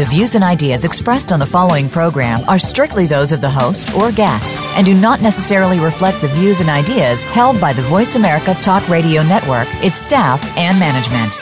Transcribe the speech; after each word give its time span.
The 0.00 0.06
views 0.06 0.34
and 0.34 0.42
ideas 0.42 0.86
expressed 0.86 1.30
on 1.30 1.40
the 1.40 1.44
following 1.44 1.90
program 1.90 2.38
are 2.48 2.58
strictly 2.58 3.06
those 3.06 3.32
of 3.32 3.42
the 3.42 3.50
host 3.50 3.94
or 3.94 4.10
guests 4.10 4.66
and 4.68 4.86
do 4.86 4.94
not 4.94 5.20
necessarily 5.20 5.78
reflect 5.78 6.22
the 6.22 6.28
views 6.28 6.62
and 6.62 6.70
ideas 6.70 7.22
held 7.24 7.60
by 7.60 7.74
the 7.74 7.82
Voice 7.82 8.14
America 8.14 8.54
Talk 8.62 8.88
Radio 8.88 9.22
Network, 9.22 9.68
its 9.84 9.98
staff, 9.98 10.42
and 10.56 10.78
management. 10.78 11.38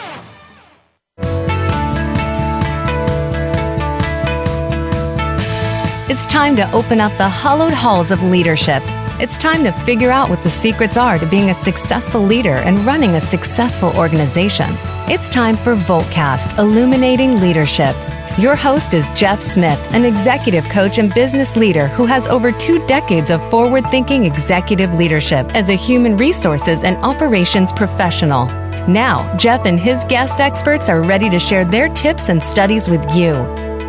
It's 6.10 6.26
time 6.26 6.56
to 6.56 6.68
open 6.72 7.00
up 7.00 7.16
the 7.16 7.28
hollowed 7.28 7.72
halls 7.72 8.10
of 8.10 8.24
leadership. 8.24 8.82
It's 9.20 9.38
time 9.38 9.62
to 9.62 9.70
figure 9.84 10.10
out 10.10 10.28
what 10.28 10.42
the 10.42 10.50
secrets 10.50 10.96
are 10.96 11.16
to 11.20 11.26
being 11.26 11.50
a 11.50 11.54
successful 11.54 12.22
leader 12.22 12.56
and 12.56 12.84
running 12.84 13.14
a 13.14 13.20
successful 13.20 13.96
organization. 13.96 14.68
It's 15.06 15.28
time 15.28 15.56
for 15.56 15.76
Voltcast 15.76 16.58
Illuminating 16.58 17.40
Leadership. 17.40 17.94
Your 18.38 18.54
host 18.54 18.94
is 18.94 19.08
Jeff 19.16 19.42
Smith, 19.42 19.80
an 19.92 20.04
executive 20.04 20.62
coach 20.68 20.98
and 20.98 21.12
business 21.12 21.56
leader 21.56 21.88
who 21.88 22.06
has 22.06 22.28
over 22.28 22.52
two 22.52 22.78
decades 22.86 23.30
of 23.30 23.42
forward 23.50 23.84
thinking 23.90 24.24
executive 24.24 24.94
leadership 24.94 25.48
as 25.56 25.68
a 25.68 25.74
human 25.74 26.16
resources 26.16 26.84
and 26.84 26.96
operations 26.98 27.72
professional. 27.72 28.46
Now, 28.86 29.36
Jeff 29.36 29.64
and 29.64 29.78
his 29.80 30.04
guest 30.04 30.40
experts 30.40 30.88
are 30.88 31.02
ready 31.02 31.28
to 31.30 31.40
share 31.40 31.64
their 31.64 31.88
tips 31.88 32.28
and 32.28 32.40
studies 32.40 32.88
with 32.88 33.04
you. 33.12 33.32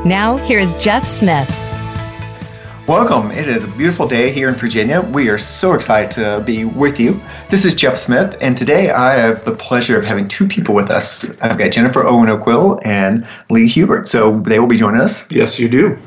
Now, 0.03 0.38
here 0.38 0.58
is 0.58 0.73
Jeff 0.84 1.06
Smith. 1.06 1.69
Welcome. 2.90 3.30
It 3.30 3.48
is 3.48 3.64
a 3.64 3.68
beautiful 3.68 4.08
day 4.08 4.32
here 4.32 4.50
in 4.50 4.56
Virginia. 4.56 5.02
We 5.02 5.30
are 5.30 5.38
so 5.38 5.73
excited 5.73 6.09
to 6.09 6.42
be 6.44 6.66
with 6.66 7.00
you. 7.00 7.22
This 7.48 7.64
is 7.64 7.76
Jeff 7.76 7.98
Smith, 7.98 8.36
and 8.42 8.58
today 8.58 8.90
I 8.90 9.14
have 9.14 9.46
the 9.46 9.52
pleasure 9.52 9.96
of 9.96 10.04
having 10.04 10.28
two 10.28 10.48
people 10.48 10.73
with 10.73 10.90
us. 10.90 11.40
I've 11.42 11.59
got 11.59 11.72
Jennifer 11.72 12.04
Owen 12.04 12.30
O'Quill 12.30 12.80
and 12.84 13.28
Lee 13.52 13.68
Hubert. 13.68 14.08
So 14.08 14.40
they 14.40 14.58
will 14.58 14.66
be 14.66 14.76
joining 14.76 15.02
us. 15.02 15.31
Yes, 15.31 15.59
you 15.59 15.70
do. 15.70 16.00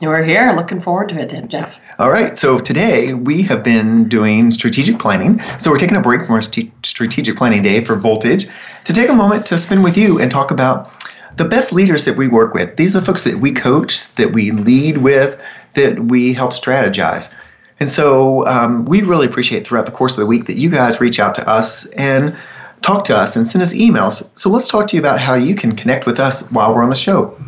We're 0.00 0.22
here. 0.22 0.54
Looking 0.56 0.80
forward 0.80 1.08
to 1.08 1.18
it, 1.18 1.48
Jeff. 1.48 1.80
All 1.98 2.10
right. 2.10 2.36
So 2.36 2.56
today 2.56 3.14
we 3.14 3.42
have 3.42 3.64
been 3.64 4.08
doing 4.08 4.52
strategic 4.52 5.00
planning. 5.00 5.40
So 5.58 5.72
we're 5.72 5.78
taking 5.78 5.96
a 5.96 6.00
break 6.00 6.24
from 6.24 6.36
our 6.36 6.40
st- 6.40 6.72
strategic 6.86 7.36
planning 7.36 7.62
day 7.62 7.82
for 7.82 7.96
Voltage 7.96 8.46
to 8.84 8.92
take 8.92 9.08
a 9.08 9.12
moment 9.12 9.44
to 9.46 9.58
spend 9.58 9.82
with 9.82 9.96
you 9.96 10.20
and 10.20 10.30
talk 10.30 10.52
about 10.52 10.94
the 11.38 11.44
best 11.44 11.72
leaders 11.72 12.04
that 12.04 12.16
we 12.16 12.28
work 12.28 12.52
with. 12.52 12.76
These 12.76 12.94
are 12.94 13.00
the 13.00 13.06
folks 13.06 13.24
that 13.24 13.38
we 13.38 13.52
coach, 13.52 14.12
that 14.16 14.32
we 14.32 14.50
lead 14.50 14.98
with, 14.98 15.40
that 15.74 16.00
we 16.04 16.34
help 16.34 16.52
strategize. 16.52 17.32
And 17.80 17.88
so 17.88 18.44
um, 18.46 18.84
we 18.86 19.02
really 19.02 19.26
appreciate 19.26 19.66
throughout 19.66 19.86
the 19.86 19.92
course 19.92 20.12
of 20.12 20.18
the 20.18 20.26
week 20.26 20.46
that 20.46 20.56
you 20.56 20.68
guys 20.68 21.00
reach 21.00 21.20
out 21.20 21.34
to 21.36 21.48
us 21.48 21.86
and 21.90 22.36
talk 22.82 23.04
to 23.04 23.16
us 23.16 23.36
and 23.36 23.46
send 23.46 23.62
us 23.62 23.72
emails. 23.72 24.28
So 24.34 24.50
let's 24.50 24.66
talk 24.66 24.88
to 24.88 24.96
you 24.96 25.00
about 25.00 25.20
how 25.20 25.34
you 25.34 25.54
can 25.54 25.74
connect 25.76 26.06
with 26.06 26.18
us 26.18 26.42
while 26.50 26.74
we're 26.74 26.82
on 26.82 26.90
the 26.90 26.96
show. 26.96 27.38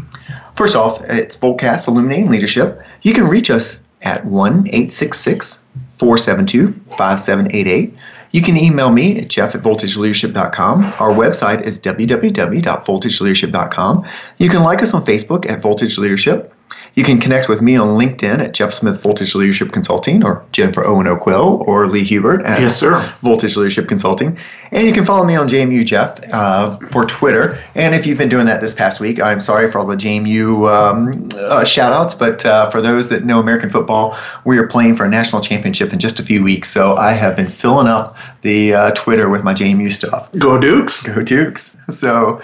First 0.54 0.76
off, 0.76 1.00
it's 1.08 1.36
Voltcast 1.36 1.88
Illuminating 1.88 2.30
Leadership. 2.30 2.80
You 3.02 3.12
can 3.12 3.26
reach 3.26 3.50
us 3.50 3.80
at 4.02 4.24
1 4.24 4.68
866 4.68 5.62
472 5.96 6.72
5788. 6.96 7.94
You 8.32 8.42
can 8.42 8.56
email 8.56 8.90
me 8.90 9.18
at 9.18 9.28
jeff 9.28 9.54
at 9.54 9.62
voltageleadership.com. 9.62 10.84
Our 10.84 11.12
website 11.12 11.62
is 11.62 11.78
www.voltageleadership.com. 11.80 14.06
You 14.38 14.48
can 14.48 14.62
like 14.62 14.80
us 14.82 14.94
on 14.94 15.04
Facebook 15.04 15.50
at 15.50 15.60
Voltage 15.60 15.98
Leadership. 15.98 16.54
You 16.94 17.04
can 17.04 17.18
connect 17.18 17.48
with 17.48 17.62
me 17.62 17.76
on 17.76 17.88
LinkedIn 17.88 18.40
at 18.40 18.52
Jeff 18.52 18.72
Smith 18.72 19.02
Voltage 19.02 19.34
Leadership 19.34 19.72
Consulting 19.72 20.24
or 20.24 20.44
Jennifer 20.52 20.84
Owen 20.84 21.06
O'Quill 21.06 21.62
or 21.66 21.86
Lee 21.86 22.04
Hubert 22.04 22.42
at 22.44 22.60
yes, 22.60 22.78
sir. 22.78 23.00
Voltage 23.22 23.56
Leadership 23.56 23.88
Consulting. 23.88 24.36
And 24.72 24.86
you 24.86 24.92
can 24.92 25.04
follow 25.04 25.24
me 25.24 25.36
on 25.36 25.48
JMU 25.48 25.84
Jeff 25.84 26.20
uh, 26.32 26.76
for 26.78 27.04
Twitter. 27.04 27.62
And 27.74 27.94
if 27.94 28.06
you've 28.06 28.18
been 28.18 28.28
doing 28.28 28.46
that 28.46 28.60
this 28.60 28.74
past 28.74 29.00
week, 29.00 29.20
I'm 29.20 29.40
sorry 29.40 29.70
for 29.70 29.78
all 29.78 29.86
the 29.86 29.96
JMU 29.96 30.68
um, 30.68 31.28
uh, 31.34 31.64
shout 31.64 31.92
outs, 31.92 32.14
but 32.14 32.44
uh, 32.44 32.70
for 32.70 32.80
those 32.80 33.08
that 33.08 33.24
know 33.24 33.40
American 33.40 33.68
football, 33.68 34.16
we 34.44 34.58
are 34.58 34.66
playing 34.66 34.94
for 34.94 35.04
a 35.04 35.08
national 35.08 35.42
championship 35.42 35.92
in 35.92 35.98
just 35.98 36.20
a 36.20 36.22
few 36.22 36.42
weeks. 36.42 36.70
So 36.70 36.96
I 36.96 37.12
have 37.12 37.36
been 37.36 37.48
filling 37.48 37.86
up 37.86 38.16
the 38.42 38.74
uh, 38.74 38.90
Twitter 38.92 39.28
with 39.28 39.44
my 39.44 39.54
JMU 39.54 39.90
stuff. 39.90 40.30
Go 40.32 40.58
Dukes! 40.58 41.02
Go 41.02 41.22
Dukes! 41.22 41.76
So 41.90 42.40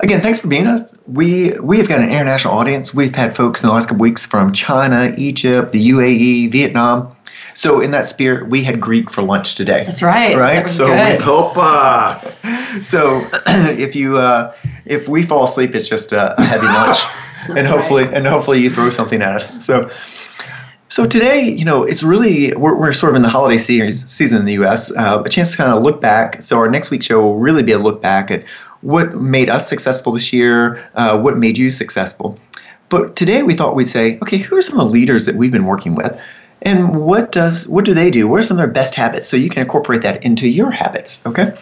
Again, 0.00 0.20
thanks 0.20 0.40
for 0.40 0.46
being 0.46 0.66
us. 0.66 0.94
We 1.06 1.52
we 1.60 1.78
have 1.78 1.88
got 1.88 1.98
an 1.98 2.10
international 2.10 2.54
audience. 2.54 2.94
We've 2.94 3.14
had 3.14 3.34
folks 3.34 3.62
in 3.62 3.68
the 3.68 3.74
last 3.74 3.88
couple 3.88 4.02
weeks 4.02 4.24
from 4.24 4.52
China, 4.52 5.12
Egypt, 5.16 5.72
the 5.72 5.90
UAE, 5.90 6.52
Vietnam. 6.52 7.14
So 7.54 7.80
in 7.80 7.90
that 7.90 8.06
spirit, 8.06 8.48
we 8.48 8.62
had 8.62 8.80
Greek 8.80 9.10
for 9.10 9.22
lunch 9.22 9.56
today. 9.56 9.82
That's 9.84 10.00
right. 10.00 10.36
Right. 10.36 10.68
so 10.68 10.88
with 10.88 11.20
hopa. 11.20 12.84
So 12.84 13.26
if 13.76 13.96
you 13.96 14.18
uh, 14.18 14.54
if 14.84 15.08
we 15.08 15.24
fall 15.24 15.44
asleep, 15.44 15.74
it's 15.74 15.88
just 15.88 16.12
a, 16.12 16.40
a 16.40 16.44
heavy 16.44 16.66
lunch, 16.66 16.98
and 17.58 17.66
hopefully 17.66 18.04
right. 18.04 18.14
and 18.14 18.24
hopefully 18.24 18.60
you 18.60 18.70
throw 18.70 18.90
something 18.90 19.20
at 19.22 19.34
us. 19.34 19.64
So. 19.64 19.90
So 20.90 21.04
today, 21.04 21.46
you 21.46 21.66
know, 21.66 21.82
it's 21.82 22.02
really 22.02 22.54
we're, 22.54 22.74
we're 22.74 22.94
sort 22.94 23.12
of 23.12 23.16
in 23.16 23.20
the 23.20 23.28
holiday 23.28 23.58
series, 23.58 24.10
season 24.10 24.38
in 24.38 24.46
the 24.46 24.54
U.S. 24.54 24.90
Uh, 24.92 25.22
a 25.22 25.28
chance 25.28 25.50
to 25.50 25.58
kind 25.58 25.70
of 25.70 25.82
look 25.82 26.00
back. 26.00 26.40
So 26.40 26.56
our 26.56 26.66
next 26.66 26.90
week 26.90 27.02
show 27.02 27.20
will 27.20 27.36
really 27.36 27.62
be 27.62 27.72
a 27.72 27.78
look 27.78 28.00
back 28.00 28.30
at 28.30 28.42
what 28.82 29.14
made 29.16 29.50
us 29.50 29.68
successful 29.68 30.12
this 30.12 30.32
year, 30.32 30.88
uh, 30.94 31.18
what 31.20 31.36
made 31.36 31.58
you 31.58 31.70
successful. 31.70 32.38
But 32.88 33.16
today 33.16 33.42
we 33.42 33.54
thought 33.54 33.74
we'd 33.74 33.88
say, 33.88 34.18
okay, 34.22 34.38
who 34.38 34.56
are 34.56 34.62
some 34.62 34.80
of 34.80 34.88
the 34.88 34.92
leaders 34.92 35.26
that 35.26 35.34
we've 35.34 35.52
been 35.52 35.66
working 35.66 35.94
with? 35.94 36.18
And 36.62 37.00
what 37.00 37.30
does 37.30 37.68
what 37.68 37.84
do 37.84 37.94
they 37.94 38.10
do? 38.10 38.26
What 38.26 38.40
are 38.40 38.42
some 38.42 38.56
of 38.56 38.58
their 38.58 38.66
best 38.66 38.94
habits? 38.94 39.28
So 39.28 39.36
you 39.36 39.48
can 39.48 39.62
incorporate 39.62 40.02
that 40.02 40.22
into 40.24 40.48
your 40.48 40.72
habits. 40.72 41.20
Okay, 41.24 41.54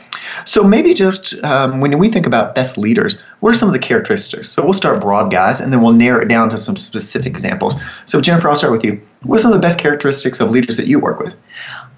so 0.47 0.65
maybe 0.65 0.94
just 0.94 1.43
um, 1.44 1.81
when 1.81 1.99
we 1.99 2.10
think 2.10 2.27
about 2.27 2.54
best 2.54 2.78
leaders, 2.78 3.21
what 3.41 3.50
are 3.50 3.59
some 3.59 3.69
of 3.69 3.75
the 3.75 3.78
characteristics? 3.78 4.48
So 4.48 4.65
we'll 4.65 4.72
start 4.72 5.03
broad, 5.03 5.31
guys, 5.31 5.60
and 5.60 5.71
then 5.71 5.83
we'll 5.83 5.93
narrow 5.93 6.22
it 6.22 6.28
down 6.28 6.48
to 6.48 6.56
some 6.56 6.77
specific 6.77 7.27
examples. 7.27 7.75
So 8.06 8.22
Jennifer, 8.22 8.48
I'll 8.48 8.54
start 8.54 8.72
with 8.72 8.84
you. 8.84 8.98
What 9.22 9.37
are 9.37 9.43
some 9.43 9.53
of 9.53 9.59
the 9.59 9.62
best 9.62 9.78
characteristics 9.78 10.41
of 10.41 10.50
leaders 10.50 10.78
that 10.78 10.87
you 10.87 10.98
work 10.98 11.21
with? 11.21 11.34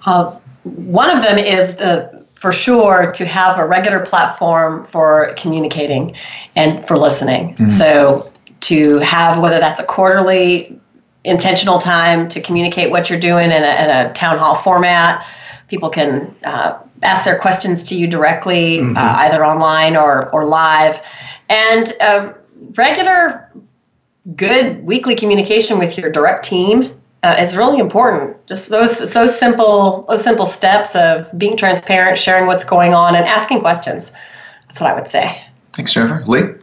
Uh, 0.05 0.29
one 0.63 1.09
of 1.09 1.23
them 1.23 1.37
is 1.37 1.77
the 1.77 2.18
for 2.39 2.53
sure 2.53 3.11
to 3.11 3.25
have 3.25 3.59
a 3.59 3.67
regular 3.67 4.05
platform 4.05 4.85
for 4.85 5.33
communicating 5.35 6.15
and 6.55 6.85
for 6.87 6.97
listening. 6.97 7.53
Mm-hmm. 7.55 7.67
So 7.67 8.31
to 8.61 8.97
have 8.99 9.41
whether 9.41 9.59
that's 9.59 9.81
a 9.81 9.83
quarterly 9.83 10.79
intentional 11.25 11.79
time 11.79 12.29
to 12.29 12.39
communicate 12.39 12.91
what 12.91 13.09
you're 13.09 13.19
doing 13.19 13.43
in 13.43 13.51
a, 13.51 13.83
in 13.83 13.89
a 13.89 14.13
town 14.13 14.37
hall 14.37 14.55
format. 14.55 15.27
People 15.67 15.89
can 15.89 16.33
uh, 16.45 16.79
ask 17.03 17.25
their 17.25 17.37
questions 17.37 17.83
to 17.83 17.95
you 17.95 18.07
directly, 18.07 18.77
mm-hmm. 18.77 18.95
uh, 18.95 19.15
either 19.17 19.45
online 19.45 19.97
or, 19.97 20.33
or 20.33 20.45
live. 20.45 21.05
And 21.49 21.91
regular, 22.77 23.51
good 24.37 24.81
weekly 24.85 25.13
communication 25.13 25.77
with 25.77 25.97
your 25.97 26.09
direct 26.09 26.45
team 26.45 26.98
uh, 27.23 27.35
is 27.39 27.55
really 27.55 27.79
important. 27.79 28.45
Just 28.47 28.69
those 28.69 29.13
those 29.13 29.37
simple 29.37 30.05
those 30.09 30.23
simple 30.23 30.45
steps 30.45 30.95
of 30.95 31.29
being 31.37 31.57
transparent, 31.57 32.17
sharing 32.17 32.47
what's 32.47 32.63
going 32.63 32.93
on, 32.93 33.15
and 33.15 33.25
asking 33.25 33.59
questions. 33.59 34.11
That's 34.63 34.79
what 34.79 34.91
I 34.91 34.93
would 34.93 35.07
say. 35.07 35.43
Thanks, 35.73 35.93
Jennifer. 35.93 36.23
Lee. 36.27 36.53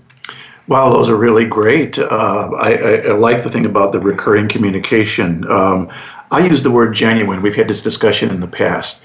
Wow, 0.68 0.90
those 0.90 1.08
are 1.08 1.16
really 1.16 1.44
great. 1.44 1.96
Uh, 1.96 2.50
I, 2.58 2.74
I, 2.74 2.92
I, 2.96 3.12
like 3.12 3.44
the 3.44 3.50
thing 3.50 3.66
about 3.66 3.92
the 3.92 4.00
recurring 4.00 4.48
communication. 4.48 5.48
Um, 5.48 5.88
I 6.32 6.40
use 6.40 6.64
the 6.64 6.72
word 6.72 6.92
genuine. 6.92 7.40
We've 7.40 7.54
had 7.54 7.68
this 7.68 7.82
discussion 7.82 8.30
in 8.30 8.40
the 8.40 8.48
past. 8.48 9.00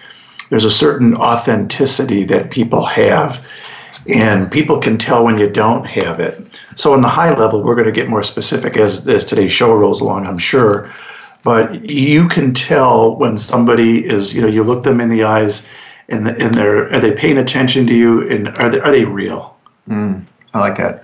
There's 0.49 0.65
a 0.65 0.71
certain 0.71 1.15
authenticity 1.15 2.23
that 2.25 2.49
people 2.49 2.83
have, 2.85 3.47
and 4.07 4.51
people 4.51 4.79
can 4.79 4.97
tell 4.97 5.23
when 5.23 5.37
you 5.37 5.47
don't 5.47 5.85
have 5.85 6.19
it. 6.19 6.59
So, 6.75 6.93
on 6.93 7.01
the 7.01 7.07
high 7.07 7.33
level, 7.37 7.61
we're 7.61 7.75
going 7.75 7.85
to 7.85 7.91
get 7.91 8.09
more 8.09 8.23
specific 8.23 8.75
as, 8.75 9.07
as 9.07 9.23
today's 9.23 9.51
show 9.51 9.73
rolls 9.75 10.01
along, 10.01 10.25
I'm 10.25 10.39
sure. 10.39 10.91
But 11.43 11.89
you 11.89 12.27
can 12.27 12.53
tell 12.53 13.15
when 13.15 13.37
somebody 13.37 14.05
is, 14.05 14.33
you 14.33 14.41
know, 14.41 14.47
you 14.47 14.63
look 14.63 14.83
them 14.83 15.01
in 15.01 15.09
the 15.09 15.23
eyes 15.23 15.67
and, 16.07 16.27
and 16.27 16.53
they're, 16.53 16.93
are 16.93 16.99
they 16.99 17.13
paying 17.13 17.37
attention 17.37 17.87
to 17.87 17.95
you 17.95 18.29
and 18.29 18.49
are 18.59 18.69
they, 18.69 18.79
are 18.79 18.91
they 18.91 19.05
real? 19.05 19.57
Mm, 19.89 20.23
I 20.53 20.59
like 20.59 20.77
that. 20.77 21.03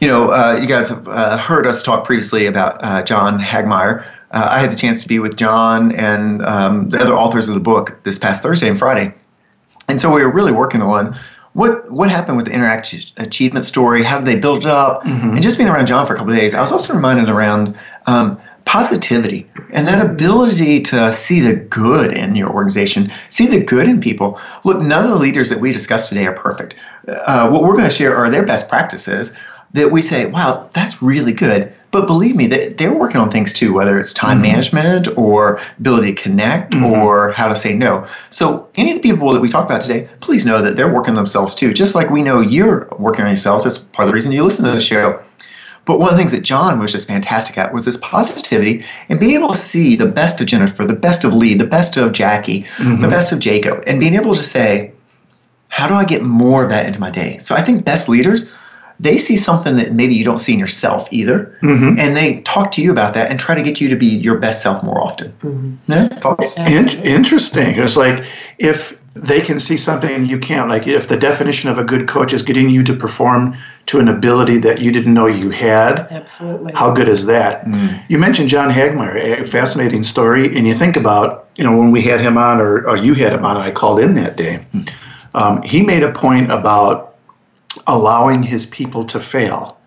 You 0.00 0.06
know, 0.06 0.30
uh, 0.30 0.58
you 0.60 0.68
guys 0.68 0.88
have 0.88 1.06
uh, 1.08 1.36
heard 1.36 1.66
us 1.66 1.82
talk 1.82 2.04
previously 2.04 2.46
about 2.46 2.82
uh, 2.82 3.02
John 3.02 3.38
Hagmeyer. 3.40 4.06
Uh, 4.30 4.48
I 4.50 4.58
had 4.60 4.70
the 4.70 4.76
chance 4.76 5.02
to 5.02 5.08
be 5.08 5.18
with 5.18 5.36
John 5.36 5.92
and 5.92 6.42
um, 6.42 6.88
the 6.90 6.98
other 6.98 7.14
authors 7.14 7.48
of 7.48 7.54
the 7.54 7.60
book 7.60 8.00
this 8.04 8.18
past 8.18 8.42
Thursday 8.42 8.68
and 8.68 8.78
Friday, 8.78 9.12
and 9.88 10.00
so 10.00 10.12
we 10.14 10.22
were 10.22 10.30
really 10.30 10.52
working 10.52 10.82
on 10.82 11.18
what 11.54 11.90
what 11.90 12.10
happened 12.10 12.36
with 12.36 12.46
the 12.46 12.52
Interact 12.52 13.12
Achievement 13.16 13.64
story. 13.64 14.02
How 14.02 14.18
did 14.18 14.26
they 14.26 14.38
build 14.38 14.58
it 14.58 14.66
up? 14.66 15.02
Mm-hmm. 15.02 15.30
And 15.30 15.42
just 15.42 15.56
being 15.56 15.68
around 15.68 15.86
John 15.86 16.06
for 16.06 16.12
a 16.14 16.16
couple 16.16 16.32
of 16.32 16.38
days, 16.38 16.54
I 16.54 16.60
was 16.60 16.70
also 16.70 16.94
reminded 16.94 17.28
around 17.28 17.76
um, 18.06 18.38
positivity 18.68 19.46
and 19.72 19.88
that 19.88 20.04
ability 20.04 20.78
to 20.78 21.10
see 21.10 21.40
the 21.40 21.54
good 21.54 22.12
in 22.12 22.36
your 22.36 22.50
organization, 22.50 23.10
see 23.30 23.46
the 23.46 23.58
good 23.58 23.88
in 23.88 23.98
people. 23.98 24.38
Look, 24.62 24.82
none 24.82 25.04
of 25.04 25.10
the 25.10 25.16
leaders 25.16 25.48
that 25.48 25.58
we 25.58 25.72
discussed 25.72 26.10
today 26.10 26.26
are 26.26 26.34
perfect. 26.34 26.74
Uh, 27.08 27.48
what 27.48 27.62
we're 27.62 27.72
going 27.72 27.88
to 27.88 27.94
share 27.94 28.14
are 28.14 28.28
their 28.28 28.44
best 28.44 28.68
practices 28.68 29.32
that 29.72 29.90
we 29.90 30.02
say, 30.02 30.26
wow, 30.26 30.68
that's 30.74 31.00
really 31.00 31.32
good. 31.32 31.72
But 31.92 32.06
believe 32.06 32.36
me, 32.36 32.46
they, 32.46 32.68
they're 32.68 32.92
working 32.92 33.22
on 33.22 33.30
things 33.30 33.54
too, 33.54 33.72
whether 33.72 33.98
it's 33.98 34.12
time 34.12 34.36
mm-hmm. 34.36 34.52
management 34.52 35.08
or 35.16 35.58
ability 35.78 36.14
to 36.14 36.22
connect 36.22 36.74
mm-hmm. 36.74 36.84
or 36.84 37.32
how 37.32 37.48
to 37.48 37.56
say 37.56 37.72
no. 37.72 38.06
So, 38.28 38.68
any 38.74 38.90
of 38.90 38.98
the 38.98 39.02
people 39.02 39.32
that 39.32 39.40
we 39.40 39.48
talk 39.48 39.64
about 39.64 39.80
today, 39.80 40.06
please 40.20 40.44
know 40.44 40.60
that 40.60 40.76
they're 40.76 40.92
working 40.92 41.14
themselves 41.14 41.54
too, 41.54 41.72
just 41.72 41.94
like 41.94 42.10
we 42.10 42.22
know 42.22 42.42
you're 42.42 42.86
working 42.98 43.22
on 43.22 43.30
yourselves. 43.30 43.64
That's 43.64 43.78
part 43.78 44.04
of 44.06 44.10
the 44.10 44.14
reason 44.14 44.32
you 44.32 44.44
listen 44.44 44.66
to 44.66 44.72
the 44.72 44.80
show. 44.82 45.22
But 45.88 46.00
one 46.00 46.10
of 46.10 46.16
the 46.16 46.18
things 46.18 46.32
that 46.32 46.42
John 46.42 46.78
was 46.78 46.92
just 46.92 47.08
fantastic 47.08 47.56
at 47.56 47.72
was 47.72 47.86
this 47.86 47.96
positivity 47.96 48.84
and 49.08 49.18
being 49.18 49.34
able 49.34 49.48
to 49.48 49.56
see 49.56 49.96
the 49.96 50.04
best 50.04 50.38
of 50.38 50.46
Jennifer, 50.46 50.84
the 50.84 50.92
best 50.92 51.24
of 51.24 51.32
Lee, 51.32 51.54
the 51.54 51.64
best 51.64 51.96
of 51.96 52.12
Jackie, 52.12 52.64
mm-hmm. 52.76 53.00
the 53.00 53.08
best 53.08 53.32
of 53.32 53.38
Jacob, 53.38 53.82
and 53.86 53.98
being 53.98 54.12
able 54.12 54.34
to 54.34 54.42
say, 54.42 54.92
how 55.68 55.88
do 55.88 55.94
I 55.94 56.04
get 56.04 56.22
more 56.22 56.62
of 56.62 56.68
that 56.68 56.84
into 56.84 57.00
my 57.00 57.10
day? 57.10 57.38
So 57.38 57.54
I 57.54 57.62
think 57.62 57.86
best 57.86 58.06
leaders, 58.06 58.52
they 59.00 59.16
see 59.16 59.38
something 59.38 59.76
that 59.76 59.94
maybe 59.94 60.14
you 60.14 60.26
don't 60.26 60.36
see 60.38 60.52
in 60.52 60.58
yourself 60.58 61.10
either, 61.10 61.56
mm-hmm. 61.62 61.98
and 61.98 62.14
they 62.14 62.42
talk 62.42 62.70
to 62.72 62.82
you 62.82 62.92
about 62.92 63.14
that 63.14 63.30
and 63.30 63.40
try 63.40 63.54
to 63.54 63.62
get 63.62 63.80
you 63.80 63.88
to 63.88 63.96
be 63.96 64.08
your 64.08 64.36
best 64.36 64.60
self 64.60 64.82
more 64.84 65.00
often. 65.00 65.32
Mm-hmm. 65.40 65.92
Yeah, 65.92 66.08
thoughts? 66.08 66.54
In- 66.58 67.02
interesting. 67.02 67.78
It's 67.78 67.96
like 67.96 68.26
if 68.58 68.97
they 69.22 69.40
can 69.40 69.60
see 69.60 69.76
something 69.76 70.26
you 70.26 70.38
can't. 70.38 70.68
Like 70.68 70.86
if 70.86 71.08
the 71.08 71.16
definition 71.16 71.68
of 71.68 71.78
a 71.78 71.84
good 71.84 72.08
coach 72.08 72.32
is 72.32 72.42
getting 72.42 72.68
you 72.68 72.82
to 72.84 72.94
perform 72.94 73.56
to 73.86 73.98
an 73.98 74.08
ability 74.08 74.58
that 74.58 74.80
you 74.80 74.92
didn't 74.92 75.14
know 75.14 75.26
you 75.26 75.50
had. 75.50 76.00
Absolutely. 76.10 76.72
How 76.74 76.92
good 76.92 77.08
is 77.08 77.26
that? 77.26 77.64
Mm. 77.64 78.02
You 78.08 78.18
mentioned 78.18 78.48
John 78.48 78.70
Hagmeyer, 78.70 79.40
a 79.40 79.46
fascinating 79.46 80.04
story, 80.04 80.56
and 80.56 80.66
you 80.66 80.74
think 80.74 80.96
about, 80.96 81.48
you 81.56 81.64
know, 81.64 81.76
when 81.76 81.90
we 81.90 82.02
had 82.02 82.20
him 82.20 82.36
on 82.36 82.60
or, 82.60 82.86
or 82.86 82.96
you 82.96 83.14
had 83.14 83.32
him 83.32 83.44
on, 83.44 83.56
I 83.56 83.70
called 83.70 84.00
in 84.00 84.14
that 84.16 84.36
day. 84.36 84.64
Mm. 84.72 84.92
Um, 85.34 85.62
he 85.62 85.82
made 85.82 86.02
a 86.02 86.12
point 86.12 86.50
about 86.50 87.16
allowing 87.86 88.42
his 88.42 88.66
people 88.66 89.04
to 89.04 89.20
fail. 89.20 89.78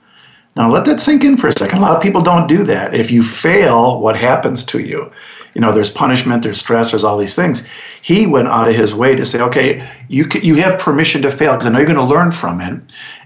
Now, 0.56 0.70
let 0.70 0.86
that 0.86 1.00
sink 1.00 1.24
in 1.24 1.38
for 1.38 1.48
a 1.48 1.58
second. 1.58 1.78
A 1.78 1.82
lot 1.82 1.96
of 1.96 2.02
people 2.02 2.22
don't 2.22 2.48
do 2.48 2.64
that. 2.64 2.94
If 2.94 3.10
you 3.12 3.24
fail, 3.24 4.02
what 4.02 4.18
happens 4.18 4.66
to 4.66 4.80
you? 4.80 5.12
You 5.54 5.62
know, 5.62 5.74
there's 5.74 5.90
punishment, 5.90 6.44
there's 6.44 6.60
stress, 6.60 6.92
there's 6.92 7.04
all 7.04 7.18
these 7.18 7.36
things. 7.36 7.68
He 8.02 8.26
went 8.26 8.48
out 8.48 8.70
of 8.70 8.76
his 8.76 8.94
way 8.94 9.16
to 9.16 9.26
say, 9.26 9.42
okay, 9.42 9.90
you 10.08 10.28
you 10.42 10.56
have 10.56 10.80
permission 10.80 11.22
to 11.24 11.32
fail 11.32 11.54
because 11.54 11.68
I 11.68 11.70
know 11.70 11.80
you're 11.80 11.88
going 11.88 11.98
to 11.98 12.04
learn 12.04 12.32
from 12.32 12.62
it, 12.62 12.80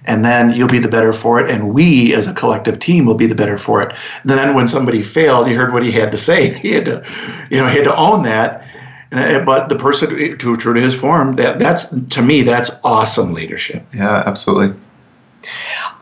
and 0.06 0.26
then 0.26 0.52
you'll 0.52 0.68
be 0.68 0.80
the 0.80 0.88
better 0.88 1.14
for 1.14 1.40
it, 1.40 1.50
and 1.50 1.74
we 1.74 2.14
as 2.16 2.28
a 2.28 2.34
collective 2.34 2.80
team 2.80 3.06
will 3.06 3.16
be 3.16 3.28
the 3.28 3.36
better 3.36 3.58
for 3.58 3.82
it. 3.82 3.96
And 4.22 4.32
then 4.32 4.56
when 4.56 4.68
somebody 4.68 5.04
failed, 5.04 5.48
you 5.50 5.56
heard 5.56 5.74
what 5.74 5.84
he 5.84 5.92
had 5.92 6.12
to 6.12 6.18
say. 6.18 6.60
He 6.66 6.72
had 6.72 6.86
to, 6.86 7.06
you 7.52 7.58
know, 7.58 7.68
he 7.68 7.78
had 7.78 7.84
to 7.84 7.96
own 7.96 8.24
that. 8.24 8.66
Eh, 9.12 9.40
but 9.40 9.70
the 9.70 9.76
person, 9.76 10.20
eh, 10.20 10.36
to 10.36 10.58
true 10.58 10.74
to 10.74 10.82
his 10.82 10.96
form, 10.96 11.36
that 11.36 11.60
that's 11.60 11.94
to 12.10 12.22
me, 12.22 12.42
that's 12.42 12.72
awesome 12.84 13.34
leadership. 13.34 13.86
Yeah, 13.94 14.24
absolutely. 14.26 14.76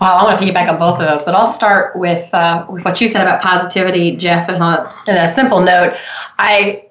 Well, 0.01 0.17
I 0.17 0.23
want 0.23 0.39
to 0.39 0.45
piggyback 0.45 0.69
on 0.69 0.77
both 0.77 0.99
of 0.99 1.07
those, 1.07 1.23
but 1.23 1.33
I'll 1.33 1.45
start 1.45 1.95
with, 1.95 2.33
uh, 2.33 2.65
with 2.69 2.83
what 2.83 2.99
you 2.99 3.07
said 3.07 3.21
about 3.21 3.41
positivity, 3.41 4.15
Jeff. 4.15 4.49
And 4.49 4.61
on, 4.61 4.87
a 5.07 5.27
simple 5.27 5.61
note, 5.61 5.95
I 6.39 6.85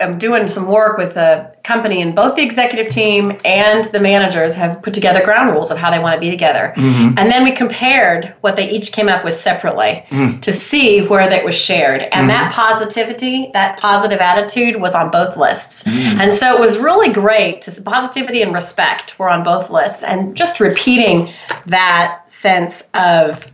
am 0.00 0.16
doing 0.16 0.46
some 0.46 0.68
work 0.68 0.96
with 0.96 1.16
a 1.16 1.52
company, 1.64 2.00
and 2.00 2.14
both 2.14 2.36
the 2.36 2.42
executive 2.42 2.88
team 2.88 3.36
and 3.44 3.84
the 3.86 3.98
managers 3.98 4.54
have 4.54 4.80
put 4.82 4.94
together 4.94 5.24
ground 5.24 5.50
rules 5.50 5.70
of 5.70 5.78
how 5.78 5.90
they 5.90 5.98
want 5.98 6.14
to 6.14 6.20
be 6.20 6.30
together. 6.30 6.72
Mm-hmm. 6.76 7.18
And 7.18 7.30
then 7.30 7.42
we 7.42 7.50
compared 7.50 8.32
what 8.42 8.54
they 8.54 8.70
each 8.70 8.92
came 8.92 9.08
up 9.08 9.24
with 9.24 9.34
separately 9.34 10.04
mm. 10.10 10.40
to 10.40 10.52
see 10.52 11.06
where 11.06 11.28
that 11.28 11.44
was 11.44 11.56
shared. 11.56 12.02
And 12.02 12.12
mm-hmm. 12.12 12.28
that 12.28 12.52
positivity, 12.52 13.50
that 13.54 13.80
positive 13.80 14.20
attitude 14.20 14.76
was 14.80 14.94
on 14.94 15.10
both 15.10 15.36
lists. 15.36 15.82
Mm. 15.82 16.20
And 16.20 16.32
so 16.32 16.54
it 16.54 16.60
was 16.60 16.78
really 16.78 17.12
great 17.12 17.60
to 17.62 17.82
positivity 17.82 18.40
and 18.42 18.54
respect 18.54 19.18
were 19.18 19.28
on 19.28 19.42
both 19.42 19.68
lists. 19.68 20.04
And 20.04 20.36
just 20.36 20.60
repeating 20.60 21.28
that 21.66 22.30
sense 22.30 22.88
of, 22.94 23.44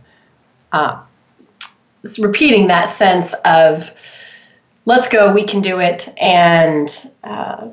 uh, 0.71 1.01
repeating 2.19 2.67
that 2.67 2.87
sense 2.87 3.33
of, 3.45 3.91
let's 4.85 5.07
go, 5.07 5.33
we 5.33 5.45
can 5.45 5.61
do 5.61 5.79
it, 5.79 6.13
and 6.19 6.89
uh, 7.23 7.67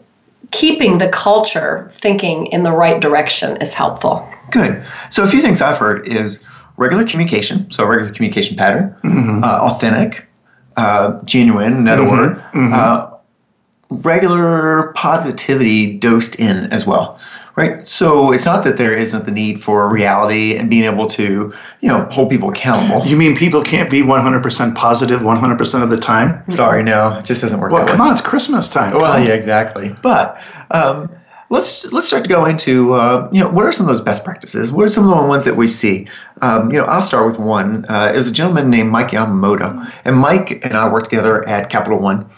keeping 0.50 0.98
the 0.98 1.08
culture 1.08 1.90
thinking 1.92 2.46
in 2.46 2.62
the 2.62 2.72
right 2.72 3.00
direction 3.00 3.56
is 3.58 3.74
helpful. 3.74 4.28
Good. 4.50 4.84
So, 5.10 5.22
a 5.22 5.26
few 5.26 5.40
things 5.40 5.62
I've 5.62 5.78
heard 5.78 6.08
is 6.08 6.44
regular 6.76 7.04
communication, 7.04 7.70
so 7.70 7.86
regular 7.86 8.12
communication 8.12 8.56
pattern, 8.56 8.96
mm-hmm. 9.04 9.44
uh, 9.44 9.58
authentic, 9.70 10.26
uh, 10.76 11.20
genuine, 11.24 11.74
another 11.74 12.02
mm-hmm. 12.02 12.16
word, 12.16 12.36
mm-hmm. 12.52 12.72
Uh, 12.72 13.08
regular 13.90 14.92
positivity 14.94 15.98
dosed 15.98 16.36
in 16.36 16.72
as 16.72 16.86
well 16.86 17.20
right? 17.56 17.86
So 17.86 18.32
it's 18.32 18.46
not 18.46 18.64
that 18.64 18.76
there 18.76 18.96
isn't 18.96 19.26
the 19.26 19.30
need 19.30 19.62
for 19.62 19.88
reality 19.88 20.56
and 20.56 20.70
being 20.70 20.84
able 20.84 21.06
to, 21.06 21.52
you 21.80 21.88
know, 21.88 22.04
hold 22.10 22.30
people 22.30 22.50
accountable. 22.50 23.06
You 23.06 23.16
mean 23.16 23.36
people 23.36 23.62
can't 23.62 23.90
be 23.90 24.02
100% 24.02 24.74
positive 24.74 25.20
100% 25.20 25.82
of 25.82 25.90
the 25.90 25.98
time? 25.98 26.42
Sorry, 26.50 26.82
no, 26.82 27.18
it 27.18 27.24
just 27.24 27.42
doesn't 27.42 27.60
work. 27.60 27.72
Well, 27.72 27.86
come 27.86 27.98
way. 27.98 28.06
on, 28.06 28.12
it's 28.12 28.22
Christmas 28.22 28.68
time. 28.68 28.94
Well, 28.94 29.22
yeah, 29.22 29.34
exactly. 29.34 29.94
But 30.02 30.42
um, 30.70 31.10
let's 31.52 31.92
let's 31.92 32.06
start 32.06 32.24
to 32.24 32.30
go 32.30 32.46
into 32.46 32.94
uh, 32.94 33.28
you 33.30 33.40
know 33.40 33.48
what 33.48 33.64
are 33.64 33.72
some 33.72 33.86
of 33.86 33.94
those 33.94 34.00
best 34.00 34.24
practices? 34.24 34.72
What 34.72 34.84
are 34.84 34.88
some 34.88 35.08
of 35.08 35.16
the 35.16 35.28
ones 35.28 35.44
that 35.44 35.56
we 35.56 35.66
see? 35.66 36.08
Um, 36.40 36.72
you 36.72 36.78
know, 36.78 36.86
I'll 36.86 37.02
start 37.02 37.26
with 37.26 37.38
one. 37.38 37.84
Uh, 37.88 38.10
it 38.12 38.16
was 38.16 38.26
a 38.26 38.32
gentleman 38.32 38.70
named 38.70 38.90
Mike 38.90 39.08
Yamamoto, 39.08 39.92
and 40.04 40.16
Mike 40.16 40.64
and 40.64 40.74
I 40.74 40.90
worked 40.90 41.10
together 41.10 41.46
at 41.48 41.68
Capital 41.68 42.00
One, 42.00 42.28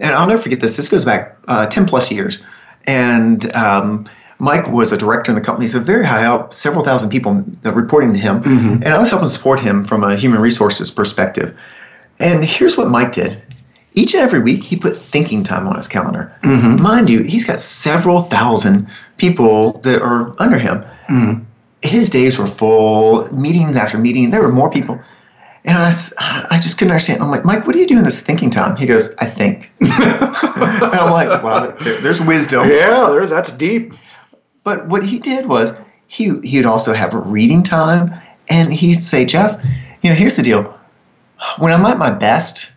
and 0.00 0.14
I'll 0.14 0.26
never 0.26 0.42
forget 0.42 0.60
this. 0.60 0.76
This 0.76 0.88
goes 0.88 1.04
back 1.04 1.38
uh, 1.46 1.66
ten 1.66 1.86
plus 1.86 2.10
years, 2.10 2.44
and 2.86 3.54
um, 3.54 4.06
Mike 4.38 4.68
was 4.68 4.92
a 4.92 4.96
director 4.96 5.30
in 5.30 5.36
the 5.36 5.40
company, 5.40 5.66
so 5.66 5.78
very 5.78 6.04
high 6.04 6.24
up, 6.24 6.52
several 6.54 6.84
thousand 6.84 7.10
people 7.10 7.44
reporting 7.62 8.12
to 8.12 8.18
him. 8.18 8.42
Mm-hmm. 8.42 8.82
And 8.82 8.88
I 8.88 8.98
was 8.98 9.10
helping 9.10 9.28
support 9.28 9.60
him 9.60 9.84
from 9.84 10.04
a 10.04 10.16
human 10.16 10.40
resources 10.40 10.90
perspective. 10.90 11.56
And 12.18 12.44
here's 12.44 12.76
what 12.76 12.88
Mike 12.88 13.12
did. 13.12 13.40
Each 13.94 14.12
and 14.12 14.22
every 14.22 14.40
week, 14.40 14.64
he 14.64 14.76
put 14.76 14.96
thinking 14.96 15.44
time 15.44 15.68
on 15.68 15.76
his 15.76 15.86
calendar. 15.86 16.34
Mm-hmm. 16.42 16.82
Mind 16.82 17.08
you, 17.08 17.22
he's 17.22 17.44
got 17.44 17.60
several 17.60 18.22
thousand 18.22 18.88
people 19.18 19.78
that 19.80 20.02
are 20.02 20.34
under 20.42 20.58
him. 20.58 20.78
Mm-hmm. 21.08 21.42
His 21.82 22.10
days 22.10 22.36
were 22.36 22.46
full, 22.46 23.32
meetings 23.32 23.76
after 23.76 23.98
meeting. 23.98 24.30
There 24.30 24.42
were 24.42 24.50
more 24.50 24.70
people. 24.70 25.00
And 25.66 25.78
I, 25.78 25.92
I 26.50 26.58
just 26.60 26.76
couldn't 26.76 26.90
understand. 26.90 27.22
I'm 27.22 27.30
like, 27.30 27.44
Mike, 27.44 27.66
what 27.66 27.72
do 27.72 27.78
you 27.78 27.86
do 27.86 27.96
in 27.96 28.04
this 28.04 28.20
thinking 28.20 28.50
time? 28.50 28.76
He 28.76 28.84
goes, 28.84 29.14
I 29.18 29.26
think. 29.26 29.72
and 29.80 29.92
I'm 29.92 31.10
like, 31.10 31.42
wow, 31.42 31.70
there, 31.80 32.00
there's 32.00 32.20
wisdom. 32.20 32.68
Yeah, 32.68 33.08
there's 33.10 33.30
that's 33.30 33.50
deep. 33.52 33.94
But 34.64 34.88
what 34.88 35.04
he 35.04 35.18
did 35.18 35.46
was 35.46 35.74
he 36.08 36.38
he'd 36.40 36.66
also 36.66 36.92
have 36.92 37.14
a 37.14 37.18
reading 37.18 37.62
time, 37.62 38.12
and 38.48 38.72
he'd 38.72 39.02
say, 39.02 39.24
Jeff, 39.24 39.62
you 40.02 40.10
know, 40.10 40.16
here's 40.16 40.36
the 40.36 40.42
deal. 40.42 40.78
When 41.58 41.72
I'm 41.72 41.84
at 41.86 41.98
my 41.98 42.10
best, 42.10 42.70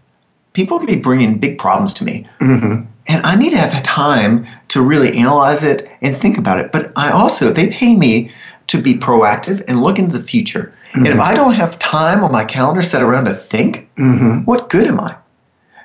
people 0.54 0.78
can 0.78 0.88
be 0.88 0.96
bringing 0.96 1.38
big 1.38 1.58
problems 1.58 1.94
to 1.96 2.04
me. 2.04 2.28
Mm-hmm. 2.42 2.84
And 3.10 3.26
I 3.26 3.36
need 3.36 3.52
to 3.52 3.58
have 3.58 3.82
time 3.84 4.46
to 4.70 4.82
really 4.82 5.18
analyze 5.18 5.64
it 5.64 5.90
and 6.02 6.16
think 6.16 6.38
about 6.38 6.60
it. 6.60 6.72
But 6.72 6.92
I 6.98 7.12
also, 7.12 7.54
they 7.54 7.68
pay 7.68 7.96
me 7.96 8.32
to 8.68 8.82
be 8.82 8.94
proactive 8.96 9.64
and 9.68 9.82
look 9.82 9.98
into 9.98 10.18
the 10.18 10.24
future. 10.24 10.74
Mm-hmm. 10.90 11.06
And 11.06 11.08
if 11.08 11.20
I 11.20 11.34
don't 11.34 11.54
have 11.54 11.80
time 11.80 12.24
on 12.24 12.32
my 12.32 12.44
calendar 12.44 12.82
set 12.82 13.02
around 13.02 13.26
to 13.26 13.34
think, 13.34 13.90
mm-hmm. 13.96 14.40
what 14.44 14.70
good 14.70 14.88
am 14.88 15.00
I? 15.00 15.16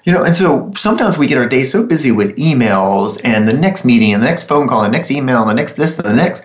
You 0.04 0.12
know, 0.12 0.25
and 0.25 0.35
so 0.35 0.71
sometimes 0.76 1.16
we 1.16 1.26
get 1.26 1.38
our 1.38 1.47
day 1.47 1.62
so 1.62 1.85
busy 1.85 2.11
with 2.11 2.37
emails 2.37 3.21
and 3.25 3.47
the 3.47 3.56
next 3.56 3.85
meeting 3.85 4.12
and 4.12 4.23
the 4.23 4.26
next 4.26 4.44
phone 4.44 4.66
call 4.66 4.82
and 4.82 4.92
the 4.92 4.97
next 4.97 5.11
email 5.11 5.40
and 5.42 5.50
the 5.50 5.54
next 5.54 5.75
this 5.75 5.97
and 5.99 6.06
the 6.06 6.14
next, 6.14 6.44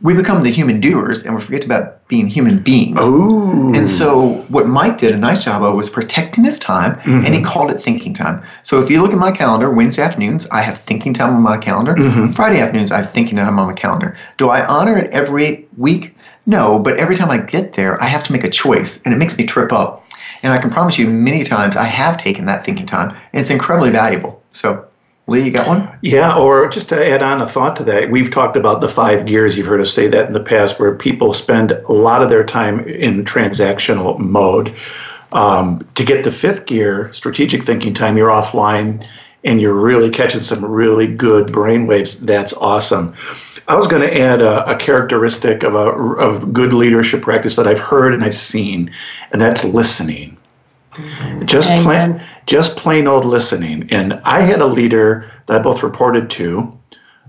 we 0.00 0.14
become 0.14 0.42
the 0.42 0.50
human 0.50 0.80
doers 0.80 1.24
and 1.24 1.34
we 1.34 1.40
forget 1.40 1.64
about 1.64 2.06
being 2.06 2.28
human 2.28 2.62
beings. 2.62 3.04
Ooh. 3.04 3.74
And 3.74 3.90
so 3.90 4.44
what 4.48 4.68
Mike 4.68 4.96
did 4.96 5.12
a 5.12 5.16
nice 5.16 5.44
job 5.44 5.62
of 5.62 5.74
was 5.74 5.90
protecting 5.90 6.44
his 6.44 6.58
time 6.58 6.94
mm-hmm. 7.00 7.26
and 7.26 7.34
he 7.34 7.42
called 7.42 7.70
it 7.70 7.80
thinking 7.80 8.14
time. 8.14 8.42
So 8.62 8.80
if 8.80 8.90
you 8.90 9.02
look 9.02 9.12
at 9.12 9.18
my 9.18 9.32
calendar, 9.32 9.70
Wednesday 9.70 10.02
afternoons, 10.02 10.46
I 10.48 10.62
have 10.62 10.78
thinking 10.78 11.12
time 11.12 11.34
on 11.34 11.42
my 11.42 11.58
calendar. 11.58 11.94
Mm-hmm. 11.94 12.28
Friday 12.28 12.60
afternoons, 12.60 12.92
I 12.92 12.98
have 12.98 13.10
thinking 13.10 13.36
time 13.36 13.58
on 13.58 13.66
my 13.66 13.74
calendar. 13.74 14.16
Do 14.36 14.48
I 14.48 14.64
honor 14.64 14.96
it 14.96 15.10
every 15.10 15.68
week? 15.76 16.14
No, 16.46 16.78
but 16.78 16.96
every 16.96 17.16
time 17.16 17.30
I 17.30 17.38
get 17.38 17.74
there, 17.74 18.00
I 18.02 18.06
have 18.06 18.24
to 18.24 18.32
make 18.32 18.44
a 18.44 18.50
choice 18.50 19.02
and 19.02 19.12
it 19.12 19.18
makes 19.18 19.36
me 19.36 19.44
trip 19.44 19.72
up. 19.72 20.04
And 20.42 20.52
I 20.52 20.58
can 20.58 20.70
promise 20.70 20.98
you, 20.98 21.06
many 21.06 21.44
times 21.44 21.76
I 21.76 21.84
have 21.84 22.16
taken 22.16 22.46
that 22.46 22.64
thinking 22.64 22.86
time, 22.86 23.10
and 23.32 23.40
it's 23.40 23.50
incredibly 23.50 23.90
valuable. 23.90 24.42
So, 24.52 24.86
Lee, 25.26 25.44
you 25.44 25.50
got 25.50 25.66
one? 25.66 25.98
Yeah, 26.00 26.36
or 26.36 26.68
just 26.68 26.88
to 26.90 27.06
add 27.06 27.22
on 27.22 27.42
a 27.42 27.46
thought 27.46 27.76
to 27.76 27.84
that, 27.84 28.10
we've 28.10 28.30
talked 28.30 28.56
about 28.56 28.80
the 28.80 28.88
five 28.88 29.26
gears. 29.26 29.58
You've 29.58 29.66
heard 29.66 29.80
us 29.80 29.92
say 29.92 30.08
that 30.08 30.26
in 30.26 30.32
the 30.32 30.42
past, 30.42 30.78
where 30.78 30.94
people 30.94 31.34
spend 31.34 31.72
a 31.72 31.92
lot 31.92 32.22
of 32.22 32.30
their 32.30 32.44
time 32.44 32.88
in 32.88 33.24
transactional 33.24 34.18
mode. 34.18 34.74
Um, 35.32 35.86
to 35.96 36.04
get 36.04 36.24
the 36.24 36.32
fifth 36.32 36.64
gear, 36.66 37.12
strategic 37.12 37.64
thinking 37.64 37.92
time, 37.92 38.16
you're 38.16 38.30
offline 38.30 39.06
and 39.44 39.60
you're 39.60 39.74
really 39.74 40.10
catching 40.10 40.40
some 40.40 40.64
really 40.64 41.06
good 41.06 41.52
brain 41.52 41.86
waves. 41.86 42.20
That's 42.20 42.52
awesome. 42.54 43.14
I 43.68 43.76
was 43.76 43.86
going 43.86 44.02
to 44.02 44.18
add 44.18 44.40
a, 44.40 44.70
a, 44.70 44.76
characteristic 44.76 45.62
of 45.62 45.74
a 45.74 45.90
of 45.90 46.54
good 46.54 46.72
leadership 46.72 47.20
practice 47.20 47.56
that 47.56 47.66
I've 47.66 47.80
heard 47.80 48.14
and 48.14 48.24
I've 48.24 48.36
seen, 48.36 48.90
and 49.30 49.40
that's 49.40 49.62
listening. 49.64 50.38
Just 51.44 51.68
plain, 51.84 52.24
just 52.46 52.76
plain 52.76 53.06
old 53.06 53.24
listening. 53.24 53.88
And 53.90 54.14
I 54.24 54.40
had 54.40 54.60
a 54.60 54.66
leader 54.66 55.30
that 55.46 55.60
I 55.60 55.62
both 55.62 55.82
reported 55.82 56.30
to 56.30 56.76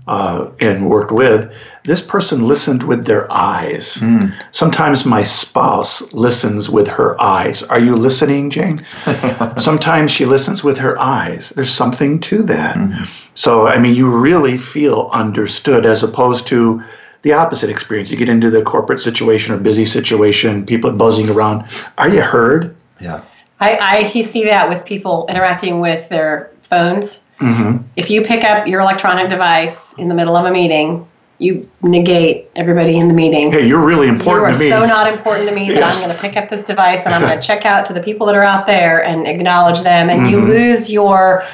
uh, 0.08 0.50
and 0.60 0.88
worked 0.88 1.12
with. 1.12 1.52
This 1.84 2.00
person 2.00 2.46
listened 2.46 2.82
with 2.82 3.06
their 3.06 3.30
eyes. 3.32 3.96
Mm. 3.96 4.34
Sometimes 4.50 5.06
my 5.06 5.22
spouse 5.22 6.12
listens 6.12 6.68
with 6.68 6.86
her 6.88 7.20
eyes. 7.20 7.62
Are 7.62 7.78
you 7.80 7.96
listening, 7.96 8.50
Jane? 8.50 8.84
Sometimes 9.56 10.10
she 10.10 10.26
listens 10.26 10.62
with 10.62 10.76
her 10.78 11.00
eyes. 11.00 11.50
There's 11.50 11.72
something 11.72 12.20
to 12.20 12.42
that. 12.42 12.76
Mm. 12.76 13.28
So, 13.34 13.66
I 13.66 13.78
mean, 13.78 13.94
you 13.94 14.10
really 14.10 14.58
feel 14.58 15.08
understood 15.12 15.86
as 15.86 16.02
opposed 16.02 16.46
to 16.48 16.82
the 17.22 17.32
opposite 17.32 17.70
experience. 17.70 18.10
You 18.10 18.16
get 18.16 18.28
into 18.28 18.50
the 18.50 18.62
corporate 18.62 19.00
situation 19.00 19.54
or 19.54 19.58
busy 19.58 19.84
situation, 19.84 20.66
people 20.66 20.90
are 20.90 20.94
buzzing 20.94 21.28
around. 21.28 21.64
Are 21.98 22.08
you 22.08 22.22
heard? 22.22 22.76
Yeah. 23.00 23.22
I, 23.60 23.76
I 23.76 24.20
see 24.22 24.44
that 24.44 24.68
with 24.68 24.84
people 24.84 25.26
interacting 25.28 25.80
with 25.80 26.08
their 26.08 26.50
phones. 26.62 27.26
Mm-hmm. 27.40 27.84
If 27.96 28.10
you 28.10 28.22
pick 28.22 28.44
up 28.44 28.66
your 28.66 28.80
electronic 28.80 29.28
device 29.28 29.94
in 29.94 30.08
the 30.08 30.14
middle 30.14 30.36
of 30.36 30.46
a 30.46 30.50
meeting, 30.50 31.06
you 31.40 31.68
negate 31.82 32.50
everybody 32.54 32.98
in 32.98 33.08
the 33.08 33.14
meeting. 33.14 33.50
Hey, 33.50 33.66
you're 33.66 33.84
really 33.84 34.08
important 34.08 34.58
you 34.60 34.66
are 34.66 34.80
so 34.80 34.86
not 34.86 35.10
important 35.10 35.48
to 35.48 35.54
me 35.54 35.66
yes. 35.66 35.78
that 35.78 35.94
I'm 35.94 36.02
going 36.02 36.14
to 36.14 36.20
pick 36.20 36.36
up 36.36 36.50
this 36.50 36.62
device 36.62 37.06
and 37.06 37.14
I'm 37.14 37.22
going 37.22 37.38
to 37.38 37.44
check 37.44 37.64
out 37.64 37.86
to 37.86 37.94
the 37.94 38.02
people 38.02 38.26
that 38.26 38.34
are 38.34 38.44
out 38.44 38.66
there 38.66 39.02
and 39.02 39.26
acknowledge 39.26 39.80
them. 39.80 40.10
And 40.10 40.20
mm-hmm. 40.20 40.32
you 40.32 40.44
lose 40.44 40.92
your, 40.92 41.44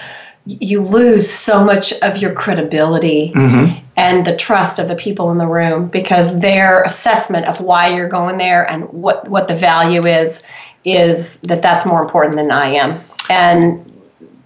you 0.44 0.82
lose 0.82 1.30
so 1.30 1.64
much 1.64 1.92
of 2.02 2.18
your 2.18 2.32
credibility 2.32 3.32
mm-hmm. 3.32 3.78
and 3.96 4.26
the 4.26 4.36
trust 4.36 4.80
of 4.80 4.88
the 4.88 4.96
people 4.96 5.30
in 5.30 5.38
the 5.38 5.46
room 5.46 5.86
because 5.86 6.40
their 6.40 6.82
assessment 6.82 7.46
of 7.46 7.60
why 7.60 7.88
you're 7.94 8.08
going 8.08 8.38
there 8.38 8.68
and 8.68 8.88
what 8.92 9.28
what 9.28 9.46
the 9.46 9.56
value 9.56 10.04
is 10.04 10.42
is 10.84 11.36
that 11.38 11.62
that's 11.62 11.86
more 11.86 12.02
important 12.02 12.36
than 12.36 12.50
I 12.50 12.68
am. 12.68 13.00
And 13.28 13.95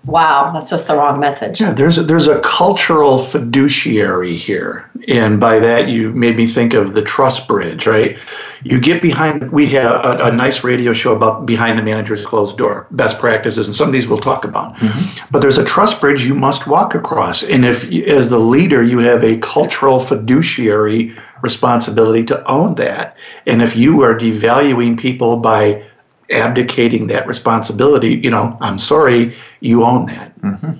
wow, 0.04 0.50
that's 0.52 0.70
just 0.70 0.86
the 0.86 0.96
wrong 0.96 1.20
message. 1.20 1.60
Yeah, 1.60 1.72
there's 1.72 1.98
a, 1.98 2.02
there's 2.02 2.28
a 2.28 2.40
cultural 2.40 3.18
fiduciary 3.18 4.36
here, 4.36 4.90
and 5.08 5.38
by 5.38 5.58
that 5.58 5.88
you 5.88 6.10
made 6.12 6.36
me 6.36 6.46
think 6.46 6.74
of 6.74 6.94
the 6.94 7.02
trust 7.02 7.46
bridge, 7.46 7.86
right? 7.86 8.18
You 8.62 8.80
get 8.80 9.02
behind. 9.02 9.52
We 9.52 9.66
had 9.66 9.86
a, 9.86 10.26
a 10.26 10.32
nice 10.32 10.64
radio 10.64 10.92
show 10.92 11.14
about 11.14 11.46
behind 11.46 11.78
the 11.78 11.82
manager's 11.82 12.24
closed 12.24 12.56
door, 12.56 12.86
best 12.90 13.18
practices, 13.18 13.66
and 13.66 13.76
some 13.76 13.88
of 13.88 13.92
these 13.92 14.08
we'll 14.08 14.18
talk 14.18 14.44
about. 14.44 14.76
Mm-hmm. 14.76 15.26
But 15.30 15.40
there's 15.40 15.58
a 15.58 15.64
trust 15.64 16.00
bridge 16.00 16.24
you 16.24 16.34
must 16.34 16.66
walk 16.66 16.94
across, 16.94 17.42
and 17.42 17.64
if 17.64 17.90
as 17.92 18.30
the 18.30 18.38
leader 18.38 18.82
you 18.82 18.98
have 18.98 19.22
a 19.22 19.36
cultural 19.38 19.98
fiduciary 19.98 21.14
responsibility 21.42 22.24
to 22.24 22.44
own 22.50 22.74
that, 22.76 23.16
and 23.46 23.62
if 23.62 23.76
you 23.76 24.02
are 24.02 24.14
devaluing 24.14 24.98
people 24.98 25.38
by 25.38 25.84
abdicating 26.30 27.08
that 27.08 27.26
responsibility, 27.26 28.14
you 28.14 28.30
know, 28.30 28.56
I'm 28.60 28.78
sorry, 28.78 29.36
you 29.60 29.84
own 29.84 30.06
that. 30.06 30.40
Mm-hmm. 30.40 30.72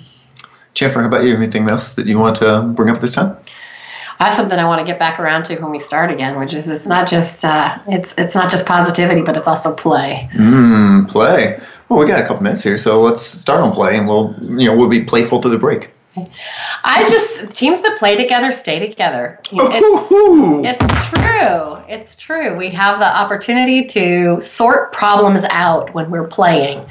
Jennifer, 0.74 1.00
how 1.00 1.08
about 1.08 1.24
you? 1.24 1.34
Anything 1.34 1.68
else 1.68 1.92
that 1.94 2.06
you 2.06 2.18
want 2.18 2.36
to 2.36 2.72
bring 2.76 2.90
up 2.90 3.00
this 3.00 3.12
time? 3.12 3.36
I 4.20 4.24
have 4.24 4.34
something 4.34 4.58
I 4.58 4.66
want 4.66 4.80
to 4.80 4.84
get 4.84 4.98
back 4.98 5.18
around 5.18 5.44
to 5.44 5.56
when 5.56 5.70
we 5.70 5.78
start 5.78 6.10
again, 6.10 6.38
which 6.38 6.52
is 6.52 6.68
it's 6.68 6.86
not 6.86 7.08
just 7.08 7.44
uh, 7.44 7.78
it's 7.88 8.14
it's 8.18 8.34
not 8.34 8.50
just 8.50 8.66
positivity, 8.66 9.22
but 9.22 9.36
it's 9.36 9.48
also 9.48 9.74
play. 9.74 10.28
Mm, 10.34 11.08
play. 11.08 11.58
Well, 11.88 11.98
we 11.98 12.06
got 12.06 12.22
a 12.22 12.26
couple 12.26 12.42
minutes 12.42 12.62
here, 12.62 12.76
so 12.76 13.00
let's 13.00 13.22
start 13.22 13.62
on 13.62 13.72
play, 13.72 13.96
and 13.96 14.06
we'll 14.06 14.36
you 14.42 14.66
know 14.66 14.76
we'll 14.76 14.90
be 14.90 15.02
playful 15.02 15.40
through 15.40 15.52
the 15.52 15.58
break. 15.58 15.90
I 16.16 17.06
just 17.08 17.56
teams 17.56 17.80
that 17.82 17.96
play 17.96 18.16
together 18.16 18.50
stay 18.50 18.80
together. 18.80 19.38
It's, 20.64 20.82
it's 20.82 21.10
true. 21.10 21.76
It's 21.88 22.16
true. 22.16 22.56
We 22.56 22.68
have 22.70 22.98
the 22.98 23.06
opportunity 23.06 23.84
to 23.86 24.40
sort 24.40 24.92
problems 24.92 25.44
out 25.44 25.94
when 25.94 26.10
we're 26.10 26.26
playing 26.26 26.84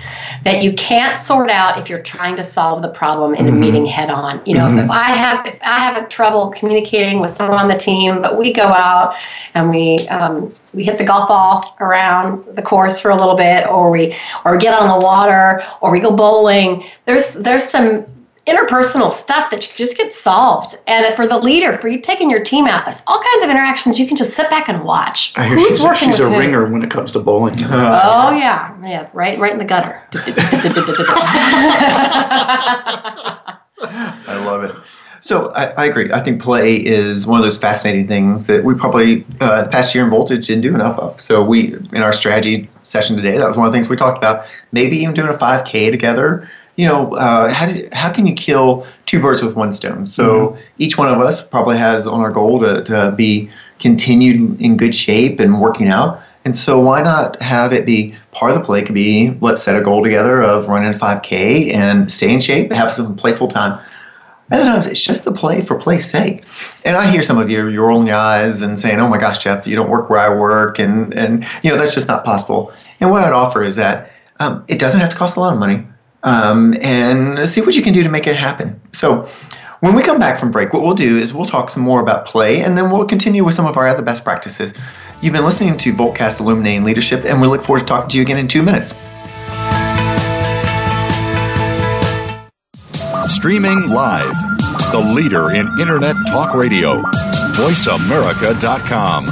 that 0.45 0.63
you 0.63 0.71
can't 0.73 1.17
sort 1.17 1.49
out 1.49 1.77
if 1.77 1.89
you're 1.89 2.01
trying 2.01 2.38
to 2.38 2.43
solve 2.43 2.81
the 2.81 2.89
problem 2.89 3.35
in 3.35 3.45
mm-hmm. 3.45 3.57
a 3.57 3.59
meeting 3.59 3.85
head 3.85 4.09
on. 4.09 4.41
You 4.45 4.53
know, 4.53 4.67
mm-hmm. 4.67 4.79
if, 4.79 4.85
if 4.85 4.91
I 4.91 5.09
have 5.09 5.45
if 5.47 5.61
I 5.63 5.79
have 5.79 6.01
a 6.01 6.07
trouble 6.07 6.51
communicating 6.51 7.19
with 7.19 7.31
someone 7.31 7.59
on 7.59 7.67
the 7.67 7.77
team, 7.77 8.21
but 8.21 8.38
we 8.38 8.53
go 8.53 8.67
out 8.67 9.15
and 9.53 9.69
we 9.69 9.97
um, 10.07 10.53
we 10.73 10.85
hit 10.85 10.97
the 10.97 11.03
golf 11.03 11.27
ball 11.27 11.75
around 11.81 12.45
the 12.55 12.61
course 12.61 13.01
for 13.01 13.11
a 13.11 13.15
little 13.15 13.35
bit, 13.35 13.67
or 13.67 13.91
we 13.91 14.15
or 14.45 14.53
we 14.53 14.59
get 14.59 14.73
on 14.73 14.97
the 14.97 15.05
water, 15.05 15.61
or 15.81 15.91
we 15.91 15.99
go 15.99 16.15
bowling. 16.15 16.85
There's 17.05 17.33
there's 17.33 17.67
some 17.67 18.05
interpersonal 18.48 19.12
stuff 19.12 19.51
that 19.51 19.62
just 19.75 19.98
gets 19.98 20.15
solved. 20.15 20.77
And 20.88 21.15
for 21.15 21.27
the 21.27 21.38
leader, 21.38 21.77
for 21.77 21.88
you 21.88 22.00
taking 22.00 22.29
your 22.29 22.43
team 22.43 22.65
out, 22.65 22.86
there's 22.86 23.01
all 23.08 23.22
kinds 23.22 23.43
of 23.43 23.50
interactions 23.50 24.00
you 24.00 24.08
can 24.08 24.17
just 24.17 24.34
sit 24.34 24.50
back 24.50 24.69
and 24.69 24.84
watch. 24.84 25.34
I 25.38 25.48
hear 25.48 25.58
Who's 25.58 25.77
she's, 25.77 25.84
working 25.84 26.10
she's 26.10 26.19
a 26.19 26.29
who? 26.29 26.38
ringer 26.38 26.65
when 26.67 26.84
it 26.84 26.91
comes 26.91 27.12
to 27.13 27.19
bowling. 27.19 27.55
oh 27.63 28.38
yeah, 28.38 28.75
yeah, 28.84 29.10
right, 29.13 29.38
right 29.39 29.53
in 29.53 29.60
the 29.60 29.65
gutter. 29.65 30.01
I 33.81 34.46
love 34.46 34.63
it. 34.63 34.75
So 35.22 35.51
I, 35.51 35.65
I, 35.72 35.86
agree. 35.86 36.12
I 36.12 36.22
think 36.22 36.41
play 36.41 36.75
is 36.75 37.27
one 37.27 37.39
of 37.39 37.43
those 37.43 37.58
fascinating 37.58 38.08
things 38.08 38.48
that 38.48 38.63
we 38.63 38.74
probably 38.74 39.25
uh, 39.41 39.67
past 39.69 39.93
year 39.93 40.03
in 40.03 40.10
Voltage 40.10 40.48
didn't 40.48 40.62
do 40.62 40.74
enough 40.74 40.98
of. 40.98 41.19
So 41.19 41.43
we 41.43 41.74
in 41.74 41.98
our 41.98 42.13
strategy 42.13 42.69
session 42.79 43.17
today, 43.17 43.38
that 43.38 43.48
was 43.48 43.58
one 43.58 43.67
of 43.67 43.74
the 43.74 43.77
things 43.77 43.89
we 43.89 43.98
talked 43.98 44.17
about. 44.17 44.46
Maybe 44.72 44.98
even 44.98 45.13
doing 45.13 45.29
a 45.29 45.34
5K 45.34 45.91
together 45.91 46.50
you 46.79 46.88
know, 46.88 47.13
uh, 47.15 47.51
how, 47.51 47.65
do, 47.65 47.89
how 47.91 48.09
can 48.09 48.25
you 48.25 48.33
kill 48.33 48.88
two 49.05 49.21
birds 49.21 49.43
with 49.43 49.53
one 49.53 49.74
stone? 49.74 50.05
So 50.05 50.24
mm-hmm. 50.24 50.62
each 50.77 50.98
one 50.98 51.13
of 51.13 51.19
us 51.19 51.45
probably 51.45 51.77
has 51.77 52.07
on 52.07 52.21
our 52.21 52.31
goal 52.31 52.62
to, 52.62 52.81
to 52.83 53.13
be 53.17 53.50
continued 53.79 54.62
in 54.62 54.77
good 54.77 54.95
shape 54.95 55.41
and 55.41 55.59
working 55.59 55.89
out. 55.89 56.21
And 56.45 56.55
so 56.55 56.79
why 56.79 57.01
not 57.01 57.41
have 57.41 57.74
it 57.74 57.86
be 57.86 58.15
part 58.31 58.53
of 58.53 58.57
the 58.57 58.63
play 58.63 58.81
could 58.81 58.95
be 58.95 59.38
let's 59.41 59.62
set 59.62 59.75
a 59.75 59.81
goal 59.81 60.01
together 60.01 60.41
of 60.41 60.69
running 60.69 60.93
a 60.93 60.98
5K 60.98 61.74
and 61.74 62.09
stay 62.09 62.33
in 62.33 62.39
shape, 62.39 62.71
have 62.71 62.91
some 62.91 63.13
playful 63.13 63.50
time. 63.50 63.77
Other 64.50 64.63
times 64.63 64.88
it's 64.88 65.03
just 65.03 65.25
the 65.25 65.33
play 65.33 65.59
for 65.59 65.77
play's 65.77 66.09
sake. 66.09 66.45
And 66.86 66.95
I 66.95 67.12
hear 67.12 67.21
some 67.21 67.38
of 67.38 67.50
you, 67.50 67.67
you're 67.67 67.88
rolling 67.88 68.07
your 68.07 68.15
eyes 68.15 68.62
and 68.62 68.79
saying, 68.79 69.01
oh 69.01 69.09
my 69.09 69.17
gosh, 69.17 69.39
Jeff, 69.39 69.67
you 69.67 69.75
don't 69.75 69.89
work 69.89 70.09
where 70.09 70.19
I 70.19 70.33
work. 70.33 70.79
And, 70.79 71.13
and 71.13 71.45
you 71.62 71.71
know, 71.71 71.77
that's 71.77 71.93
just 71.93 72.07
not 72.07 72.24
possible. 72.24 72.71
And 73.01 73.12
what 73.12 73.21
I'd 73.21 73.33
offer 73.33 73.63
is 73.63 73.75
that 73.75 74.13
um, 74.39 74.63
it 74.69 74.79
doesn't 74.79 75.01
have 75.01 75.09
to 75.09 75.17
cost 75.17 75.36
a 75.36 75.41
lot 75.41 75.51
of 75.51 75.59
money 75.59 75.86
um, 76.23 76.75
and 76.81 77.47
see 77.47 77.61
what 77.61 77.75
you 77.75 77.81
can 77.81 77.93
do 77.93 78.03
to 78.03 78.09
make 78.09 78.27
it 78.27 78.35
happen. 78.35 78.79
So, 78.93 79.29
when 79.81 79.95
we 79.95 80.01
come 80.01 80.19
back 80.19 80.38
from 80.38 80.51
break, 80.51 80.73
what 80.73 80.83
we'll 80.83 80.93
do 80.93 81.17
is 81.17 81.33
we'll 81.33 81.45
talk 81.45 81.69
some 81.69 81.83
more 81.83 82.01
about 82.01 82.25
play 82.25 82.61
and 82.61 82.77
then 82.77 82.91
we'll 82.91 83.05
continue 83.05 83.45
with 83.45 83.53
some 83.53 83.65
of 83.65 83.77
our 83.77 83.88
other 83.88 84.01
best 84.01 84.25
practices. 84.25 84.73
You've 85.21 85.31
been 85.31 85.45
listening 85.45 85.77
to 85.77 85.93
Voltcast 85.93 86.41
Illuminating 86.41 86.83
Leadership, 86.83 87.23
and 87.23 87.39
we 87.39 87.47
look 87.47 87.61
forward 87.61 87.79
to 87.79 87.85
talking 87.85 88.09
to 88.09 88.17
you 88.17 88.21
again 88.21 88.38
in 88.38 88.49
two 88.49 88.61
minutes. 88.61 88.91
Streaming 93.33 93.89
live, 93.89 94.33
the 94.91 95.13
leader 95.15 95.51
in 95.51 95.67
Internet 95.79 96.15
Talk 96.27 96.53
Radio, 96.53 97.01
VoiceAmerica.com. 97.53 99.25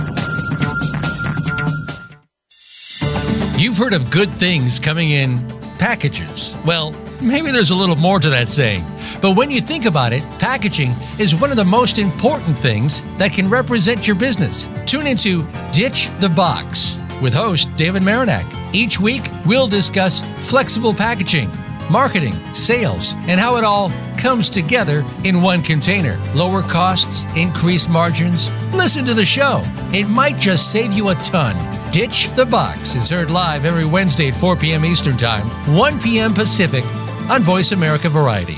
You've 3.60 3.78
heard 3.78 3.94
of 3.94 4.10
good 4.12 4.30
things 4.30 4.80
coming 4.80 5.10
in 5.10 5.57
packages. 5.78 6.58
Well, 6.66 6.94
maybe 7.22 7.52
there's 7.52 7.70
a 7.70 7.76
little 7.76 7.96
more 7.96 8.20
to 8.20 8.30
that 8.30 8.50
saying. 8.50 8.84
But 9.22 9.36
when 9.36 9.52
you 9.52 9.62
think 9.62 9.86
about 9.86 10.14
it, 10.14 10.24
packaging 10.40 10.92
is 11.20 11.40
one 11.40 11.52
of 11.52 11.58
the 11.58 11.64
most 11.66 11.98
important 11.98 12.58
things 12.58 13.04
that 13.18 13.32
can 13.32 13.50
represent 13.50 14.08
your 14.08 14.16
business. 14.16 14.68
Tune 14.86 15.08
into 15.08 15.48
Ditch 15.72 16.10
the 16.20 16.30
Box 16.30 17.00
with 17.22 17.34
host 17.34 17.76
David 17.76 18.04
Marinak. 18.04 18.46
Each 18.74 19.00
week, 19.00 19.24
we'll 19.46 19.68
discuss 19.68 20.22
flexible 20.50 20.94
packaging, 20.94 21.50
marketing, 21.90 22.34
sales, 22.54 23.14
and 23.28 23.40
how 23.40 23.56
it 23.58 23.64
all 23.64 23.92
comes 24.18 24.50
together 24.50 25.04
in 25.24 25.42
one 25.42 25.62
container. 25.62 26.20
Lower 26.36 26.62
costs, 26.62 27.24
increased 27.36 27.90
margins. 27.90 28.50
Listen 28.74 29.06
to 29.06 29.14
the 29.14 29.26
show. 29.26 29.62
It 29.94 30.10
might 30.10 30.38
just 30.38 30.72
save 30.72 30.94
you 30.94 31.10
a 31.10 31.16
ton. 31.16 31.56
Ditch 31.98 32.30
the 32.36 32.46
Box 32.46 32.94
is 32.94 33.10
heard 33.10 33.32
live 33.32 33.66
every 33.66 33.84
Wednesday 33.84 34.28
at 34.28 34.36
4 34.36 34.56
p.m. 34.56 34.86
Eastern 34.86 35.18
Time, 35.18 35.48
1 35.76 36.00
p.m. 36.00 36.32
Pacific 36.32 36.86
on 37.28 37.42
Voice 37.42 37.72
America 37.72 38.08
Variety. 38.08 38.56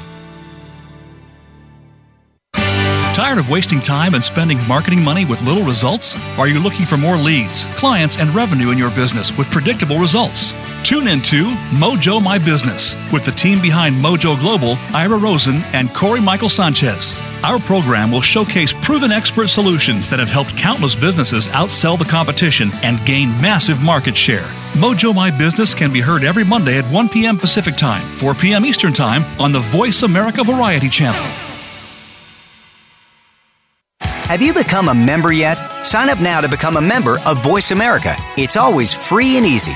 Tired 3.13 3.37
of 3.37 3.49
wasting 3.49 3.79
time 3.79 4.13
and 4.13 4.21
spending 4.21 4.59
marketing 4.67 5.01
money 5.01 5.23
with 5.23 5.41
little 5.43 5.63
results? 5.63 6.17
Are 6.37 6.49
you 6.49 6.59
looking 6.59 6.85
for 6.85 6.97
more 6.97 7.15
leads, 7.15 7.63
clients, 7.77 8.19
and 8.19 8.35
revenue 8.35 8.71
in 8.71 8.77
your 8.77 8.91
business 8.91 9.31
with 9.37 9.49
predictable 9.49 9.99
results? 9.99 10.53
Tune 10.83 11.07
into 11.07 11.45
Mojo 11.71 12.21
My 12.21 12.39
Business 12.39 12.93
with 13.13 13.23
the 13.23 13.31
team 13.31 13.61
behind 13.61 13.95
Mojo 13.95 14.37
Global, 14.37 14.77
Ira 14.93 15.17
Rosen, 15.17 15.61
and 15.71 15.93
Corey 15.93 16.19
Michael 16.19 16.49
Sanchez. 16.49 17.15
Our 17.43 17.57
program 17.59 18.11
will 18.11 18.21
showcase 18.21 18.73
proven 18.73 19.11
expert 19.11 19.47
solutions 19.47 20.09
that 20.09 20.19
have 20.19 20.29
helped 20.29 20.57
countless 20.57 20.93
businesses 20.93 21.47
outsell 21.49 21.97
the 21.97 22.03
competition 22.03 22.71
and 22.83 23.03
gain 23.05 23.29
massive 23.41 23.81
market 23.81 24.17
share. 24.17 24.45
Mojo 24.73 25.15
My 25.15 25.31
Business 25.31 25.73
can 25.73 25.91
be 25.93 26.01
heard 26.01 26.23
every 26.23 26.43
Monday 26.43 26.77
at 26.77 26.85
1 26.85 27.09
p.m. 27.09 27.37
Pacific 27.37 27.77
Time, 27.77 28.05
4 28.17 28.33
p.m. 28.33 28.65
Eastern 28.65 28.91
Time 28.91 29.23
on 29.39 29.53
the 29.53 29.59
Voice 29.59 30.03
America 30.03 30.43
Variety 30.43 30.89
Channel. 30.89 31.23
Have 34.01 34.41
you 34.41 34.53
become 34.53 34.89
a 34.89 34.93
member 34.93 35.31
yet? 35.31 35.55
Sign 35.83 36.09
up 36.09 36.21
now 36.21 36.39
to 36.41 36.47
become 36.47 36.75
a 36.75 36.81
member 36.81 37.17
of 37.25 37.41
Voice 37.41 37.71
America. 37.71 38.15
It's 38.37 38.57
always 38.57 38.93
free 38.93 39.37
and 39.37 39.45
easy. 39.45 39.75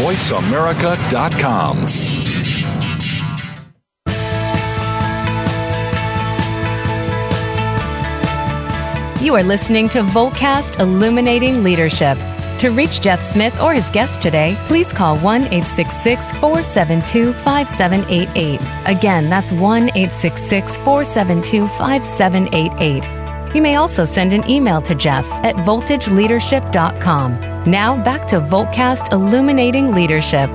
VoiceAmerica.com. 0.00 1.86
You 9.22 9.34
are 9.34 9.42
listening 9.42 9.90
to 9.90 9.98
Voltcast 10.02 10.80
Illuminating 10.80 11.62
Leadership. 11.62 12.16
To 12.60 12.70
reach 12.70 13.02
Jeff 13.02 13.20
Smith 13.20 13.60
or 13.60 13.74
his 13.74 13.90
guest 13.90 14.22
today, 14.22 14.56
please 14.64 14.90
call 14.90 15.18
1 15.18 15.42
866 15.42 16.32
472 16.32 17.34
5788. 17.34 18.58
Again, 18.86 19.28
that's 19.28 19.52
1 19.52 19.82
866 19.90 20.78
472 20.78 21.68
5788. 21.76 23.54
You 23.54 23.60
may 23.60 23.76
also 23.76 24.06
send 24.06 24.32
an 24.32 24.48
email 24.48 24.80
to 24.80 24.94
Jeff 24.94 25.26
at 25.44 25.56
voltageleadership.com. 25.56 27.49
Now 27.66 28.02
back 28.02 28.26
to 28.28 28.40
Voltcast 28.40 29.12
Illuminating 29.12 29.92
Leadership. 29.92 30.50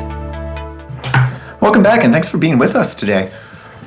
Welcome 1.61 1.83
back, 1.83 2.03
and 2.03 2.11
thanks 2.11 2.27
for 2.27 2.39
being 2.39 2.57
with 2.57 2.75
us 2.75 2.95
today. 2.95 3.31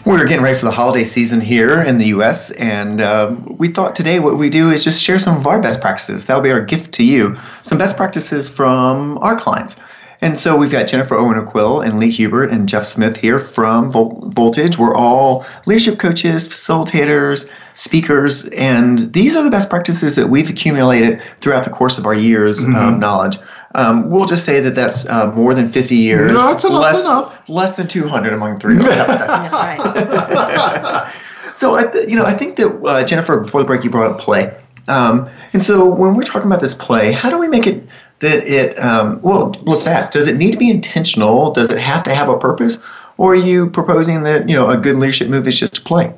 We're 0.06 0.24
getting 0.24 0.44
ready 0.44 0.56
for 0.56 0.66
the 0.66 0.70
holiday 0.70 1.02
season 1.02 1.40
here 1.40 1.82
in 1.82 1.98
the 1.98 2.06
U.S., 2.06 2.52
and 2.52 3.00
uh, 3.00 3.34
we 3.44 3.72
thought 3.72 3.96
today 3.96 4.20
what 4.20 4.38
we 4.38 4.48
do 4.48 4.70
is 4.70 4.84
just 4.84 5.02
share 5.02 5.18
some 5.18 5.36
of 5.36 5.48
our 5.48 5.60
best 5.60 5.80
practices. 5.80 6.26
That'll 6.26 6.44
be 6.44 6.52
our 6.52 6.64
gift 6.64 6.92
to 6.92 7.04
you. 7.04 7.36
Some 7.62 7.76
best 7.76 7.96
practices 7.96 8.48
from 8.48 9.18
our 9.18 9.36
clients. 9.36 9.74
And 10.20 10.36
so 10.36 10.56
we've 10.56 10.70
got 10.72 10.88
Jennifer 10.88 11.14
Owen 11.14 11.38
O'Quill 11.38 11.80
and 11.80 12.00
Lee 12.00 12.10
Hubert 12.10 12.50
and 12.50 12.68
Jeff 12.68 12.84
Smith 12.84 13.16
here 13.16 13.38
from 13.38 13.92
Vol- 13.92 14.28
Voltage. 14.34 14.76
We're 14.76 14.94
all 14.94 15.46
leadership 15.66 16.00
coaches, 16.00 16.48
facilitators, 16.48 17.48
speakers, 17.74 18.46
and 18.48 19.12
these 19.12 19.36
are 19.36 19.44
the 19.44 19.50
best 19.50 19.70
practices 19.70 20.16
that 20.16 20.28
we've 20.28 20.50
accumulated 20.50 21.22
throughout 21.40 21.62
the 21.62 21.70
course 21.70 21.98
of 21.98 22.06
our 22.06 22.14
years 22.14 22.58
Mm-hmm. 22.64 22.74
of 22.74 22.98
knowledge. 22.98 23.38
Um, 23.76 24.10
we'll 24.10 24.26
just 24.26 24.44
say 24.44 24.58
that 24.60 24.74
that's 24.74 25.08
uh, 25.08 25.30
more 25.32 25.54
than 25.54 25.68
50 25.68 25.94
years. 25.94 26.32
No, 26.32 26.50
it's 26.52 26.64
enough, 26.64 26.82
less, 26.82 27.00
enough. 27.04 27.48
less 27.48 27.76
than 27.76 27.86
200 27.86 28.32
among 28.32 28.58
three. 28.58 28.74
How 28.76 28.80
about 29.04 29.06
that? 29.06 30.08
That's 30.10 30.56
right. 30.56 31.54
So 31.54 31.74
I, 31.74 31.84
th- 31.84 32.08
you 32.08 32.16
know, 32.16 32.24
I 32.24 32.34
think 32.34 32.56
that 32.56 32.68
uh, 32.84 33.04
Jennifer, 33.04 33.38
before 33.40 33.60
the 33.60 33.66
break, 33.66 33.84
you 33.84 33.90
brought 33.90 34.10
up 34.12 34.18
play, 34.20 34.56
um, 34.86 35.28
and 35.52 35.62
so 35.62 35.84
when 35.88 36.14
we're 36.14 36.22
talking 36.22 36.46
about 36.46 36.60
this 36.60 36.72
play, 36.74 37.10
how 37.12 37.30
do 37.30 37.38
we 37.38 37.48
make 37.48 37.66
it 37.66 37.84
that 38.20 38.46
it? 38.46 38.78
Um, 38.78 39.20
well, 39.22 39.54
let's 39.62 39.86
ask: 39.86 40.12
Does 40.12 40.26
it 40.26 40.36
need 40.36 40.52
to 40.52 40.58
be 40.58 40.70
intentional? 40.70 41.52
Does 41.52 41.70
it 41.70 41.78
have 41.78 42.02
to 42.04 42.14
have 42.14 42.28
a 42.28 42.38
purpose? 42.38 42.78
Or 43.16 43.32
are 43.32 43.36
you 43.36 43.68
proposing 43.70 44.22
that 44.22 44.48
you 44.48 44.54
know 44.54 44.70
a 44.70 44.76
good 44.76 44.96
leadership 44.96 45.28
move 45.28 45.46
is 45.48 45.58
just 45.58 45.74
to 45.74 45.80
play? 45.82 46.12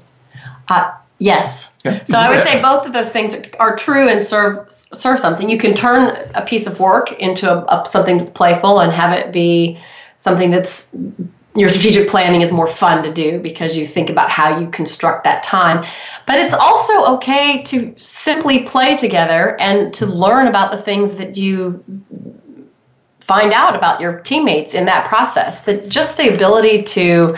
Uh, 0.68 0.92
yes. 1.18 1.72
Yeah. 1.84 2.02
So 2.04 2.18
I 2.18 2.28
would 2.28 2.44
say 2.44 2.60
both 2.60 2.86
of 2.86 2.92
those 2.92 3.10
things 3.10 3.34
are, 3.34 3.44
are 3.58 3.76
true 3.76 4.08
and 4.08 4.20
serve 4.20 4.70
serve 4.70 5.18
something. 5.18 5.48
You 5.48 5.58
can 5.58 5.74
turn 5.74 6.30
a 6.34 6.44
piece 6.44 6.66
of 6.66 6.78
work 6.78 7.12
into 7.12 7.50
a, 7.50 7.64
a, 7.64 7.88
something 7.88 8.18
that's 8.18 8.30
playful 8.30 8.80
and 8.80 8.92
have 8.92 9.12
it 9.12 9.32
be 9.32 9.78
something 10.18 10.50
that's 10.50 10.94
your 11.60 11.68
strategic 11.68 12.08
planning 12.08 12.40
is 12.40 12.50
more 12.50 12.66
fun 12.66 13.02
to 13.02 13.12
do 13.12 13.38
because 13.38 13.76
you 13.76 13.86
think 13.86 14.10
about 14.10 14.30
how 14.30 14.58
you 14.58 14.68
construct 14.70 15.24
that 15.24 15.42
time. 15.42 15.84
But 16.26 16.40
it's 16.40 16.54
also 16.54 17.04
okay 17.14 17.62
to 17.64 17.94
simply 17.98 18.64
play 18.64 18.96
together 18.96 19.60
and 19.60 19.92
to 19.94 20.06
learn 20.06 20.46
about 20.46 20.72
the 20.72 20.78
things 20.78 21.14
that 21.14 21.36
you 21.36 21.84
find 23.20 23.52
out 23.52 23.76
about 23.76 24.00
your 24.00 24.20
teammates 24.20 24.74
in 24.74 24.86
that 24.86 25.06
process. 25.06 25.60
That 25.60 25.88
just 25.88 26.16
the 26.16 26.34
ability 26.34 26.82
to 26.82 27.36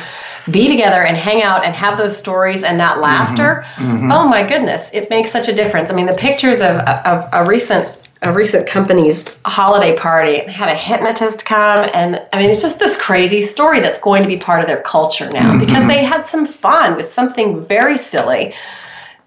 be 0.51 0.69
together 0.69 1.05
and 1.05 1.17
hang 1.17 1.43
out 1.43 1.65
and 1.65 1.77
have 1.77 1.99
those 1.99 2.17
stories 2.17 2.65
and 2.65 2.81
that 2.81 2.95
mm-hmm. 2.95 3.03
laughter. 3.03 3.65
Mm-hmm. 3.77 4.11
Oh 4.11 4.27
my 4.27 4.47
goodness, 4.47 4.93
it 4.95 5.09
makes 5.11 5.31
such 5.31 5.49
a 5.49 5.55
difference. 5.55 5.91
I 5.91 5.95
mean, 5.95 6.07
the 6.07 6.15
pictures 6.15 6.61
of, 6.61 6.79
of 6.79 7.29
a 7.33 7.45
recent 7.45 8.02
a 8.23 8.33
recent 8.33 8.67
company's 8.67 9.29
holiday 9.45 9.97
party 9.97 10.43
they 10.47 10.53
had 10.53 10.69
a 10.69 10.75
hypnotist 10.75 11.45
come 11.45 11.89
and 11.93 12.25
i 12.33 12.39
mean 12.39 12.51
it's 12.51 12.63
just 12.63 12.79
this 12.79 12.97
crazy 13.01 13.41
story 13.41 13.81
that's 13.81 14.01
going 14.01 14.23
to 14.23 14.29
be 14.29 14.37
part 14.37 14.61
of 14.61 14.67
their 14.67 14.81
culture 14.83 15.29
now 15.31 15.51
mm-hmm. 15.51 15.61
because 15.61 15.87
they 15.87 16.05
had 16.05 16.25
some 16.25 16.47
fun 16.47 16.97
with 16.97 17.05
something 17.05 17.63
very 17.65 17.97
silly 17.97 18.55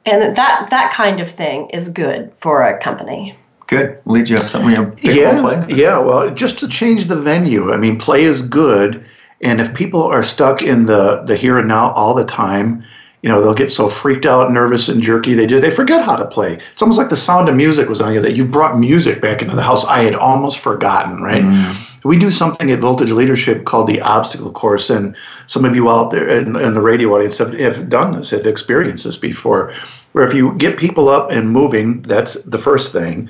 and 0.06 0.36
that 0.36 0.70
that 0.70 0.92
kind 0.94 1.20
of 1.20 1.30
thing 1.30 1.70
is 1.70 1.90
good 1.90 2.32
for 2.38 2.62
a 2.62 2.80
company 2.82 3.38
Good. 3.68 4.00
Lee, 4.06 4.22
do 4.22 4.34
you 4.34 4.38
have 4.38 4.48
something 4.48 4.72
you 4.72 4.86
pick 4.92 5.16
yeah, 5.16 5.42
play? 5.42 5.66
yeah. 5.70 5.98
Well, 5.98 6.30
just 6.34 6.60
to 6.60 6.68
change 6.68 7.06
the 7.06 7.16
venue. 7.16 7.74
I 7.74 7.78
mean, 7.78 7.98
play 7.98 8.24
is 8.24 8.44
good, 8.44 9.04
and 9.42 9.60
if 9.60 9.74
people 9.74 10.04
are 10.04 10.22
stuck 10.22 10.62
in 10.62 10.86
the 10.86 11.24
the 11.24 11.36
here 11.36 11.58
and 11.58 11.68
now 11.68 11.92
all 11.94 12.14
the 12.14 12.26
time, 12.26 12.84
you 13.26 13.32
know, 13.32 13.42
they'll 13.42 13.56
get 13.56 13.72
so 13.72 13.90
freaked 13.90 14.28
out, 14.28 14.52
nervous, 14.52 14.88
and 14.88 15.02
jerky. 15.02 15.34
They 15.34 15.48
do. 15.48 15.60
They 15.60 15.72
forget 15.72 16.06
how 16.06 16.16
to 16.16 16.28
play. 16.28 16.60
It's 16.72 16.82
almost 16.84 17.00
like 17.00 17.10
the 17.10 17.18
sound 17.18 17.50
of 17.50 17.56
music 17.56 17.90
was 17.90 18.00
on 18.00 18.14
you. 18.14 18.22
That 18.22 18.36
you 18.36 18.46
brought 18.46 18.78
music 18.78 19.20
back 19.20 19.42
into 19.42 19.56
the 19.56 19.64
house. 19.64 19.84
I 19.84 20.04
had 20.04 20.14
almost 20.14 20.60
forgotten. 20.60 21.24
Right. 21.24 21.42
Mm. 21.42 22.04
We 22.04 22.20
do 22.20 22.30
something 22.30 22.70
at 22.70 22.82
Voltage 22.82 23.10
Leadership 23.10 23.66
called 23.66 23.88
the 23.88 24.00
Obstacle 24.00 24.52
Course, 24.52 24.92
and 24.92 25.16
some 25.48 25.66
of 25.66 25.74
you 25.74 25.90
out 25.90 26.12
there 26.12 26.30
in, 26.30 26.56
in 26.56 26.76
the 26.76 26.84
radio 26.84 27.16
audience 27.16 27.40
have, 27.40 27.54
have 27.54 27.90
done 27.90 28.12
this, 28.12 28.30
have 28.30 28.46
experienced 28.46 29.06
this 29.06 29.18
before. 29.18 29.74
Where 30.12 30.24
if 30.24 30.36
you 30.36 30.54
get 30.60 30.78
people 30.78 31.10
up 31.10 31.32
and 31.32 31.50
moving, 31.50 32.04
that's 32.04 32.36
the 32.44 32.60
first 32.60 32.92
thing. 32.92 33.28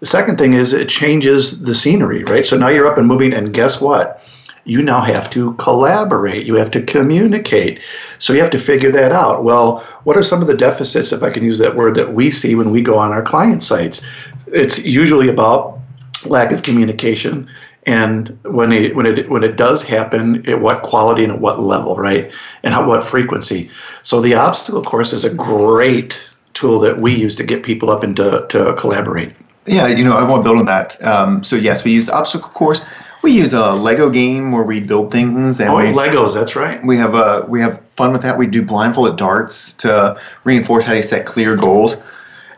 The 0.00 0.06
second 0.06 0.36
thing 0.36 0.52
is 0.52 0.74
it 0.74 0.90
changes 0.90 1.62
the 1.62 1.74
scenery, 1.74 2.22
right? 2.24 2.44
So 2.44 2.58
now 2.58 2.68
you're 2.68 2.86
up 2.86 2.98
and 2.98 3.08
moving, 3.08 3.32
and 3.32 3.54
guess 3.54 3.80
what? 3.80 4.22
You 4.68 4.82
now 4.82 5.00
have 5.00 5.30
to 5.30 5.54
collaborate. 5.54 6.46
You 6.46 6.54
have 6.56 6.70
to 6.72 6.82
communicate. 6.82 7.80
So 8.18 8.32
you 8.32 8.40
have 8.40 8.50
to 8.50 8.58
figure 8.58 8.92
that 8.92 9.12
out. 9.12 9.42
Well, 9.42 9.78
what 10.04 10.16
are 10.16 10.22
some 10.22 10.42
of 10.42 10.46
the 10.46 10.56
deficits, 10.56 11.12
if 11.12 11.22
I 11.22 11.30
can 11.30 11.42
use 11.42 11.58
that 11.58 11.74
word, 11.74 11.94
that 11.94 12.12
we 12.12 12.30
see 12.30 12.54
when 12.54 12.70
we 12.70 12.82
go 12.82 12.98
on 12.98 13.10
our 13.10 13.22
client 13.22 13.62
sites? 13.62 14.02
It's 14.46 14.78
usually 14.78 15.28
about 15.28 15.78
lack 16.26 16.52
of 16.52 16.62
communication. 16.62 17.48
And 17.86 18.38
when 18.42 18.70
it 18.72 18.94
when 18.94 19.06
it 19.06 19.30
when 19.30 19.42
it 19.42 19.56
does 19.56 19.82
happen, 19.82 20.46
at 20.46 20.60
what 20.60 20.82
quality 20.82 21.24
and 21.24 21.32
at 21.32 21.40
what 21.40 21.60
level, 21.60 21.96
right? 21.96 22.30
And 22.62 22.74
how 22.74 22.86
what 22.86 23.02
frequency. 23.02 23.70
So 24.02 24.20
the 24.20 24.34
obstacle 24.34 24.82
course 24.82 25.14
is 25.14 25.24
a 25.24 25.32
great 25.32 26.20
tool 26.52 26.80
that 26.80 27.00
we 27.00 27.14
use 27.14 27.36
to 27.36 27.44
get 27.44 27.62
people 27.62 27.88
up 27.88 28.02
and 28.02 28.16
to, 28.16 28.46
to 28.48 28.74
collaborate. 28.74 29.32
Yeah, 29.66 29.86
you 29.86 30.04
know, 30.04 30.16
I 30.16 30.24
want 30.28 30.42
to 30.42 30.48
build 30.48 30.58
on 30.58 30.66
that. 30.66 31.02
Um, 31.04 31.44
so 31.44 31.56
yes, 31.56 31.84
we 31.84 31.92
use 31.92 32.06
the 32.06 32.14
obstacle 32.14 32.50
course. 32.50 32.80
We 33.22 33.32
use 33.32 33.52
a 33.52 33.72
Lego 33.72 34.10
game 34.10 34.52
where 34.52 34.62
we 34.62 34.80
build 34.80 35.10
things, 35.10 35.60
and 35.60 35.70
Oh, 35.70 35.76
we, 35.76 35.84
Legos, 35.84 36.34
that's 36.34 36.54
right. 36.54 36.82
we 36.84 36.96
have 36.96 37.14
uh, 37.14 37.44
we 37.48 37.60
have 37.60 37.80
fun 37.88 38.12
with 38.12 38.22
that. 38.22 38.38
We 38.38 38.46
do 38.46 38.62
blindfolded 38.62 39.16
darts 39.16 39.72
to 39.74 40.20
reinforce 40.44 40.84
how 40.84 40.94
you 40.94 41.02
set 41.02 41.26
clear 41.26 41.56
goals. 41.56 41.96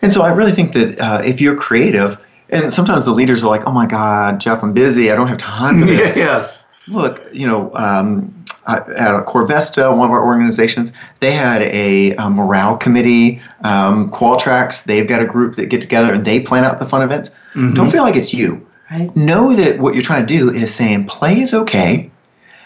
And 0.02 0.12
so 0.12 0.22
I 0.22 0.32
really 0.32 0.52
think 0.52 0.72
that 0.74 0.98
uh, 1.00 1.22
if 1.24 1.40
you're 1.40 1.56
creative, 1.56 2.16
and 2.50 2.72
sometimes 2.72 3.04
the 3.04 3.10
leaders 3.10 3.42
are 3.42 3.48
like, 3.48 3.66
"Oh 3.66 3.72
my 3.72 3.86
God, 3.86 4.40
Jeff, 4.40 4.62
I'm 4.62 4.72
busy. 4.72 5.10
I 5.10 5.16
don't 5.16 5.28
have 5.28 5.38
time 5.38 5.80
for 5.80 5.86
this." 5.96 6.16
yes. 6.16 6.66
Look, 6.88 7.22
you 7.32 7.46
know, 7.46 7.70
um, 7.74 8.34
at 8.66 8.86
Corvesta, 9.26 9.96
one 9.96 10.08
of 10.08 10.12
our 10.12 10.24
organizations, 10.24 10.92
they 11.20 11.30
had 11.32 11.62
a, 11.62 12.12
a 12.16 12.28
morale 12.28 12.76
committee. 12.76 13.40
Um, 13.62 14.10
Qualtrics, 14.10 14.84
they've 14.84 15.06
got 15.06 15.22
a 15.22 15.26
group 15.26 15.54
that 15.56 15.66
get 15.66 15.82
together 15.82 16.12
and 16.12 16.24
they 16.24 16.40
plan 16.40 16.64
out 16.64 16.78
the 16.80 16.84
fun 16.86 17.02
events. 17.02 17.30
Don't 17.54 17.90
feel 17.90 18.02
like 18.02 18.16
it's 18.16 18.32
you. 18.34 18.66
Right. 18.90 19.14
Know 19.16 19.54
that 19.54 19.78
what 19.78 19.94
you're 19.94 20.02
trying 20.02 20.26
to 20.26 20.38
do 20.38 20.50
is 20.50 20.74
saying 20.74 21.06
play 21.06 21.40
is 21.40 21.54
okay. 21.54 22.10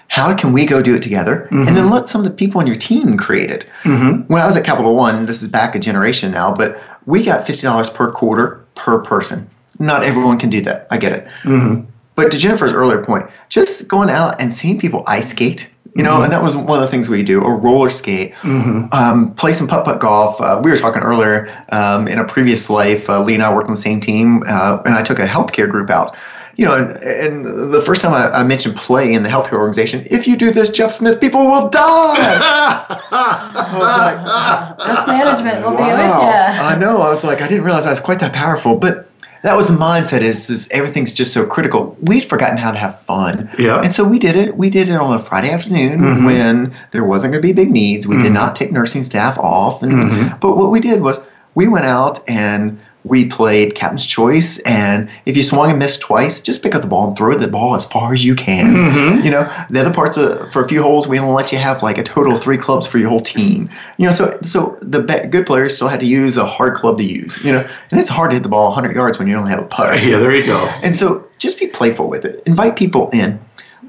How 0.08 0.34
can 0.34 0.52
we 0.52 0.64
go 0.64 0.80
do 0.80 0.94
it 0.94 1.02
together? 1.02 1.48
And 1.50 1.66
then 1.66 1.74
mm-hmm. 1.74 1.92
let 1.92 2.08
some 2.08 2.20
of 2.20 2.24
the 2.24 2.30
people 2.30 2.60
on 2.60 2.66
your 2.66 2.76
team 2.76 3.16
create 3.16 3.50
it. 3.50 3.66
Mm-hmm. 3.82 4.32
When 4.32 4.40
I 4.40 4.46
was 4.46 4.56
at 4.56 4.64
Capital 4.64 4.94
One, 4.94 5.26
this 5.26 5.42
is 5.42 5.48
back 5.48 5.74
a 5.74 5.78
generation 5.78 6.30
now, 6.30 6.54
but 6.54 6.80
we 7.06 7.24
got 7.24 7.46
fifty 7.46 7.62
dollars 7.62 7.90
per 7.90 8.10
quarter 8.10 8.64
per 8.74 9.02
person. 9.02 9.48
Not 9.78 10.04
everyone 10.04 10.38
can 10.38 10.50
do 10.50 10.60
that. 10.62 10.86
I 10.90 10.98
get 10.98 11.12
it. 11.12 11.26
Mm-hmm. 11.42 11.90
But 12.14 12.30
to 12.30 12.38
Jennifer's 12.38 12.72
earlier 12.72 13.02
point, 13.02 13.28
just 13.48 13.88
going 13.88 14.08
out 14.08 14.40
and 14.40 14.52
seeing 14.52 14.78
people 14.78 15.02
ice 15.06 15.30
skate, 15.30 15.68
you 15.94 16.02
know, 16.02 16.22
and 16.22 16.32
that 16.32 16.42
was 16.42 16.56
one 16.56 16.82
of 16.82 16.84
the 16.84 16.90
things 16.90 17.08
we 17.08 17.22
do, 17.22 17.40
or 17.40 17.56
roller 17.56 17.88
skate, 17.88 18.34
um, 18.44 19.32
play 19.36 19.52
some 19.52 19.68
putt 19.68 19.84
putt 19.84 20.00
golf. 20.00 20.40
Uh, 20.40 20.60
we 20.62 20.70
were 20.70 20.76
talking 20.76 21.02
earlier 21.02 21.48
um, 21.70 22.08
in 22.08 22.18
a 22.18 22.24
previous 22.24 22.68
life, 22.68 23.08
uh, 23.08 23.22
Lee 23.22 23.34
and 23.34 23.42
I 23.42 23.54
worked 23.54 23.68
on 23.68 23.74
the 23.74 23.80
same 23.80 24.00
team, 24.00 24.42
uh, 24.46 24.82
and 24.84 24.94
I 24.94 25.02
took 25.02 25.20
a 25.20 25.26
healthcare 25.26 25.68
group 25.68 25.90
out. 25.90 26.16
You 26.56 26.66
know, 26.66 26.76
and, 26.76 26.96
and 27.44 27.72
the 27.72 27.80
first 27.80 28.00
time 28.00 28.12
I, 28.12 28.28
I 28.30 28.42
mentioned 28.44 28.76
play 28.76 29.12
in 29.12 29.24
the 29.24 29.28
healthcare 29.28 29.54
organization, 29.54 30.06
if 30.08 30.26
you 30.26 30.36
do 30.36 30.52
this, 30.52 30.70
Jeff 30.70 30.92
Smith, 30.92 31.20
people 31.20 31.46
will 31.46 31.68
die. 31.68 32.16
I 33.10 33.76
was 33.76 34.78
like, 34.78 34.88
risk 34.88 35.06
management 35.06 35.64
will 35.64 35.72
be 35.72 35.82
with 35.82 35.98
wow. 35.98 36.20
you 36.20 36.60
I 36.60 36.76
know. 36.76 37.02
I 37.02 37.10
was 37.10 37.24
like, 37.24 37.40
I 37.40 37.48
didn't 37.48 37.64
realize 37.64 37.86
I 37.86 37.90
was 37.90 38.00
quite 38.00 38.20
that 38.20 38.32
powerful. 38.32 38.76
But 38.76 39.08
that 39.44 39.56
was 39.58 39.66
the 39.68 39.74
mindset 39.74 40.22
is, 40.22 40.48
is 40.48 40.68
everything's 40.70 41.12
just 41.12 41.34
so 41.34 41.44
critical. 41.44 41.94
We'd 42.00 42.24
forgotten 42.24 42.56
how 42.56 42.70
to 42.72 42.78
have 42.78 42.98
fun. 43.02 43.50
Yeah. 43.58 43.78
And 43.82 43.92
so 43.92 44.02
we 44.02 44.18
did 44.18 44.36
it. 44.36 44.56
We 44.56 44.70
did 44.70 44.88
it 44.88 44.94
on 44.94 45.12
a 45.14 45.18
Friday 45.18 45.50
afternoon 45.50 46.00
Mhm. 46.00 46.24
when 46.24 46.72
there 46.92 47.04
wasn't 47.04 47.32
going 47.34 47.42
to 47.42 47.46
be 47.46 47.52
big 47.52 47.70
needs. 47.70 48.06
We 48.08 48.16
Mhm. 48.16 48.22
did 48.22 48.32
not 48.32 48.56
take 48.56 48.72
nursing 48.72 49.02
staff 49.02 49.38
off. 49.38 49.82
And 49.82 49.92
Mhm. 49.92 50.40
but 50.40 50.56
what 50.56 50.70
we 50.70 50.80
did 50.80 51.02
was 51.02 51.20
we 51.54 51.68
went 51.68 51.84
out 51.84 52.20
and 52.26 52.78
we 53.04 53.26
played 53.26 53.74
captain's 53.74 54.04
choice. 54.06 54.58
And 54.60 55.10
if 55.26 55.36
you 55.36 55.42
swung 55.42 55.68
and 55.70 55.78
missed 55.78 56.00
twice, 56.00 56.40
just 56.40 56.62
pick 56.62 56.74
up 56.74 56.80
the 56.82 56.88
ball 56.88 57.06
and 57.06 57.16
throw 57.16 57.34
the 57.36 57.46
ball 57.48 57.74
as 57.74 57.84
far 57.84 58.14
as 58.14 58.24
you 58.24 58.34
can. 58.34 58.74
Mhm. 58.74 59.22
You 59.24 59.30
know, 59.30 59.48
the 59.68 59.80
other 59.80 59.92
parts 59.92 60.16
of 60.16 60.50
for 60.52 60.64
a 60.64 60.68
few 60.68 60.82
holes, 60.82 61.06
we 61.06 61.18
only 61.18 61.34
let 61.34 61.52
you 61.52 61.58
have 61.58 61.82
like 61.82 61.98
a 61.98 62.02
total 62.02 62.32
of 62.34 62.42
three 62.42 62.56
clubs 62.56 62.86
for 62.86 62.96
your 62.98 63.10
whole 63.10 63.20
team. 63.20 63.68
You 63.98 64.06
know, 64.06 64.10
so 64.12 64.38
so 64.42 64.76
the 64.80 65.00
be- 65.02 65.28
good 65.28 65.44
players 65.44 65.74
still 65.76 65.88
had 65.88 66.00
to 66.00 66.06
use 66.06 66.36
a 66.38 66.46
hard 66.46 66.74
club 66.76 66.96
to 66.98 67.04
use. 67.04 67.38
You 67.44 67.52
know, 67.52 67.66
and 67.90 68.00
it's 68.00 68.08
hard 68.08 68.30
to 68.30 68.34
hit 68.36 68.42
the 68.42 68.48
ball 68.48 68.68
100 68.68 68.96
yards 68.96 69.18
when 69.18 69.28
you 69.28 69.36
only 69.36 69.50
have 69.50 69.60
a 69.60 69.66
putter. 69.66 69.96
Yeah, 69.98 70.18
there 70.18 70.34
you 70.34 70.46
go. 70.46 70.68
And 70.82 70.96
so 70.96 71.26
just 71.38 71.58
be 71.58 71.66
playful 71.66 72.08
with 72.08 72.24
it. 72.24 72.42
Invite 72.46 72.76
people 72.76 73.10
in. 73.12 73.38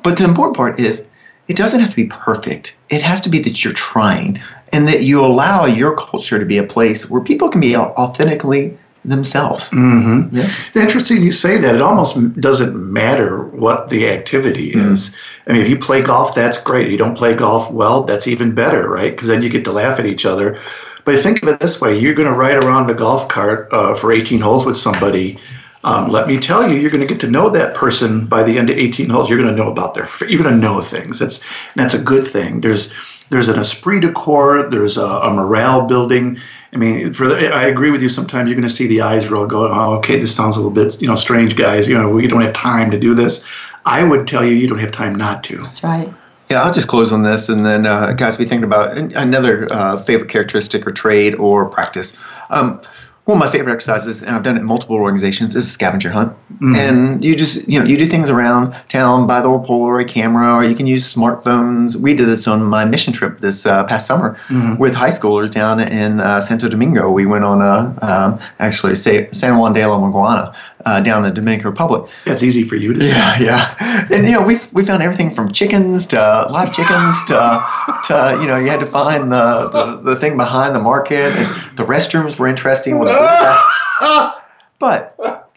But 0.04 0.17
the 0.17 0.25
important 0.25 0.58
part 0.58 0.80
is 0.80 1.08
it 1.47 1.56
doesn't 1.56 1.80
have 1.80 1.89
to 1.89 1.95
be 1.95 2.06
perfect. 2.06 2.75
It 2.89 3.01
has 3.01 3.21
to 3.21 3.30
be 3.30 3.39
that 3.39 3.63
you're 3.63 3.73
trying 3.73 4.41
and 4.73 4.88
that 4.88 5.04
you 5.04 5.23
allow 5.23 5.65
your 5.65 5.95
culture 5.95 6.38
to 6.38 6.45
be 6.45 6.58
a 6.58 6.63
place 6.63 7.10
where 7.10 7.21
people 7.21 7.49
can 7.49 7.62
be 7.62 7.75
authentically 7.78 8.78
themselves. 9.09 9.69
hmm 9.69 10.23
Yeah. 10.31 10.49
Interesting 10.75 11.21
you 11.23 11.31
say 11.31 11.57
that. 11.57 11.75
It 11.75 11.81
almost 11.81 12.39
doesn't 12.39 12.75
matter 12.75 13.43
what 13.43 13.89
the 13.89 14.09
activity 14.09 14.71
is. 14.71 15.15
I 15.47 15.53
mean, 15.53 15.61
if 15.61 15.69
you 15.69 15.77
play 15.77 16.01
golf, 16.01 16.35
that's 16.35 16.59
great. 16.59 16.91
You 16.91 16.97
don't 16.97 17.15
play 17.17 17.35
golf, 17.35 17.71
well, 17.71 18.03
that's 18.03 18.27
even 18.27 18.53
better, 18.53 18.89
right? 18.89 19.11
Because 19.11 19.27
then 19.27 19.41
you 19.43 19.49
get 19.49 19.63
to 19.65 19.71
laugh 19.71 19.99
at 19.99 20.05
each 20.05 20.25
other. 20.25 20.59
But 21.05 21.19
think 21.19 21.43
of 21.43 21.49
it 21.49 21.59
this 21.59 21.79
way 21.79 21.97
you're 21.97 22.15
going 22.15 22.27
to 22.27 22.33
ride 22.33 22.63
around 22.63 22.87
the 22.87 22.93
golf 22.95 23.27
cart 23.27 23.69
uh, 23.71 23.93
for 23.95 24.11
18 24.11 24.41
holes 24.41 24.65
with 24.65 24.75
somebody. 24.77 25.37
Um, 25.83 26.09
let 26.09 26.27
me 26.27 26.39
tell 26.39 26.67
you, 26.67 26.79
you're 26.79 26.89
going 26.89 27.05
to 27.05 27.07
get 27.07 27.19
to 27.21 27.29
know 27.29 27.47
that 27.51 27.75
person 27.75 28.25
by 28.25 28.41
the 28.41 28.57
end 28.57 28.71
of 28.71 28.77
18 28.77 29.07
holes. 29.07 29.29
You're 29.29 29.41
going 29.41 29.55
to 29.55 29.63
know 29.63 29.71
about 29.71 29.93
their, 29.93 30.09
you're 30.27 30.41
going 30.41 30.55
to 30.55 30.59
know 30.59 30.81
things. 30.81 31.19
That's 31.19 31.43
that's 31.75 31.93
a 31.93 32.01
good 32.01 32.25
thing. 32.25 32.61
There's 32.61 32.91
there's 33.29 33.47
an 33.47 33.59
esprit 33.59 34.01
de 34.01 34.11
corps. 34.11 34.69
There's 34.69 34.97
a, 34.97 35.05
a 35.05 35.33
morale 35.33 35.88
building. 35.88 36.39
I 36.73 36.77
mean, 36.77 37.13
for 37.13 37.27
the, 37.27 37.53
I 37.53 37.65
agree 37.65 37.89
with 37.89 38.01
you. 38.01 38.09
Sometimes 38.09 38.49
you're 38.49 38.55
going 38.55 38.67
to 38.67 38.73
see 38.73 38.88
the 38.88 39.01
eyes 39.01 39.29
roll, 39.29 39.47
go, 39.47 39.67
"Oh, 39.67 39.95
okay, 39.95 40.19
this 40.19 40.35
sounds 40.35 40.57
a 40.57 40.59
little 40.59 40.71
bit, 40.71 41.01
you 41.01 41.07
know, 41.07 41.15
strange, 41.15 41.55
guys. 41.55 41.88
You 41.88 41.97
know, 41.97 42.09
we 42.09 42.27
don't 42.27 42.41
have 42.41 42.53
time 42.53 42.91
to 42.91 42.99
do 42.99 43.13
this." 43.13 43.45
I 43.85 44.03
would 44.03 44.27
tell 44.27 44.43
you, 44.43 44.55
you 44.55 44.67
don't 44.67 44.79
have 44.79 44.91
time 44.91 45.15
not 45.15 45.43
to. 45.45 45.57
That's 45.57 45.83
right. 45.83 46.11
Yeah, 46.49 46.63
I'll 46.63 46.73
just 46.73 46.88
close 46.88 47.11
on 47.11 47.23
this, 47.23 47.49
and 47.49 47.65
then 47.65 47.85
uh, 47.85 48.13
guys, 48.13 48.38
be 48.38 48.45
thinking 48.45 48.65
about 48.65 48.97
another 48.97 49.67
uh, 49.71 49.97
favorite 49.97 50.29
characteristic 50.29 50.85
or 50.85 50.91
trade 50.91 51.35
or 51.35 51.67
practice. 51.67 52.15
Um, 52.49 52.81
one 53.25 53.38
of 53.38 53.43
my 53.43 53.51
favorite 53.51 53.73
exercises, 53.73 54.21
and 54.21 54.35
I've 54.35 54.43
done 54.43 54.55
it 54.55 54.59
in 54.59 54.65
multiple 54.65 54.95
organizations, 54.95 55.55
is 55.55 55.65
a 55.65 55.69
scavenger 55.69 56.11
hunt. 56.11 56.31
And 56.75 57.23
you 57.23 57.35
just, 57.35 57.67
you 57.67 57.79
know, 57.79 57.85
you 57.85 57.97
do 57.97 58.05
things 58.05 58.29
around 58.29 58.73
town, 58.88 59.25
buy 59.25 59.41
the 59.41 59.47
old 59.47 59.65
Polaroid 59.65 60.07
camera, 60.07 60.53
or 60.53 60.63
you 60.63 60.75
can 60.75 60.85
use 60.85 61.11
smartphones. 61.11 61.95
We 61.95 62.13
did 62.13 62.27
this 62.27 62.47
on 62.47 62.63
my 62.63 62.85
mission 62.85 63.13
trip 63.13 63.39
this 63.39 63.65
uh, 63.65 63.83
past 63.85 64.05
summer 64.05 64.38
with 64.77 64.93
high 64.93 65.09
schoolers 65.09 65.49
down 65.49 65.79
in 65.79 66.21
uh, 66.21 66.39
Santo 66.39 66.67
Domingo. 66.67 67.09
We 67.09 67.25
went 67.25 67.43
on 67.43 67.61
a, 67.61 67.97
um, 68.03 68.39
actually, 68.59 68.93
San 68.95 69.57
Juan 69.57 69.73
de 69.73 69.85
la 69.85 69.97
Maguana 69.99 70.55
uh, 70.85 71.01
down 71.01 71.25
in 71.25 71.29
the 71.29 71.35
Dominican 71.35 71.69
Republic. 71.69 72.09
It's 72.25 72.43
easy 72.43 72.63
for 72.63 72.75
you 72.75 72.93
to 72.93 72.99
say. 73.01 73.09
Yeah, 73.09 73.39
yeah. 73.39 74.07
And 74.11 74.25
you 74.25 74.31
know, 74.33 74.41
we 74.41 74.57
we 74.73 74.83
found 74.83 75.01
everything 75.03 75.31
from 75.31 75.51
chickens 75.51 76.05
to 76.07 76.47
live 76.49 76.73
chickens 76.73 77.23
to 77.25 77.63
to 78.05 78.37
you 78.39 78.47
know, 78.47 78.57
you 78.57 78.69
had 78.69 78.79
to 78.79 78.85
find 78.85 79.31
the 79.31 79.69
the, 79.69 80.01
the 80.01 80.15
thing 80.15 80.37
behind 80.37 80.75
the 80.75 80.79
market. 80.79 81.33
And 81.35 81.77
the 81.77 81.83
restrooms 81.83 82.37
were 82.37 82.47
interesting. 82.47 82.99
We'll 82.99 83.07
just 83.07 83.19
leave 83.19 83.29
it 83.29 83.33
at 83.33 83.61
that. 84.01 84.35
But 84.79 85.51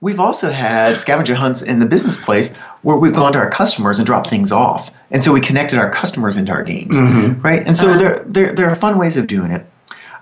we've 0.00 0.20
also 0.20 0.50
had 0.50 1.00
scavenger 1.00 1.34
hunts 1.34 1.60
in 1.60 1.78
the 1.80 1.86
business 1.86 2.16
place 2.16 2.48
where 2.82 2.96
we've 2.96 3.12
gone 3.12 3.32
to 3.34 3.38
our 3.38 3.50
customers 3.50 3.98
and 3.98 4.06
dropped 4.06 4.30
things 4.30 4.50
off. 4.50 4.90
And 5.10 5.22
so 5.22 5.32
we 5.32 5.40
connected 5.40 5.78
our 5.78 5.90
customers 5.90 6.36
into 6.36 6.52
our 6.52 6.62
games, 6.62 6.98
right? 7.42 7.66
And 7.66 7.76
so 7.76 7.98
there, 7.98 8.20
there, 8.26 8.52
there 8.54 8.70
are 8.70 8.76
fun 8.76 8.96
ways 8.96 9.16
of 9.16 9.26
doing 9.26 9.50
it. 9.50 9.66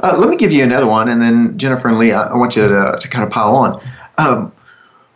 Uh, 0.00 0.16
let 0.18 0.30
me 0.30 0.36
give 0.36 0.50
you 0.50 0.62
another 0.64 0.86
one, 0.86 1.08
and 1.08 1.20
then 1.20 1.58
Jennifer 1.58 1.88
and 1.88 1.98
Lee, 1.98 2.12
I, 2.12 2.28
I 2.28 2.36
want 2.36 2.54
you 2.56 2.66
to, 2.66 2.96
to 3.00 3.08
kind 3.08 3.24
of 3.24 3.30
pile 3.30 3.54
on. 3.54 3.82
Um, 4.18 4.52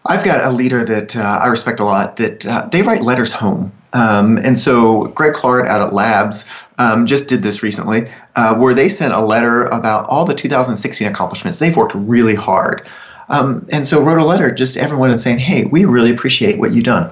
I've 0.07 0.25
got 0.25 0.45
a 0.45 0.51
leader 0.51 0.85
that 0.85 1.15
uh, 1.15 1.41
I 1.43 1.49
respect 1.49 1.79
a 1.79 1.85
lot 1.85 2.17
that 2.17 2.47
uh, 2.47 2.69
they 2.73 2.83
write 2.83 3.03
letters 3.03 3.31
home. 3.31 3.73
Um, 3.93 4.39
and 4.39 4.59
so 4.59 5.07
Greg 5.09 5.35
Clark 5.35 5.69
out 5.69 5.81
at 5.81 5.93
Labs 5.93 6.45
um, 6.79 7.05
just 7.05 7.29
did 7.29 7.43
this 7.43 7.63
recently, 7.63 8.09
uh, 8.37 8.57
where 8.57 8.75
they 8.75 8.89
sent 8.89 9.13
a 9.13 9.21
letter 9.21 9.65
about 9.67 10.09
all 10.09 10.25
the 10.25 10.35
2016 10.35 11.07
accomplishments. 11.07 11.59
They've 11.59 11.77
worked 11.77 11.95
really 11.95 12.35
hard. 12.35 12.89
Um, 13.29 13.67
and 13.71 13.87
so 13.87 14.03
wrote 14.03 14.19
a 14.19 14.25
letter 14.25 14.51
just 14.51 14.75
to 14.75 14.81
everyone 14.81 15.11
and 15.11 15.21
saying, 15.21 15.39
hey, 15.39 15.65
we 15.65 15.85
really 15.85 16.11
appreciate 16.11 16.59
what 16.59 16.73
you've 16.73 16.85
done. 16.85 17.11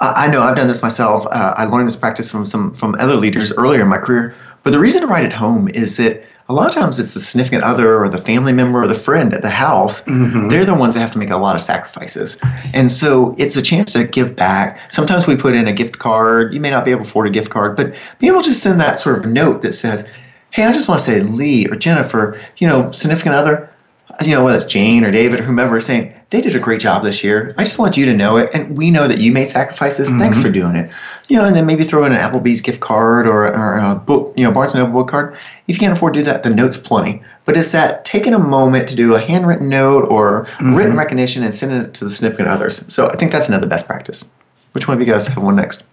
I 0.00 0.26
I 0.26 0.26
know 0.28 0.42
I've 0.42 0.56
done 0.56 0.68
this 0.68 0.82
myself. 0.82 1.26
Uh, 1.26 1.54
I 1.56 1.66
learned 1.66 1.86
this 1.86 1.96
practice 1.96 2.30
from 2.30 2.44
some 2.46 2.72
from 2.72 2.94
other 2.98 3.16
leaders 3.16 3.52
earlier 3.52 3.82
in 3.82 3.88
my 3.88 3.98
career. 3.98 4.34
But 4.62 4.70
the 4.70 4.78
reason 4.78 5.02
to 5.02 5.06
write 5.06 5.24
it 5.24 5.32
home 5.32 5.68
is 5.68 5.96
that 5.96 6.22
a 6.50 6.52
lot 6.52 6.66
of 6.66 6.74
times 6.74 6.98
it's 6.98 7.14
the 7.14 7.20
significant 7.20 7.62
other 7.62 8.02
or 8.02 8.08
the 8.08 8.18
family 8.18 8.52
member 8.52 8.82
or 8.82 8.88
the 8.88 8.94
friend 8.94 9.32
at 9.32 9.40
the 9.40 9.50
house. 9.50 10.02
Mm-hmm. 10.02 10.48
They're 10.48 10.64
the 10.64 10.74
ones 10.74 10.94
that 10.94 11.00
have 11.00 11.12
to 11.12 11.18
make 11.18 11.30
a 11.30 11.36
lot 11.36 11.54
of 11.54 11.62
sacrifices, 11.62 12.38
and 12.74 12.90
so 12.90 13.36
it's 13.38 13.54
a 13.54 13.62
chance 13.62 13.92
to 13.92 14.04
give 14.04 14.34
back. 14.34 14.80
Sometimes 14.90 15.28
we 15.28 15.36
put 15.36 15.54
in 15.54 15.68
a 15.68 15.72
gift 15.72 16.00
card. 16.00 16.52
You 16.52 16.58
may 16.58 16.70
not 16.70 16.84
be 16.84 16.90
able 16.90 17.04
to 17.04 17.08
afford 17.08 17.28
a 17.28 17.30
gift 17.30 17.50
card, 17.50 17.76
but 17.76 17.94
be 18.18 18.26
able 18.26 18.40
to 18.40 18.48
just 18.48 18.64
send 18.64 18.80
that 18.80 18.98
sort 18.98 19.20
of 19.20 19.30
note 19.30 19.62
that 19.62 19.74
says, 19.74 20.10
"Hey, 20.50 20.64
I 20.64 20.72
just 20.72 20.88
want 20.88 21.00
to 21.00 21.04
say, 21.04 21.20
Lee 21.20 21.68
or 21.68 21.76
Jennifer, 21.76 22.36
you 22.56 22.66
know, 22.66 22.90
significant 22.90 23.36
other." 23.36 23.69
You 24.22 24.32
know, 24.32 24.44
whether 24.44 24.56
it's 24.56 24.66
Jane 24.66 25.04
or 25.04 25.10
David 25.10 25.40
or 25.40 25.42
whomever 25.42 25.76
is 25.76 25.86
saying, 25.86 26.14
they 26.30 26.40
did 26.40 26.54
a 26.54 26.60
great 26.60 26.80
job 26.80 27.02
this 27.02 27.24
year. 27.24 27.54
I 27.58 27.64
just 27.64 27.78
want 27.78 27.96
you 27.96 28.06
to 28.06 28.14
know 28.14 28.36
it. 28.36 28.50
And 28.54 28.76
we 28.76 28.90
know 28.90 29.08
that 29.08 29.18
you 29.18 29.32
made 29.32 29.46
sacrifices. 29.46 30.08
Thanks 30.10 30.38
mm-hmm. 30.38 30.46
for 30.46 30.52
doing 30.52 30.76
it. 30.76 30.90
You 31.28 31.36
know, 31.36 31.44
and 31.44 31.56
then 31.56 31.66
maybe 31.66 31.84
throw 31.84 32.04
in 32.04 32.12
an 32.12 32.20
Applebee's 32.20 32.60
gift 32.60 32.80
card 32.80 33.26
or, 33.26 33.46
or 33.46 33.78
a 33.78 33.94
book, 33.94 34.34
you 34.36 34.44
know, 34.44 34.52
Barnes 34.52 34.74
and 34.74 34.82
Noble 34.82 35.02
book 35.02 35.10
card. 35.10 35.34
If 35.66 35.76
you 35.76 35.80
can't 35.80 35.92
afford 35.92 36.14
to 36.14 36.20
do 36.20 36.24
that, 36.24 36.42
the 36.42 36.50
note's 36.50 36.76
plenty. 36.76 37.22
But 37.44 37.56
it's 37.56 37.72
that 37.72 38.04
taking 38.04 38.34
a 38.34 38.38
moment 38.38 38.88
to 38.88 38.96
do 38.96 39.14
a 39.14 39.20
handwritten 39.20 39.68
note 39.68 40.04
or 40.10 40.44
mm-hmm. 40.44 40.74
written 40.74 40.96
recognition 40.96 41.42
and 41.42 41.54
sending 41.54 41.80
it 41.80 41.94
to 41.94 42.04
the 42.04 42.10
significant 42.10 42.48
others. 42.48 42.84
So 42.92 43.08
I 43.08 43.16
think 43.16 43.32
that's 43.32 43.48
another 43.48 43.66
best 43.66 43.86
practice. 43.86 44.28
Which 44.72 44.86
one 44.86 44.96
of 44.96 45.06
you 45.06 45.12
guys 45.12 45.26
have 45.26 45.42
one 45.42 45.56
next? 45.56 45.84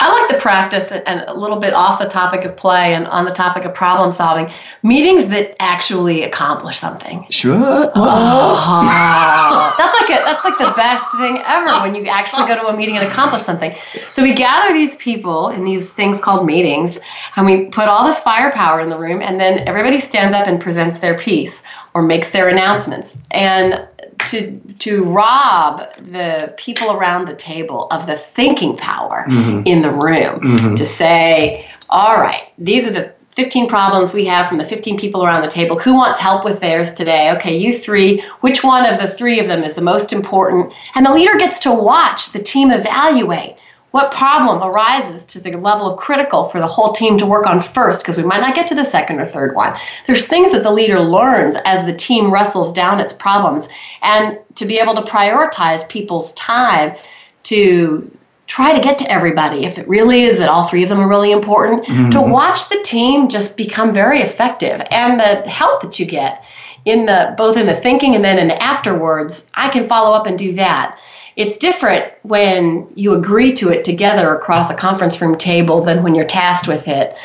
I 0.00 0.12
like 0.12 0.28
the 0.28 0.40
practice 0.40 0.92
and- 0.92 1.02
and 1.06 1.24
a 1.26 1.34
little 1.34 1.56
bit 1.58 1.72
off 1.74 1.98
the 1.98 2.06
topic 2.06 2.44
of 2.44 2.56
play 2.56 2.94
and 2.94 3.06
on 3.08 3.24
the 3.24 3.32
topic 3.32 3.64
of 3.64 3.74
problem 3.74 4.10
solving, 4.12 4.50
meetings 4.82 5.26
that 5.28 5.56
actually 5.60 6.22
accomplish 6.22 6.78
something. 6.78 7.26
Sure. 7.30 7.90
Oh, 7.94 9.74
that's 9.78 10.00
like 10.00 10.20
a, 10.20 10.24
that's 10.24 10.44
like 10.44 10.58
the 10.58 10.72
best 10.76 11.04
thing 11.16 11.42
ever 11.46 11.70
when 11.82 11.94
you 11.94 12.04
actually 12.06 12.46
go 12.46 12.54
to 12.56 12.66
a 12.68 12.76
meeting 12.76 12.96
and 12.96 13.06
accomplish 13.06 13.42
something. 13.42 13.74
So 14.12 14.22
we 14.22 14.34
gather 14.34 14.72
these 14.72 14.96
people 14.96 15.48
in 15.48 15.64
these 15.64 15.88
things 15.90 16.20
called 16.20 16.46
meetings, 16.46 16.98
and 17.36 17.46
we 17.46 17.66
put 17.66 17.88
all 17.88 18.04
this 18.04 18.20
firepower 18.20 18.80
in 18.80 18.90
the 18.90 18.98
room, 18.98 19.20
and 19.22 19.40
then 19.40 19.60
everybody 19.66 19.98
stands 19.98 20.34
up 20.34 20.46
and 20.46 20.60
presents 20.60 20.98
their 20.98 21.16
piece 21.16 21.62
or 21.94 22.02
makes 22.02 22.30
their 22.30 22.48
announcements. 22.48 23.14
And 23.30 23.86
to 24.26 24.58
to 24.78 25.04
rob 25.04 25.94
the 25.96 26.52
people 26.56 26.92
around 26.92 27.26
the 27.26 27.34
table 27.34 27.86
of 27.90 28.06
the 28.06 28.16
thinking 28.16 28.76
power 28.76 29.24
mm-hmm. 29.28 29.62
in 29.64 29.82
the 29.82 29.90
room 29.90 30.40
mm-hmm. 30.40 30.74
to 30.74 30.84
say, 30.84 31.68
all 31.88 32.16
right, 32.16 32.52
these 32.58 32.86
are 32.86 32.90
the 32.90 33.12
15 33.32 33.68
problems 33.68 34.12
we 34.12 34.24
have 34.24 34.48
from 34.48 34.58
the 34.58 34.64
15 34.64 34.98
people 34.98 35.24
around 35.24 35.42
the 35.42 35.48
table. 35.48 35.78
Who 35.78 35.94
wants 35.94 36.18
help 36.18 36.44
with 36.44 36.58
theirs 36.58 36.92
today? 36.92 37.30
Okay, 37.36 37.56
you 37.56 37.72
three. 37.72 38.20
Which 38.40 38.64
one 38.64 38.84
of 38.84 39.00
the 39.00 39.06
three 39.06 39.38
of 39.38 39.46
them 39.46 39.62
is 39.62 39.74
the 39.74 39.80
most 39.80 40.12
important? 40.12 40.72
And 40.96 41.06
the 41.06 41.12
leader 41.12 41.38
gets 41.38 41.60
to 41.60 41.72
watch 41.72 42.32
the 42.32 42.42
team 42.42 42.72
evaluate 42.72 43.56
what 43.90 44.12
problem 44.12 44.62
arises 44.62 45.24
to 45.24 45.40
the 45.40 45.52
level 45.52 45.90
of 45.90 45.98
critical 45.98 46.44
for 46.44 46.60
the 46.60 46.66
whole 46.66 46.92
team 46.92 47.16
to 47.18 47.26
work 47.26 47.46
on 47.46 47.60
first, 47.60 48.02
because 48.02 48.16
we 48.16 48.22
might 48.22 48.40
not 48.40 48.54
get 48.54 48.68
to 48.68 48.74
the 48.74 48.84
second 48.84 49.18
or 49.18 49.26
third 49.26 49.54
one. 49.54 49.74
There's 50.06 50.26
things 50.26 50.52
that 50.52 50.62
the 50.62 50.70
leader 50.70 51.00
learns 51.00 51.56
as 51.64 51.86
the 51.86 51.94
team 51.94 52.30
wrestles 52.30 52.72
down 52.72 53.00
its 53.00 53.12
problems, 53.12 53.68
and 54.02 54.38
to 54.56 54.66
be 54.66 54.78
able 54.78 54.94
to 54.94 55.02
prioritize 55.02 55.88
people's 55.88 56.32
time 56.34 56.96
to 57.44 58.10
try 58.46 58.72
to 58.72 58.80
get 58.80 58.98
to 58.98 59.10
everybody 59.10 59.66
if 59.66 59.78
it 59.78 59.86
really 59.86 60.22
is 60.22 60.38
that 60.38 60.48
all 60.48 60.66
three 60.66 60.82
of 60.82 60.88
them 60.88 61.00
are 61.00 61.08
really 61.08 61.32
important 61.32 61.84
to 61.84 61.92
mm-hmm. 61.92 62.30
watch 62.30 62.68
the 62.70 62.82
team 62.82 63.28
just 63.28 63.58
become 63.58 63.92
very 63.92 64.20
effective. 64.20 64.82
And 64.90 65.20
the 65.20 65.48
help 65.48 65.82
that 65.82 65.98
you 65.98 66.06
get 66.06 66.44
in 66.84 67.06
the 67.06 67.34
both 67.36 67.56
in 67.56 67.66
the 67.66 67.74
thinking 67.74 68.14
and 68.14 68.24
then 68.24 68.38
in 68.38 68.48
the 68.48 68.62
afterwards 68.62 69.50
i 69.54 69.68
can 69.68 69.86
follow 69.86 70.14
up 70.14 70.26
and 70.26 70.38
do 70.38 70.52
that 70.52 70.98
it's 71.36 71.56
different 71.56 72.12
when 72.22 72.84
you 72.96 73.14
agree 73.14 73.52
to 73.52 73.68
it 73.68 73.84
together 73.84 74.34
across 74.34 74.70
a 74.70 74.74
conference 74.74 75.20
room 75.20 75.36
table 75.38 75.80
than 75.80 76.02
when 76.02 76.14
you're 76.14 76.24
tasked 76.24 76.66
with 76.66 76.88
it 76.88 77.16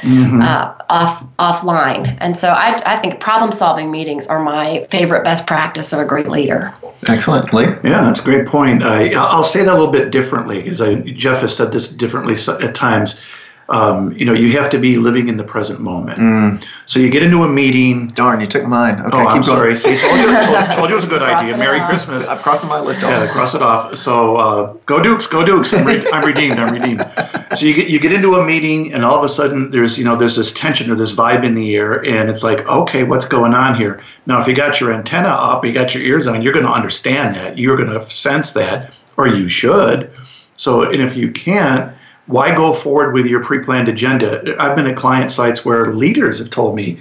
uh, 0.42 0.74
off 0.90 1.26
offline 1.38 2.16
and 2.22 2.38
so 2.38 2.50
I, 2.50 2.80
I 2.86 2.98
think 2.98 3.20
problem 3.20 3.52
solving 3.52 3.90
meetings 3.90 4.28
are 4.28 4.44
my 4.44 4.86
favorite 4.90 5.24
best 5.24 5.48
practice 5.48 5.94
of 5.94 6.00
a 6.00 6.06
great 6.06 6.28
leader 6.28 6.74
Excellent. 7.10 7.54
Lee? 7.54 7.66
Yeah, 7.66 8.04
that's 8.04 8.20
a 8.20 8.24
great 8.24 8.48
point. 8.48 8.84
I, 8.84 9.14
I'll 9.14 9.44
say 9.44 9.64
that 9.64 9.72
a 9.72 9.78
little 9.78 9.92
bit 9.92 10.12
differently 10.12 10.62
because 10.62 10.80
Jeff 11.14 11.42
has 11.42 11.56
said 11.56 11.72
this 11.72 11.90
differently 11.90 12.36
at 12.62 12.76
times. 12.76 13.22
Um, 13.70 14.12
you 14.14 14.26
know, 14.26 14.34
you 14.34 14.52
have 14.60 14.70
to 14.72 14.78
be 14.78 14.98
living 14.98 15.30
in 15.30 15.38
the 15.38 15.44
present 15.44 15.80
moment. 15.80 16.64
So 16.86 17.00
you 17.00 17.10
get 17.10 17.24
into 17.24 17.44
a 17.44 17.48
meeting. 17.50 18.10
Darn, 18.10 18.40
you 18.42 18.46
took 18.46 18.66
mine. 18.66 19.00
Okay, 19.00 19.10
oh, 19.18 19.20
I'm 19.28 19.42
keep 19.42 19.48
going. 19.48 19.76
sorry. 19.76 19.76
See, 19.78 19.98
told 20.00 20.20
you, 20.20 20.26
told, 20.26 20.66
told 20.78 20.90
you 20.90 20.96
it 20.98 21.02
was 21.02 21.06
a 21.06 21.08
good 21.08 21.22
idea. 21.24 21.58
Merry 21.58 21.80
off. 21.80 21.90
Christmas. 21.90 22.28
I'm 22.28 22.40
crossing 22.40 22.68
my 22.70 22.80
list 22.82 23.02
Yeah, 23.02 23.24
off. 23.24 23.30
cross 23.32 23.56
it 23.56 23.62
off. 23.62 23.96
So 23.96 24.36
uh, 24.36 24.74
go 24.86 25.02
Dukes, 25.02 25.28
go 25.28 25.46
Dukes. 25.46 25.74
I'm, 25.74 25.86
re- 25.88 26.06
I'm 26.12 26.26
redeemed. 26.26 26.58
I'm 26.60 26.74
redeemed. 26.74 27.02
So 27.58 27.66
you 27.66 27.74
get 27.74 27.88
you 27.88 28.00
get 28.00 28.12
into 28.12 28.36
a 28.36 28.46
meeting, 28.46 28.94
and 28.94 29.06
all 29.06 29.18
of 29.18 29.24
a 29.24 29.30
sudden 29.30 29.70
there's 29.72 29.98
you 29.98 30.04
know 30.04 30.16
there's 30.16 30.36
this 30.36 30.52
tension 30.54 30.92
or 30.92 30.96
this 30.96 31.14
vibe 31.14 31.44
in 31.46 31.56
the 31.56 31.76
air, 31.76 32.04
and 32.06 32.30
it's 32.30 32.44
like 32.44 32.68
okay, 32.68 33.04
what's 33.04 33.26
going 33.26 33.54
on 33.54 33.76
here? 33.76 34.02
Now, 34.26 34.42
if 34.42 34.48
you 34.48 34.56
got 34.56 34.80
your 34.82 34.92
antenna 34.92 35.30
up, 35.30 35.64
you 35.66 35.72
got 35.74 35.94
your 35.94 36.04
ears 36.04 36.28
on, 36.28 36.42
you're 36.42 36.54
going 36.54 36.66
to 36.66 36.72
understand 36.72 37.36
that. 37.36 37.58
You're 37.58 37.76
going 37.78 37.92
to 37.92 38.02
sense 38.02 38.54
that, 38.54 38.92
or 39.18 39.28
you 39.28 39.48
should. 39.50 40.12
So, 40.58 40.84
and 40.84 41.02
if 41.02 41.16
you 41.18 41.32
can't, 41.32 41.94
why 42.28 42.56
go 42.56 42.74
forward 42.74 43.14
with 43.14 43.26
your 43.26 43.44
pre-planned 43.44 43.90
agenda? 43.90 44.56
I've 44.60 44.76
been 44.76 44.88
at 44.88 44.96
client 44.96 45.32
sites 45.32 45.66
where 45.66 45.92
leaders 45.94 46.40
have 46.40 46.50
told 46.50 46.76
me 46.76 47.00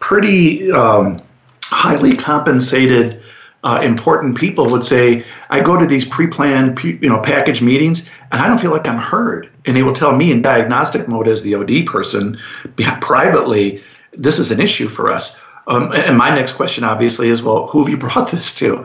pretty 0.00 0.72
um, 0.72 1.16
highly 1.64 2.16
compensated 2.16 3.22
uh, 3.64 3.80
important 3.84 4.36
people 4.36 4.68
would 4.68 4.84
say 4.84 5.24
i 5.50 5.60
go 5.60 5.78
to 5.78 5.86
these 5.86 6.04
pre-planned 6.04 6.82
you 6.82 7.08
know 7.08 7.20
package 7.20 7.62
meetings 7.62 8.08
and 8.32 8.42
i 8.42 8.48
don't 8.48 8.60
feel 8.60 8.72
like 8.72 8.86
i'm 8.86 8.98
heard 8.98 9.48
and 9.66 9.76
they 9.76 9.82
will 9.82 9.94
tell 9.94 10.14
me 10.16 10.32
in 10.32 10.42
diagnostic 10.42 11.06
mode 11.06 11.28
as 11.28 11.42
the 11.42 11.54
od 11.54 11.86
person 11.86 12.36
privately 13.00 13.82
this 14.14 14.38
is 14.38 14.50
an 14.50 14.60
issue 14.60 14.88
for 14.88 15.10
us 15.10 15.40
um, 15.66 15.92
and 15.92 16.18
my 16.18 16.34
next 16.34 16.52
question 16.52 16.84
obviously 16.84 17.28
is 17.28 17.42
well 17.42 17.66
who 17.68 17.80
have 17.80 17.88
you 17.88 17.96
brought 17.96 18.30
this 18.32 18.54
to? 18.56 18.84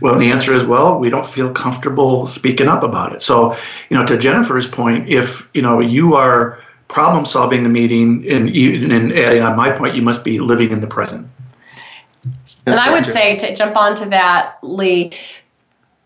Well 0.00 0.18
the 0.18 0.30
answer 0.30 0.54
is 0.54 0.64
well 0.64 0.98
we 0.98 1.10
don't 1.10 1.26
feel 1.26 1.52
comfortable 1.52 2.26
speaking 2.26 2.68
up 2.68 2.82
about 2.82 3.14
it. 3.14 3.22
So 3.22 3.56
you 3.90 3.96
know 3.96 4.04
to 4.06 4.16
jennifer's 4.16 4.66
point 4.66 5.08
if 5.08 5.48
you 5.54 5.62
know 5.62 5.80
you 5.80 6.14
are 6.14 6.62
problem 6.88 7.24
solving 7.24 7.62
the 7.62 7.70
meeting 7.70 8.30
and, 8.30 8.54
you, 8.54 8.74
and 8.90 9.12
adding 9.12 9.42
on 9.42 9.56
my 9.56 9.70
point 9.70 9.96
you 9.96 10.02
must 10.02 10.22
be 10.24 10.38
living 10.38 10.70
in 10.70 10.80
the 10.80 10.86
present. 10.86 11.26
And 12.66 12.76
I 12.76 12.92
would 12.92 13.04
good. 13.04 13.12
say 13.12 13.36
to 13.38 13.56
jump 13.56 13.76
onto 13.76 14.08
that, 14.10 14.58
Lee, 14.62 15.12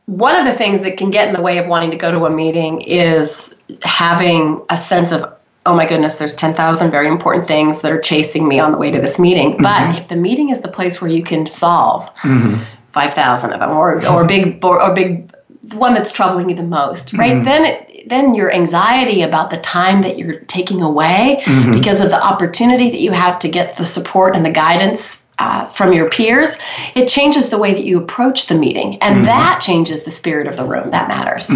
one 0.06 0.36
of 0.36 0.44
the 0.44 0.54
things 0.54 0.82
that 0.82 0.96
can 0.96 1.10
get 1.10 1.28
in 1.28 1.34
the 1.34 1.42
way 1.42 1.58
of 1.58 1.66
wanting 1.66 1.90
to 1.90 1.96
go 1.96 2.10
to 2.10 2.24
a 2.24 2.30
meeting 2.30 2.80
is 2.80 3.52
having 3.82 4.64
a 4.70 4.76
sense 4.76 5.12
of, 5.12 5.35
oh 5.66 5.74
my 5.74 5.86
goodness, 5.86 6.16
there's 6.16 6.36
10,000 6.36 6.90
very 6.90 7.08
important 7.08 7.46
things 7.46 7.80
that 7.80 7.92
are 7.92 8.00
chasing 8.00 8.48
me 8.48 8.58
on 8.58 8.72
the 8.72 8.78
way 8.78 8.90
to 8.90 9.00
this 9.00 9.18
meeting. 9.18 9.52
Mm-hmm. 9.52 9.62
But 9.62 9.98
if 9.98 10.08
the 10.08 10.16
meeting 10.16 10.50
is 10.50 10.60
the 10.60 10.68
place 10.68 11.00
where 11.00 11.10
you 11.10 11.22
can 11.22 11.44
solve 11.46 12.04
mm-hmm. 12.16 12.62
5,000 12.92 13.52
of 13.52 13.60
them 13.60 13.70
or, 13.72 14.06
or 14.06 14.24
big, 14.24 14.64
or, 14.64 14.80
or 14.80 14.94
big, 14.94 15.32
the 15.62 15.76
one 15.76 15.94
that's 15.94 16.12
troubling 16.12 16.48
you 16.48 16.56
the 16.56 16.62
most, 16.62 17.12
right? 17.12 17.34
Mm-hmm. 17.34 17.44
Then 17.44 17.64
it, 17.66 18.08
then 18.08 18.34
your 18.34 18.52
anxiety 18.52 19.22
about 19.22 19.50
the 19.50 19.56
time 19.58 20.00
that 20.02 20.16
you're 20.16 20.38
taking 20.40 20.80
away 20.80 21.42
because 21.72 22.00
of 22.00 22.10
the 22.10 22.22
opportunity 22.22 22.88
that 22.90 23.00
you 23.00 23.10
have 23.10 23.38
to 23.40 23.48
get 23.48 23.76
the 23.76 23.84
support 23.84 24.36
and 24.36 24.44
the 24.44 24.50
guidance 24.50 25.24
uh, 25.38 25.66
from 25.72 25.92
your 25.92 26.08
peers, 26.08 26.56
it 26.94 27.08
changes 27.08 27.48
the 27.48 27.58
way 27.58 27.74
that 27.74 27.84
you 27.84 27.98
approach 27.98 28.46
the 28.46 28.54
meeting, 28.54 28.96
and 29.02 29.26
that 29.26 29.60
changes 29.60 30.04
the 30.04 30.10
spirit 30.10 30.46
of 30.46 30.56
the 30.56 30.64
room. 30.64 30.90
That 30.90 31.08
matters. 31.08 31.50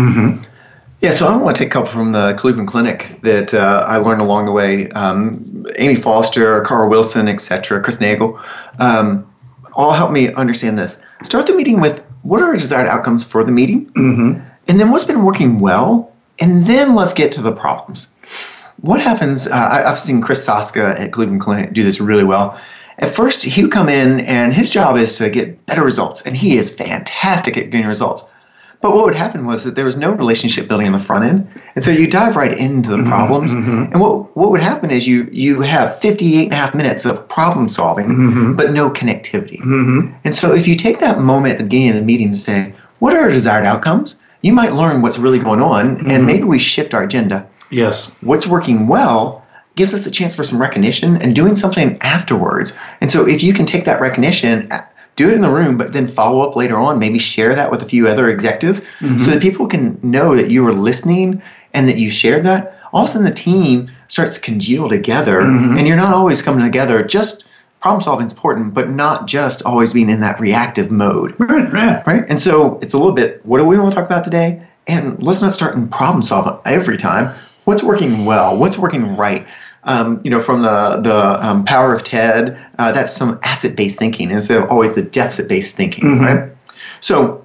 Yeah, 1.01 1.13
so 1.13 1.27
I 1.27 1.37
want 1.37 1.57
to 1.57 1.63
take 1.63 1.71
a 1.71 1.73
couple 1.73 1.87
from 1.87 2.13
the 2.13 2.35
Cleveland 2.35 2.69
Clinic 2.69 3.07
that 3.23 3.55
uh, 3.55 3.87
I 3.89 3.97
learned 3.97 4.21
along 4.21 4.45
the 4.45 4.53
way. 4.53 4.91
Um, 4.91 5.67
Amy 5.77 5.95
Foster, 5.95 6.61
Carl 6.61 6.91
Wilson, 6.91 7.27
etc., 7.27 7.83
Chris 7.83 8.01
Nagel, 8.01 8.39
um, 8.81 9.27
all 9.73 9.93
helped 9.93 10.13
me 10.13 10.31
understand 10.35 10.79
this. 10.79 11.03
Start 11.23 11.47
the 11.47 11.55
meeting 11.55 11.81
with 11.81 12.05
what 12.21 12.43
are 12.43 12.49
our 12.49 12.57
desired 12.57 12.87
outcomes 12.87 13.25
for 13.25 13.43
the 13.43 13.51
meeting, 13.51 13.87
mm-hmm. 13.93 14.47
and 14.69 14.79
then 14.79 14.91
what's 14.91 15.07
been 15.07 15.25
working 15.25 15.59
well, 15.59 16.13
and 16.39 16.67
then 16.67 16.95
let's 16.95 17.15
get 17.15 17.33
to 17.33 17.41
the 17.41 17.53
problems. 17.53 18.15
What 18.83 19.01
happens? 19.01 19.47
Uh, 19.47 19.53
I, 19.55 19.91
I've 19.91 19.99
seen 19.99 20.21
Chris 20.21 20.47
Saska 20.47 21.01
at 21.01 21.13
Cleveland 21.13 21.41
Clinic 21.41 21.73
do 21.73 21.83
this 21.83 21.99
really 21.99 22.25
well. 22.25 22.61
At 22.99 23.09
first, 23.09 23.43
he 23.43 23.63
would 23.63 23.73
come 23.73 23.89
in, 23.89 24.21
and 24.21 24.53
his 24.53 24.69
job 24.69 24.99
is 24.99 25.17
to 25.17 25.31
get 25.31 25.65
better 25.65 25.83
results, 25.83 26.21
and 26.23 26.37
he 26.37 26.59
is 26.59 26.71
fantastic 26.71 27.57
at 27.57 27.71
getting 27.71 27.87
results. 27.87 28.25
But 28.83 28.95
what 28.95 29.05
would 29.05 29.15
happen 29.15 29.45
was 29.45 29.65
that 29.65 29.75
there 29.75 29.85
was 29.85 29.99
no 29.99 30.11
relationship 30.11 30.67
building 30.67 30.87
on 30.87 30.95
the 30.95 30.99
front 30.99 31.25
end, 31.27 31.63
and 31.75 31.85
so 31.85 31.91
you 31.91 32.07
dive 32.07 32.35
right 32.35 32.57
into 32.57 32.89
the 32.89 32.97
mm-hmm, 32.97 33.09
problems. 33.09 33.53
Mm-hmm. 33.53 33.93
And 33.93 34.01
what 34.01 34.35
what 34.37 34.51
would 34.51 34.63
happen 34.63 34.91
is 34.91 35.07
you 35.07 35.29
you 35.31 35.61
have 35.61 35.99
58 35.99 36.45
and 36.45 36.53
a 36.53 36.57
half 36.57 36.75
minutes 36.75 37.05
of 37.05 37.29
problem 37.29 37.69
solving, 37.69 38.07
mm-hmm. 38.07 38.57
but 38.57 38.73
no 38.73 38.89
connectivity. 38.91 39.61
And 40.25 40.35
so 40.35 40.55
if 40.55 40.67
you 40.67 40.77
take 40.77 40.99
that 41.01 41.21
moment 41.21 41.53
at 41.53 41.59
the 41.59 41.65
beginning 41.65 41.91
of 41.91 41.97
the 41.97 42.03
meeting 42.03 42.33
to 42.33 42.39
say, 42.39 42.73
what 43.01 43.15
are 43.15 43.21
our 43.21 43.29
desired 43.29 43.67
outcomes? 43.67 44.17
You 44.41 44.55
might 44.55 44.73
learn 44.73 45.03
what's 45.03 45.19
really 45.19 45.39
going 45.39 45.61
on, 45.61 46.11
and 46.11 46.27
maybe 46.27 46.45
we 46.45 46.59
shift 46.59 46.95
our 46.95 47.03
agenda. 47.03 47.47
yes 47.69 48.11
What's 48.23 48.47
working 48.47 48.87
well 48.87 49.45
gives 49.77 49.95
us 49.95 50.05
a 50.07 50.11
chance 50.11 50.35
for 50.35 50.45
some 50.45 50.61
recognition 50.61 51.17
and 51.23 51.35
doing 51.35 51.57
something 51.57 51.97
afterwards. 52.03 52.73
And 53.01 53.11
so 53.11 53.27
if 53.27 53.43
you 53.43 53.53
can 53.55 53.67
take 53.67 53.85
that 53.85 54.01
recognition, 54.01 54.71
do 55.21 55.29
it 55.29 55.35
in 55.35 55.43
the 55.43 55.51
room, 55.51 55.77
but 55.77 55.93
then 55.93 56.07
follow 56.07 56.41
up 56.41 56.57
later 56.57 56.79
on, 56.79 56.99
maybe 56.99 57.19
share 57.19 57.55
that 57.55 57.71
with 57.71 57.83
a 57.83 57.87
few 57.87 58.09
other 58.09 58.29
executives 58.29 58.79
so 58.79 58.85
mm-hmm. 59.05 59.31
that 59.31 59.43
people 59.43 59.67
can 59.67 59.99
know 60.03 60.35
that 60.35 60.51
you 60.51 60.65
were 60.65 60.73
listening 60.73 61.43
and 61.75 61.87
that 61.89 61.97
you 61.97 62.09
shared 62.09 62.45
that. 62.45 62.79
All 62.93 63.03
of 63.03 63.09
a 63.09 63.13
sudden, 63.13 63.27
the 63.27 63.35
team 63.35 63.91
starts 64.09 64.37
to 64.37 64.41
congeal 64.41 64.89
together, 64.89 65.43
mm-hmm. 65.43 65.77
and 65.77 65.87
you're 65.87 65.97
not 65.97 66.15
always 66.15 66.41
coming 66.41 66.65
together. 66.65 67.05
Just 67.05 67.45
problem 67.81 68.01
solving 68.01 68.27
is 68.27 68.33
important, 68.33 68.73
but 68.73 68.91
not 68.91 69.27
just 69.27 69.63
always 69.63 69.93
being 69.93 70.11
in 70.11 70.21
that 70.21 70.41
reactive 70.41 70.91
mode 70.91 71.35
right 71.39 71.73
right 71.73 72.07
right? 72.07 72.25
And 72.29 72.41
so 72.41 72.79
it's 72.83 72.95
a 72.95 72.99
little 72.99 73.15
bit 73.15 73.45
what 73.45 73.59
do 73.59 73.65
we 73.65 73.79
want 73.79 73.93
to 73.93 73.97
talk 73.97 74.07
about 74.07 74.25
today? 74.25 74.67
And 74.87 75.23
let's 75.23 75.41
not 75.43 75.53
start 75.53 75.77
in 75.77 75.89
problem 75.89 76.23
solving 76.23 76.59
every 76.65 76.97
time. 76.97 77.35
What's 77.65 77.83
working 77.83 78.25
well? 78.25 78.57
What's 78.57 78.79
working 78.79 79.17
right? 79.17 79.47
Um, 79.85 80.21
you 80.25 80.31
know, 80.31 80.41
from 80.41 80.61
the 80.63 81.01
the 81.03 81.39
um, 81.47 81.65
power 81.65 81.95
of 81.95 82.03
TED, 82.03 82.59
uh, 82.79 82.93
that's 82.93 83.13
some 83.13 83.39
asset 83.45 83.77
based 83.77 83.99
thinking 83.99 84.31
instead 84.31 84.63
of 84.63 84.71
always 84.71 84.95
the 84.95 85.03
deficit 85.03 85.49
based 85.49 85.75
thinking, 85.75 86.21
right? 86.21 86.51
So 87.01 87.43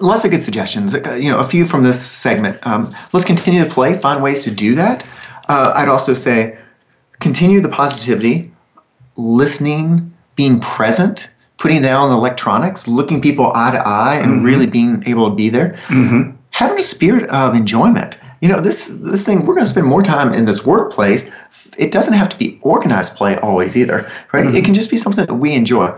lots 0.00 0.24
of 0.24 0.32
good 0.32 0.42
suggestions. 0.42 0.94
Uh, 0.94 1.12
You 1.20 1.30
know, 1.30 1.38
a 1.38 1.44
few 1.44 1.64
from 1.64 1.84
this 1.84 2.04
segment. 2.04 2.58
Um, 2.66 2.92
let's 3.12 3.24
continue 3.24 3.62
to 3.62 3.70
play, 3.70 3.94
find 3.94 4.20
ways 4.20 4.42
to 4.44 4.50
do 4.50 4.74
that. 4.74 5.08
Uh, 5.48 5.72
I'd 5.76 5.88
also 5.88 6.12
say 6.14 6.58
continue 7.20 7.60
the 7.60 7.68
positivity, 7.68 8.50
listening, 9.16 10.12
being 10.34 10.58
present, 10.58 11.30
putting 11.58 11.82
down 11.82 12.10
the 12.10 12.16
electronics, 12.16 12.88
looking 12.88 13.20
people 13.20 13.52
eye 13.54 13.70
to 13.70 13.78
eye, 13.78 14.16
and 14.16 14.44
really 14.44 14.66
being 14.66 15.04
able 15.06 15.30
to 15.30 15.36
be 15.36 15.48
there. 15.50 15.76
Having 16.50 16.78
a 16.78 16.82
spirit 16.82 17.30
of 17.30 17.54
enjoyment. 17.54 18.13
You 18.40 18.48
know, 18.48 18.60
this 18.60 18.88
this 18.88 19.24
thing 19.24 19.46
we're 19.46 19.54
going 19.54 19.64
to 19.64 19.70
spend 19.70 19.86
more 19.86 20.02
time 20.02 20.34
in 20.34 20.44
this 20.44 20.66
workplace. 20.66 21.24
It 21.78 21.90
doesn't 21.92 22.12
have 22.14 22.28
to 22.28 22.36
be 22.38 22.58
organized 22.62 23.16
play 23.16 23.36
always 23.38 23.76
either, 23.76 24.08
right? 24.32 24.52
It 24.54 24.64
can 24.64 24.74
just 24.74 24.90
be 24.90 24.96
something 24.96 25.26
that 25.26 25.34
we 25.34 25.54
enjoy. 25.54 25.92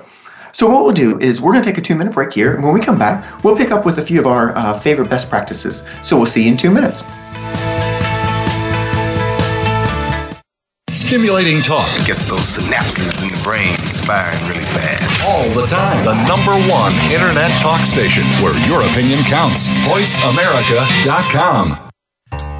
So 0.52 0.66
what 0.68 0.84
we'll 0.84 0.94
do 0.94 1.18
is 1.18 1.40
we're 1.40 1.52
going 1.52 1.62
to 1.62 1.68
take 1.68 1.78
a 1.78 1.82
two 1.82 1.94
minute 1.94 2.14
break 2.14 2.32
here, 2.32 2.54
and 2.54 2.64
when 2.64 2.72
we 2.72 2.80
come 2.80 2.98
back, 2.98 3.44
we'll 3.44 3.56
pick 3.56 3.70
up 3.70 3.84
with 3.84 3.98
a 3.98 4.02
few 4.02 4.18
of 4.20 4.26
our 4.26 4.56
uh, 4.56 4.78
favorite 4.78 5.10
best 5.10 5.28
practices. 5.28 5.82
So 6.02 6.16
we'll 6.16 6.24
see 6.26 6.44
you 6.44 6.52
in 6.52 6.56
two 6.56 6.70
minutes. 6.70 7.04
Stimulating 10.92 11.60
talk 11.60 11.86
Gets 12.06 12.24
those 12.26 12.56
synapses 12.56 13.22
in 13.22 13.28
the 13.30 13.36
brain 13.44 13.76
firing 14.06 14.40
really 14.48 14.64
fast. 14.74 15.28
all 15.28 15.48
the 15.50 15.66
time. 15.66 16.02
The 16.04 16.14
number 16.26 16.52
one 16.72 16.94
internet 17.12 17.50
talk 17.60 17.84
station 17.84 18.24
where 18.42 18.56
your 18.66 18.82
opinion 18.82 19.22
counts. 19.24 19.68
VoiceAmerica.com. 19.86 21.85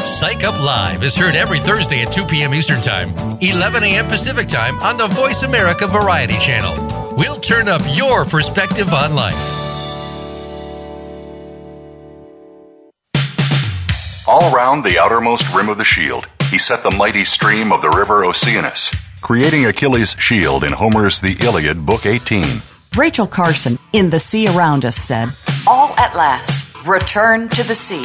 Psych 0.00 0.44
Up 0.44 0.58
Live 0.60 1.02
is 1.02 1.14
heard 1.16 1.36
every 1.36 1.58
Thursday 1.58 2.02
at 2.02 2.12
2 2.12 2.24
p.m. 2.26 2.54
Eastern 2.54 2.80
Time, 2.80 3.10
11 3.40 3.82
a.m. 3.82 4.06
Pacific 4.06 4.48
Time 4.48 4.78
on 4.80 4.96
the 4.96 5.06
Voice 5.08 5.42
America 5.42 5.86
Variety 5.86 6.38
Channel. 6.38 7.14
We'll 7.16 7.40
turn 7.40 7.68
up 7.68 7.82
your 7.94 8.24
perspective 8.24 8.92
on 8.92 9.14
life. 9.14 9.34
All 14.26 14.52
round 14.54 14.84
the 14.84 14.98
outermost 14.98 15.52
rim 15.54 15.68
of 15.68 15.78
the 15.78 15.84
shield, 15.84 16.26
he 16.50 16.58
set 16.58 16.82
the 16.82 16.90
mighty 16.90 17.24
stream 17.24 17.72
of 17.72 17.80
the 17.80 17.90
river 17.90 18.24
Oceanus, 18.24 18.94
creating 19.22 19.66
Achilles' 19.66 20.14
shield 20.18 20.64
in 20.64 20.72
Homer's 20.72 21.20
The 21.20 21.36
Iliad, 21.42 21.86
Book 21.86 22.06
18. 22.06 22.44
Rachel 22.96 23.26
Carson 23.26 23.78
in 23.92 24.10
The 24.10 24.20
Sea 24.20 24.48
Around 24.48 24.84
Us 24.84 24.96
said, 24.96 25.30
All 25.66 25.94
at 25.96 26.14
last, 26.14 26.84
return 26.86 27.48
to 27.50 27.62
the 27.62 27.74
sea, 27.74 28.04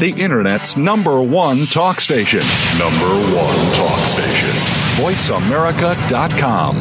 The 0.00 0.14
Internet's 0.16 0.78
number 0.78 1.22
one 1.22 1.66
talk 1.66 2.00
station. 2.00 2.40
Number 2.78 3.06
one 3.36 3.54
talk 3.74 3.98
station. 3.98 4.48
VoiceAmerica.com. 4.96 6.76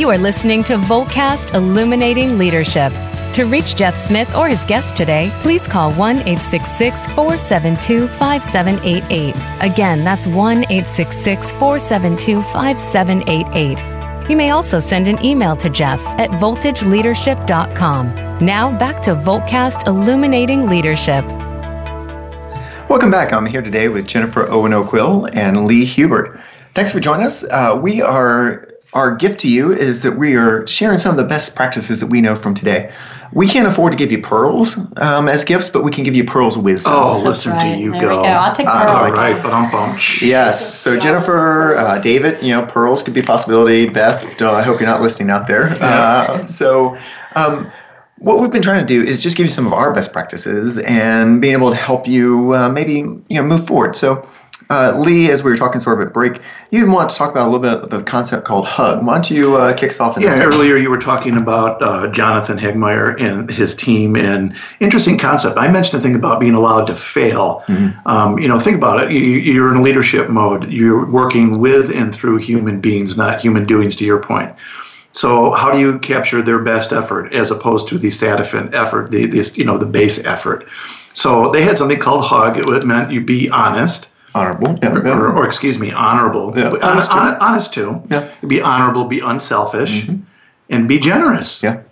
You 0.00 0.08
are 0.08 0.16
listening 0.16 0.64
to 0.64 0.78
Voltcast 0.78 1.54
Illuminating 1.54 2.38
Leadership. 2.38 2.90
To 3.34 3.44
reach 3.44 3.76
Jeff 3.76 3.94
Smith 3.94 4.34
or 4.34 4.48
his 4.48 4.64
guest 4.64 4.96
today, 4.96 5.30
please 5.42 5.66
call 5.66 5.92
1 5.92 6.20
866 6.20 7.04
472 7.08 8.08
5788. 8.08 9.34
Again, 9.60 10.04
that's 10.04 10.26
1 10.26 10.58
866 10.70 11.52
472 11.52 12.40
5788. 12.40 13.95
You 14.28 14.36
may 14.36 14.50
also 14.50 14.80
send 14.80 15.06
an 15.06 15.24
email 15.24 15.54
to 15.56 15.70
Jeff 15.70 16.00
at 16.18 16.30
voltageleadership.com. 16.30 18.44
Now 18.44 18.76
back 18.76 19.00
to 19.02 19.14
Voltcast 19.14 19.86
Illuminating 19.86 20.68
Leadership. 20.68 21.24
Welcome 22.88 23.10
back. 23.10 23.32
I'm 23.32 23.46
here 23.46 23.62
today 23.62 23.88
with 23.88 24.06
Jennifer 24.06 24.50
Owen 24.50 24.72
O'Quill 24.72 25.28
and 25.32 25.66
Lee 25.66 25.84
Hubert. 25.84 26.40
Thanks 26.72 26.90
for 26.90 26.98
joining 26.98 27.24
us. 27.24 27.44
Uh, 27.44 27.78
we 27.80 28.02
are 28.02 28.66
our 28.92 29.14
gift 29.14 29.40
to 29.40 29.48
you 29.48 29.72
is 29.72 30.02
that 30.02 30.12
we 30.12 30.36
are 30.36 30.66
sharing 30.66 30.96
some 30.96 31.10
of 31.10 31.16
the 31.16 31.24
best 31.24 31.54
practices 31.54 32.00
that 32.00 32.06
we 32.06 32.20
know 32.20 32.34
from 32.34 32.54
today. 32.54 32.92
We 33.32 33.48
can't 33.48 33.66
afford 33.66 33.92
to 33.92 33.98
give 33.98 34.12
you 34.12 34.22
pearls 34.22 34.78
um, 34.98 35.28
as 35.28 35.44
gifts, 35.44 35.68
but 35.68 35.82
we 35.82 35.90
can 35.90 36.04
give 36.04 36.14
you 36.14 36.24
pearls 36.24 36.56
of 36.56 36.62
wisdom. 36.62 36.92
Oh, 36.94 37.20
listen 37.22 37.52
right. 37.52 37.60
to 37.60 37.78
you 37.78 37.90
there 37.90 38.00
go. 38.00 38.08
We 38.22 38.28
go. 38.28 38.30
I'll 38.30 38.54
take 38.54 38.66
pearls. 38.66 39.08
Uh, 39.08 39.10
all 39.10 39.12
right, 39.12 39.42
but 39.42 39.52
I'm 39.52 39.70
bummed. 39.70 40.00
Yes. 40.22 40.74
So 40.74 40.98
Jennifer, 40.98 41.76
uh, 41.76 41.98
David, 42.00 42.42
you 42.42 42.52
know, 42.52 42.64
pearls 42.64 43.02
could 43.02 43.14
be 43.14 43.20
a 43.20 43.24
possibility. 43.24 43.88
Beth, 43.88 44.40
uh, 44.40 44.52
I 44.52 44.62
hope 44.62 44.80
you're 44.80 44.88
not 44.88 45.02
listening 45.02 45.30
out 45.30 45.46
there. 45.46 45.76
Uh, 45.80 46.46
so. 46.46 46.96
Um, 47.34 47.70
what 48.18 48.40
we've 48.40 48.50
been 48.50 48.62
trying 48.62 48.80
to 48.80 48.86
do 48.86 49.06
is 49.06 49.20
just 49.20 49.36
give 49.36 49.44
you 49.44 49.52
some 49.52 49.66
of 49.66 49.74
our 49.74 49.92
best 49.92 50.10
practices 50.10 50.78
and 50.78 51.40
being 51.40 51.52
able 51.52 51.68
to 51.68 51.76
help 51.76 52.08
you 52.08 52.54
uh, 52.54 52.68
maybe 52.68 52.94
you 52.94 53.24
know 53.30 53.42
move 53.42 53.66
forward. 53.66 53.94
So 53.94 54.26
uh, 54.68 54.98
Lee, 54.98 55.30
as 55.30 55.44
we 55.44 55.50
were 55.50 55.56
talking 55.56 55.80
sort 55.80 56.00
of 56.00 56.06
at 56.08 56.12
break, 56.12 56.40
you'd 56.70 56.88
want 56.88 57.10
to 57.10 57.16
talk 57.16 57.30
about 57.30 57.44
a 57.44 57.50
little 57.50 57.60
bit 57.60 57.74
of 57.74 57.90
the 57.90 58.02
concept 58.02 58.44
called 58.44 58.66
hug. 58.66 59.04
Why 59.04 59.14
don't 59.14 59.30
you 59.30 59.56
uh, 59.56 59.74
kick 59.74 59.90
us 59.90 60.00
off? 60.00 60.16
In 60.16 60.24
yeah, 60.24 60.42
earlier 60.42 60.76
you 60.76 60.90
were 60.90 60.98
talking 60.98 61.36
about 61.36 61.80
uh, 61.82 62.08
Jonathan 62.08 62.58
Hegmeyer 62.58 63.20
and 63.20 63.48
his 63.50 63.76
team, 63.76 64.16
and 64.16 64.56
interesting 64.80 65.18
concept. 65.18 65.56
I 65.56 65.68
mentioned 65.68 66.00
a 66.00 66.02
thing 66.02 66.16
about 66.16 66.40
being 66.40 66.54
allowed 66.54 66.86
to 66.86 66.96
fail. 66.96 67.62
Mm-hmm. 67.68 68.08
Um, 68.08 68.38
you 68.38 68.48
know, 68.48 68.58
think 68.58 68.76
about 68.76 69.04
it. 69.04 69.12
You, 69.12 69.20
you're 69.20 69.70
in 69.70 69.76
a 69.76 69.82
leadership 69.82 70.30
mode. 70.30 70.70
You're 70.70 71.06
working 71.06 71.60
with 71.60 71.94
and 71.94 72.12
through 72.12 72.38
human 72.38 72.80
beings, 72.80 73.16
not 73.16 73.40
human 73.40 73.66
doings. 73.66 73.96
To 73.96 74.04
your 74.04 74.20
point. 74.20 74.54
So 75.12 75.52
how 75.52 75.70
do 75.72 75.78
you 75.78 75.98
capture 76.00 76.42
their 76.42 76.58
best 76.58 76.92
effort 76.92 77.32
as 77.32 77.50
opposed 77.50 77.88
to 77.88 77.98
the 77.98 78.08
statifant 78.08 78.74
effort, 78.74 79.10
the 79.10 79.26
this 79.26 79.56
you 79.56 79.64
know 79.64 79.78
the 79.78 79.86
base 79.86 80.24
effort? 80.24 80.66
So 81.14 81.50
they 81.50 81.62
had 81.62 81.78
something 81.78 81.98
called 81.98 82.24
hug. 82.24 82.58
It 82.58 82.84
meant 82.84 83.12
you 83.12 83.20
be 83.20 83.48
honest 83.50 84.08
honorable, 84.36 84.78
yeah, 84.82 84.92
or, 84.92 85.06
or, 85.06 85.36
or, 85.38 85.46
excuse 85.46 85.78
me, 85.78 85.90
honorable, 85.90 86.52
yeah. 86.56 86.70
honest, 86.82 87.10
too. 87.10 87.18
honest 87.18 87.74
too. 87.74 88.02
Yeah, 88.10 88.28
be 88.46 88.60
honorable, 88.60 89.04
be 89.04 89.20
unselfish, 89.20 90.02
mm-hmm. 90.02 90.22
and 90.70 90.88
be 90.88 90.98
generous. 90.98 91.62
Yeah, 91.62 91.82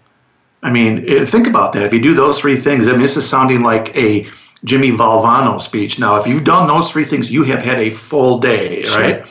I 0.63 0.71
mean, 0.71 1.05
eh, 1.09 1.25
think 1.25 1.47
about 1.47 1.73
that. 1.73 1.85
If 1.85 1.93
you 1.93 2.01
do 2.01 2.15
those 2.15 2.39
three 2.39 2.57
things, 2.57 2.89
I 2.89 2.93
mean, 2.93 3.01
this 3.01 3.17
is 3.17 3.29
sounding 3.29 3.63
like 3.63 3.95
a 3.97 4.27
Jimmy 4.65 4.91
Valvano 4.91 5.61
speech. 5.61 5.99
Now, 5.99 6.17
if 6.17 6.27
you've 6.27 6.45
done 6.45 6.69
those 6.69 6.91
three 6.91 7.05
things, 7.05 7.33
you 7.33 7.45
have 7.45 7.63
had 7.63 7.79
a 7.79 7.91
full 7.91 8.39
day, 8.39 8.85
sure. 8.85 9.01
right? 9.01 9.27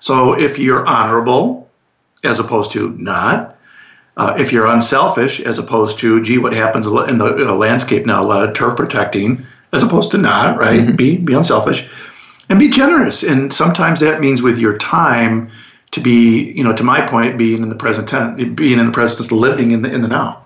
So, 0.00 0.38
if 0.38 0.58
you're 0.58 0.86
honorable, 0.86 1.66
as 2.24 2.38
opposed 2.38 2.72
to 2.72 2.90
not. 2.98 3.56
Uh, 4.16 4.34
if 4.38 4.50
you're 4.52 4.66
unselfish, 4.66 5.40
as 5.40 5.58
opposed 5.58 5.98
to, 5.98 6.22
gee, 6.22 6.38
what 6.38 6.52
happens 6.52 6.86
in 6.86 6.92
the, 7.18 7.36
in 7.36 7.46
the 7.46 7.52
landscape 7.52 8.06
now? 8.06 8.22
A 8.22 8.24
lot 8.24 8.48
of 8.48 8.54
turf 8.54 8.76
protecting, 8.76 9.44
as 9.72 9.82
opposed 9.82 10.10
to 10.12 10.18
not, 10.18 10.58
right? 10.58 10.80
Mm-hmm. 10.80 10.96
Be 10.96 11.16
be 11.18 11.34
unselfish 11.34 11.88
and 12.48 12.58
be 12.58 12.68
generous. 12.68 13.22
And 13.22 13.52
sometimes 13.52 14.00
that 14.00 14.20
means 14.20 14.42
with 14.42 14.58
your 14.58 14.76
time 14.78 15.50
to 15.92 16.00
be, 16.00 16.52
you 16.52 16.64
know, 16.64 16.74
to 16.74 16.84
my 16.84 17.00
point, 17.06 17.38
being 17.38 17.62
in 17.62 17.68
the 17.68 17.76
present 17.76 18.08
tense, 18.08 18.42
being 18.54 18.78
in 18.78 18.86
the 18.86 18.92
present, 18.92 19.18
just 19.18 19.32
living 19.32 19.70
in 19.70 19.82
the 19.82 19.92
in 19.92 20.02
the 20.02 20.08
now. 20.08 20.42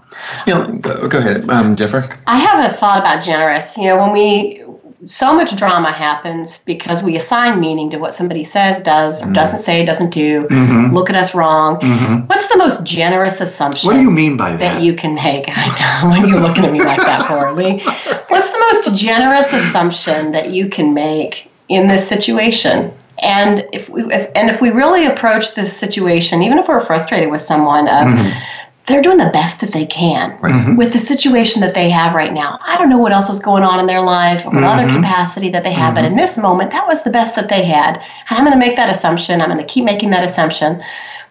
Yeah, 0.46 0.70
go, 0.80 1.08
go 1.08 1.18
ahead, 1.18 1.48
um, 1.48 1.76
Jennifer. 1.76 2.08
I 2.26 2.38
have 2.38 2.70
a 2.70 2.74
thought 2.74 2.98
about 2.98 3.22
generous. 3.22 3.76
You 3.76 3.84
know, 3.84 3.98
when 3.98 4.12
we 4.12 4.62
so 5.06 5.34
much 5.34 5.56
drama 5.56 5.92
happens 5.92 6.58
because 6.58 7.02
we 7.02 7.16
assign 7.16 7.58
meaning 7.58 7.88
to 7.90 7.98
what 7.98 8.12
somebody 8.12 8.44
says, 8.44 8.80
does, 8.80 9.22
mm-hmm. 9.22 9.32
doesn't 9.32 9.60
say, 9.60 9.84
doesn't 9.84 10.10
do. 10.10 10.46
Mm-hmm. 10.48 10.94
Look 10.94 11.08
at 11.08 11.16
us 11.16 11.34
wrong. 11.34 11.80
Mm-hmm. 11.80 12.26
What's 12.26 12.48
the 12.48 12.58
most 12.58 12.84
generous 12.84 13.40
assumption? 13.40 13.88
What 13.88 13.94
do 13.94 14.02
you 14.02 14.10
mean 14.10 14.36
by 14.36 14.52
that? 14.52 14.58
That 14.58 14.82
you 14.82 14.94
can 14.94 15.14
make. 15.14 15.44
I 15.48 16.02
know. 16.02 16.10
When 16.10 16.28
you're 16.28 16.40
looking 16.40 16.64
at 16.64 16.72
me 16.72 16.80
like 16.80 16.98
that, 16.98 17.26
poorly. 17.26 17.80
What's 18.28 18.50
the 18.50 18.58
most 18.72 19.00
generous 19.00 19.52
assumption 19.52 20.32
that 20.32 20.50
you 20.50 20.68
can 20.68 20.92
make 20.92 21.49
in 21.70 21.86
this 21.86 22.06
situation. 22.06 22.92
And 23.20 23.66
if 23.72 23.88
we 23.88 24.02
if, 24.12 24.30
and 24.34 24.50
if 24.50 24.60
we 24.60 24.70
really 24.70 25.06
approach 25.06 25.54
this 25.54 25.74
situation, 25.74 26.42
even 26.42 26.58
if 26.58 26.68
we're 26.68 26.80
frustrated 26.80 27.30
with 27.30 27.40
someone, 27.40 27.86
of 27.86 28.08
mm-hmm. 28.08 28.38
they're 28.86 29.02
doing 29.02 29.18
the 29.18 29.30
best 29.30 29.60
that 29.60 29.72
they 29.72 29.86
can 29.86 30.36
mm-hmm. 30.38 30.76
with 30.76 30.92
the 30.92 30.98
situation 30.98 31.60
that 31.60 31.74
they 31.74 31.88
have 31.90 32.14
right 32.14 32.32
now. 32.32 32.58
I 32.62 32.76
don't 32.76 32.88
know 32.88 32.98
what 32.98 33.12
else 33.12 33.30
is 33.30 33.38
going 33.38 33.62
on 33.62 33.78
in 33.78 33.86
their 33.86 34.00
life 34.00 34.44
or 34.44 34.50
what 34.50 34.56
mm-hmm. 34.56 34.64
other 34.64 35.00
capacity 35.00 35.50
that 35.50 35.64
they 35.64 35.72
have, 35.72 35.94
but 35.94 36.04
in 36.04 36.10
mm-hmm. 36.10 36.20
this 36.20 36.36
moment, 36.38 36.70
that 36.72 36.88
was 36.88 37.02
the 37.02 37.10
best 37.10 37.36
that 37.36 37.48
they 37.48 37.62
had. 37.62 37.98
And 37.98 38.38
I'm 38.38 38.44
going 38.44 38.52
to 38.52 38.58
make 38.58 38.76
that 38.76 38.90
assumption. 38.90 39.40
I'm 39.40 39.48
going 39.48 39.60
to 39.60 39.66
keep 39.66 39.84
making 39.84 40.10
that 40.10 40.24
assumption. 40.24 40.82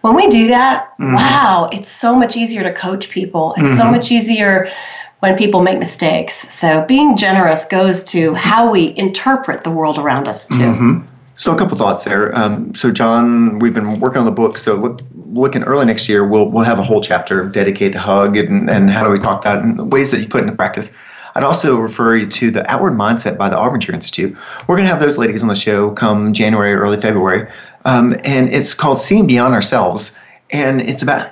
When 0.02 0.14
we 0.14 0.28
do 0.28 0.46
that, 0.46 0.96
mm-hmm. 0.98 1.14
wow, 1.14 1.68
it's 1.72 1.90
so 1.90 2.14
much 2.14 2.36
easier 2.36 2.62
to 2.62 2.72
coach 2.72 3.10
people. 3.10 3.54
It's 3.58 3.76
so 3.76 3.82
mm-hmm. 3.82 3.96
much 3.96 4.10
easier 4.10 4.70
when 5.20 5.36
people 5.36 5.62
make 5.62 5.78
mistakes. 5.78 6.52
So 6.52 6.84
being 6.86 7.16
generous 7.16 7.64
goes 7.64 8.02
to 8.04 8.34
how 8.34 8.70
we 8.70 8.94
interpret 8.96 9.64
the 9.64 9.70
world 9.70 9.98
around 9.98 10.28
us 10.28 10.46
too. 10.46 10.54
Mm-hmm. 10.54 11.06
So 11.34 11.54
a 11.54 11.56
couple 11.56 11.76
thoughts 11.76 12.04
there. 12.04 12.36
Um, 12.36 12.74
so 12.74 12.90
John, 12.90 13.58
we've 13.60 13.72
been 13.72 14.00
working 14.00 14.18
on 14.18 14.26
the 14.26 14.32
book. 14.32 14.58
So 14.58 14.74
look, 14.74 15.00
looking 15.32 15.62
early 15.62 15.86
next 15.86 16.08
year, 16.08 16.26
we'll 16.26 16.50
we'll 16.50 16.64
have 16.64 16.78
a 16.78 16.82
whole 16.82 17.00
chapter 17.00 17.48
dedicated 17.48 17.92
to 17.94 17.98
hug 17.98 18.36
and, 18.36 18.68
and 18.68 18.90
how 18.90 19.04
do 19.04 19.10
we 19.10 19.18
talk 19.18 19.40
about 19.40 19.58
it 19.58 19.64
and 19.64 19.92
ways 19.92 20.10
that 20.10 20.20
you 20.20 20.28
put 20.28 20.42
into 20.42 20.54
practice. 20.54 20.90
I'd 21.34 21.44
also 21.44 21.76
refer 21.76 22.16
you 22.16 22.26
to 22.26 22.50
the 22.50 22.68
Outward 22.70 22.92
Mindset 22.92 23.38
by 23.38 23.48
the 23.48 23.56
Arbinger 23.56 23.94
Institute. 23.94 24.36
We're 24.66 24.76
going 24.76 24.86
to 24.86 24.90
have 24.90 25.00
those 25.00 25.16
ladies 25.16 25.42
on 25.42 25.48
the 25.48 25.54
show 25.54 25.92
come 25.92 26.32
January, 26.32 26.74
early 26.74 27.00
February, 27.00 27.48
um, 27.84 28.16
and 28.24 28.52
it's 28.52 28.74
called 28.74 29.00
Seeing 29.00 29.28
Beyond 29.28 29.54
Ourselves, 29.54 30.12
and 30.50 30.80
it's 30.80 31.02
about 31.02 31.30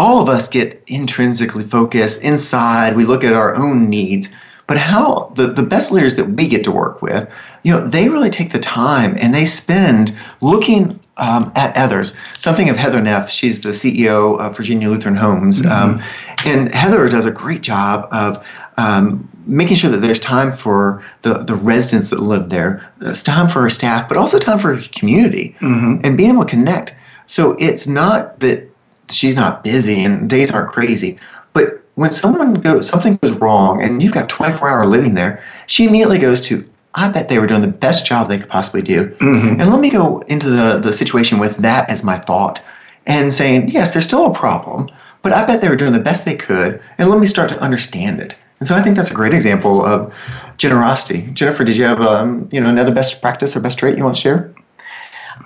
all 0.00 0.22
of 0.22 0.30
us 0.30 0.48
get 0.48 0.82
intrinsically 0.86 1.62
focused 1.62 2.22
inside. 2.22 2.96
We 2.96 3.04
look 3.04 3.22
at 3.22 3.34
our 3.34 3.54
own 3.54 3.90
needs. 3.90 4.30
But 4.66 4.78
how 4.78 5.30
the, 5.36 5.48
the 5.48 5.62
best 5.62 5.92
leaders 5.92 6.14
that 6.14 6.24
we 6.24 6.48
get 6.48 6.64
to 6.64 6.72
work 6.72 7.02
with, 7.02 7.28
you 7.64 7.72
know, 7.72 7.86
they 7.86 8.08
really 8.08 8.30
take 8.30 8.52
the 8.52 8.58
time 8.60 9.14
and 9.20 9.34
they 9.34 9.44
spend 9.44 10.16
looking 10.40 10.98
um, 11.18 11.52
at 11.54 11.76
others. 11.76 12.14
Something 12.38 12.70
of 12.70 12.78
Heather 12.78 13.02
Neff. 13.02 13.28
She's 13.28 13.60
the 13.60 13.70
CEO 13.70 14.40
of 14.40 14.56
Virginia 14.56 14.88
Lutheran 14.88 15.16
Homes. 15.16 15.60
Mm-hmm. 15.60 15.70
Um, 15.70 16.02
and 16.46 16.74
Heather 16.74 17.06
does 17.10 17.26
a 17.26 17.30
great 17.30 17.60
job 17.60 18.08
of 18.10 18.42
um, 18.78 19.28
making 19.44 19.76
sure 19.76 19.90
that 19.90 20.00
there's 20.00 20.20
time 20.20 20.50
for 20.50 21.04
the, 21.22 21.34
the 21.34 21.56
residents 21.56 22.08
that 22.08 22.20
live 22.20 22.48
there. 22.48 22.90
There's 23.00 23.22
time 23.22 23.48
for 23.48 23.60
our 23.60 23.68
staff, 23.68 24.08
but 24.08 24.16
also 24.16 24.38
time 24.38 24.58
for 24.58 24.80
community 24.92 25.54
mm-hmm. 25.60 26.00
and 26.02 26.16
being 26.16 26.30
able 26.30 26.44
to 26.44 26.48
connect. 26.48 26.94
So 27.26 27.54
it's 27.58 27.86
not 27.86 28.40
that 28.40 28.69
she's 29.10 29.36
not 29.36 29.64
busy 29.64 30.04
and 30.04 30.28
days 30.28 30.52
aren't 30.52 30.70
crazy. 30.70 31.18
But 31.52 31.82
when 31.94 32.12
someone 32.12 32.54
goes, 32.54 32.88
something 32.88 33.16
goes 33.16 33.32
wrong 33.32 33.82
and 33.82 34.02
you've 34.02 34.14
got 34.14 34.28
24 34.28 34.68
hour 34.68 34.86
living 34.86 35.14
there, 35.14 35.42
she 35.66 35.86
immediately 35.86 36.18
goes 36.18 36.40
to, 36.42 36.68
I 36.94 37.08
bet 37.08 37.28
they 37.28 37.38
were 37.38 37.46
doing 37.46 37.62
the 37.62 37.68
best 37.68 38.06
job 38.06 38.28
they 38.28 38.38
could 38.38 38.48
possibly 38.48 38.82
do. 38.82 39.06
Mm-hmm. 39.06 39.60
And 39.60 39.70
let 39.70 39.80
me 39.80 39.90
go 39.90 40.20
into 40.20 40.48
the, 40.48 40.78
the 40.78 40.92
situation 40.92 41.38
with 41.38 41.56
that 41.58 41.88
as 41.88 42.02
my 42.02 42.18
thought 42.18 42.62
and 43.06 43.32
saying, 43.32 43.70
yes, 43.70 43.92
there's 43.92 44.04
still 44.04 44.26
a 44.26 44.34
problem, 44.34 44.88
but 45.22 45.32
I 45.32 45.44
bet 45.44 45.60
they 45.60 45.68
were 45.68 45.76
doing 45.76 45.92
the 45.92 45.98
best 45.98 46.24
they 46.24 46.36
could. 46.36 46.80
And 46.98 47.08
let 47.08 47.20
me 47.20 47.26
start 47.26 47.48
to 47.50 47.60
understand 47.60 48.20
it. 48.20 48.38
And 48.60 48.68
so 48.68 48.76
I 48.76 48.82
think 48.82 48.96
that's 48.96 49.10
a 49.10 49.14
great 49.14 49.32
example 49.32 49.84
of 49.84 50.14
generosity. 50.58 51.22
Jennifer, 51.32 51.64
did 51.64 51.76
you 51.76 51.84
have 51.84 52.00
um, 52.02 52.48
you 52.52 52.60
know 52.60 52.68
another 52.68 52.94
best 52.94 53.22
practice 53.22 53.56
or 53.56 53.60
best 53.60 53.78
trait 53.78 53.96
you 53.96 54.04
want 54.04 54.16
to 54.16 54.22
share? 54.22 54.54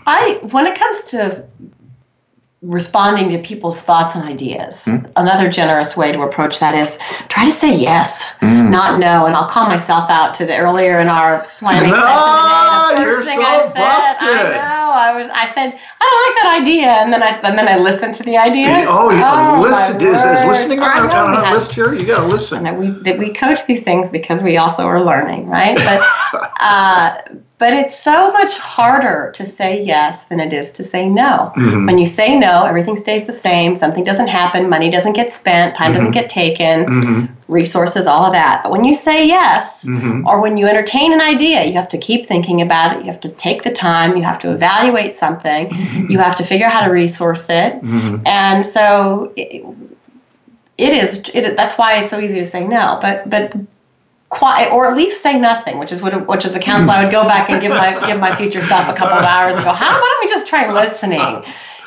I 0.07 0.41
when 0.51 0.67
it 0.67 0.77
comes 0.77 1.05
to 1.05 1.47
responding 2.65 3.31
to 3.31 3.39
people's 3.47 3.81
thoughts 3.81 4.15
and 4.15 4.25
ideas. 4.25 4.85
Mm. 4.85 5.11
Another 5.17 5.51
generous 5.51 5.97
way 5.97 6.13
to 6.13 6.23
approach 6.23 6.61
that 6.61 6.75
is 6.75 6.99
try 7.29 7.45
to 7.45 7.53
say 7.53 7.75
yes, 7.75 8.33
mm. 8.41 8.71
not 8.71 8.99
no. 8.99 9.27
And 9.27 9.35
I'll 9.35 9.49
call 9.49 9.67
myself 9.67 10.09
out 10.09 10.35
to 10.35 10.47
the 10.47 10.57
earlier 10.57 10.99
in 11.01 11.09
our 11.09 11.45
planning 11.59 11.91
no, 11.91 11.97
session 12.97 12.97
today. 12.97 13.05
The 13.05 13.05
first 13.05 13.15
you're 13.15 13.23
thing 13.23 13.41
so 13.41 13.47
I 13.47 13.63
said, 13.63 13.75
busted. 13.75 14.29
I 14.29 14.53
know, 14.53 14.91
I 14.93 15.17
was. 15.17 15.31
I 15.33 15.47
said 15.47 15.79
I 16.01 16.05
don't 16.11 16.25
like 16.27 16.43
that 16.43 16.61
idea, 16.61 16.89
and 16.89 17.13
then 17.13 17.23
I 17.23 17.41
and 17.41 17.59
then 17.59 17.69
I 17.69 17.77
listened 17.77 18.15
to 18.15 18.23
the 18.23 18.37
idea. 18.37 18.87
Oh, 18.89 19.11
you 19.11 19.23
oh 19.23 19.63
listen. 19.63 20.01
Is, 20.01 20.23
is 20.23 20.45
listening 20.47 20.81
on, 20.81 21.11
on 21.11 21.45
a 21.45 21.53
list 21.53 21.75
here? 21.75 21.95
You 21.95 22.07
got 22.07 22.23
to 22.23 22.27
listen. 22.27 22.67
and 22.67 22.79
we 22.79 22.91
that 23.03 23.19
we 23.19 23.33
coach 23.33 23.67
these 23.67 23.83
things 23.83 24.11
because 24.11 24.43
we 24.43 24.57
also 24.57 24.87
are 24.87 25.03
learning, 25.03 25.49
right? 25.49 25.77
But 25.77 26.51
uh, 26.61 27.21
but 27.65 27.73
it's 27.73 27.99
so 27.99 28.31
much 28.33 28.59
harder 28.59 29.33
to 29.35 29.43
say 29.43 29.83
yes 29.83 30.25
than 30.25 30.39
it 30.39 30.53
is 30.53 30.71
to 30.73 30.85
say 30.85 31.09
no. 31.09 31.51
Mhm. 31.57 31.87
When 31.87 31.97
you 31.97 32.05
say 32.05 32.37
no, 32.37 32.65
everything 32.67 32.95
stays 32.95 33.25
the 33.25 33.33
same. 33.33 33.75
Something 33.75 34.05
doesn't 34.05 34.27
happen. 34.27 34.69
Money 34.69 34.91
doesn't 34.91 35.15
get 35.15 35.33
spent. 35.33 35.75
Time 35.75 35.95
doesn't 35.95 36.11
Mhm. 36.11 36.21
get 36.21 36.29
taken. 36.29 36.85
Mhm. 36.85 37.29
Resources, 37.49 38.07
all 38.07 38.27
of 38.27 38.33
that. 38.33 38.61
But 38.65 38.71
when 38.71 38.85
you 38.85 38.93
say 38.93 39.27
yes, 39.27 39.87
Mhm. 39.87 40.27
or 40.27 40.43
when 40.43 40.59
you 40.59 40.67
entertain 40.67 41.15
an 41.15 41.23
idea, 41.23 41.65
you 41.65 41.73
have 41.73 41.89
to 41.89 41.97
keep 41.97 42.27
thinking 42.27 42.61
about 42.61 42.89
it. 42.99 42.99
You 43.07 43.11
have 43.11 43.21
to 43.21 43.31
take 43.31 43.63
the 43.63 43.71
time. 43.71 44.15
You 44.15 44.23
have 44.25 44.39
to 44.41 44.51
evaluate 44.51 45.15
something. 45.15 45.71
You 46.11 46.19
have 46.19 46.37
to 46.37 46.45
figure 46.45 46.67
out 46.67 46.73
how 46.73 46.85
to 46.85 46.93
resource 46.93 47.49
it. 47.49 47.83
Mhm. 47.83 48.21
And 48.27 48.67
so 48.67 49.33
it, 49.37 49.65
it 50.77 50.93
is. 50.93 51.23
It, 51.33 51.57
that's 51.57 51.79
why 51.79 51.95
it's 52.01 52.11
so 52.11 52.19
easy 52.21 52.41
to 52.41 52.47
say 52.47 52.63
no. 52.67 52.99
But 53.01 53.31
but 53.31 53.55
quiet, 54.29 54.73
or 54.73 54.87
at 54.87 54.97
least 54.97 55.23
say 55.23 55.39
nothing, 55.39 55.79
which 55.79 55.93
is 55.93 56.03
what 56.03 56.27
which 56.27 56.45
is 56.45 56.53
the 56.53 56.59
counsel 56.61 56.91
I 56.91 57.05
would 57.05 57.13
go 57.13 57.23
back 57.25 57.51
and 57.51 57.61
give 57.61 57.71
my 57.71 58.05
give 58.07 58.19
my 58.19 58.35
future 58.35 58.61
self 58.61 58.89
a 58.89 58.93
couple 58.95 59.17
of 59.17 59.25
hours 59.25 59.55
and 59.57 59.65
go. 59.65 59.73
How 59.73 59.93
why 59.93 60.15
don't 60.21 60.25
we 60.25 60.31
just 60.33 60.47
try 60.49 60.73
listening? 60.73 61.45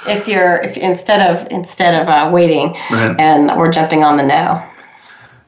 If 0.08 0.28
you're 0.28 0.58
if 0.62 0.78
instead 0.78 1.22
of 1.30 1.48
instead 1.52 2.02
of 2.02 2.08
uh, 2.08 2.30
waiting 2.32 2.74
Right. 2.92 3.16
and 3.20 3.58
we're 3.58 3.72
jumping 3.72 4.04
on 4.04 4.18
the 4.18 4.24
no. 4.24 4.64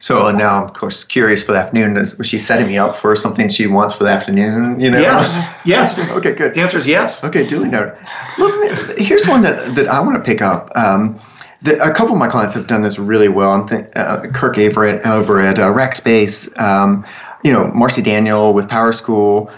So 0.02 0.26
uh, 0.26 0.32
now, 0.32 0.56
I'm, 0.56 0.64
of 0.64 0.72
course, 0.72 1.04
curious 1.04 1.42
for 1.42 1.52
the 1.52 1.58
afternoon. 1.58 1.98
Is 1.98 2.16
was 2.16 2.26
she 2.26 2.38
setting 2.38 2.66
me 2.66 2.78
up 2.78 2.96
for 2.96 3.14
something 3.14 3.50
she 3.50 3.66
wants 3.66 3.94
for 3.94 4.04
the 4.04 4.10
afternoon? 4.10 4.80
You 4.80 4.90
know. 4.90 4.98
Yes. 4.98 5.60
Yes. 5.66 6.10
okay. 6.16 6.32
Good. 6.34 6.54
The 6.54 6.60
answer 6.60 6.78
is 6.78 6.86
yes. 6.86 7.22
Okay. 7.22 7.46
Duly 7.46 7.68
noted. 7.68 7.96
Look, 8.38 8.98
here's 8.98 9.26
one 9.28 9.42
that 9.42 9.74
that 9.74 9.88
I 9.88 10.00
want 10.00 10.16
to 10.16 10.22
pick 10.22 10.40
up. 10.40 10.70
Um, 10.74 11.20
the, 11.62 11.82
a 11.82 11.92
couple 11.92 12.12
of 12.12 12.18
my 12.18 12.28
clients 12.28 12.54
have 12.54 12.66
done 12.66 12.82
this 12.82 12.98
really 12.98 13.28
well. 13.28 13.52
I'm 13.52 13.62
uh, 13.94 14.26
Kirk 14.32 14.56
Averett 14.56 15.04
over 15.04 15.40
at 15.40 15.58
uh, 15.58 15.70
Rackspace. 15.70 16.58
Um, 16.58 17.04
you 17.44 17.52
know, 17.52 17.68
Marcy 17.68 18.02
Daniel 18.02 18.52
with 18.52 18.68
PowerSchool. 18.68 19.52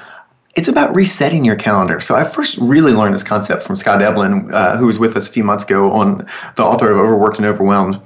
It's 0.55 0.68
about 0.68 0.94
resetting 0.94 1.44
your 1.44 1.57
calendar. 1.57 1.98
So 2.00 2.14
I 2.14 2.24
first 2.24 2.59
really 2.59 2.92
learned 2.92 3.14
this 3.14 3.22
concept 3.22 3.62
from 3.62 3.76
Scott 3.76 4.00
Eblin, 4.00 4.53
uh, 4.53 4.76
who 4.76 4.86
was 4.86 4.98
with 4.98 5.16
us 5.16 5.26
a 5.26 5.30
few 5.30 5.44
months 5.44 5.64
ago 5.64 5.90
on 5.90 6.26
the 6.57 6.62
author 6.62 6.90
of 6.90 6.98
Overworked 6.98 7.38
and 7.38 7.46
Overwhelmed. 7.46 8.00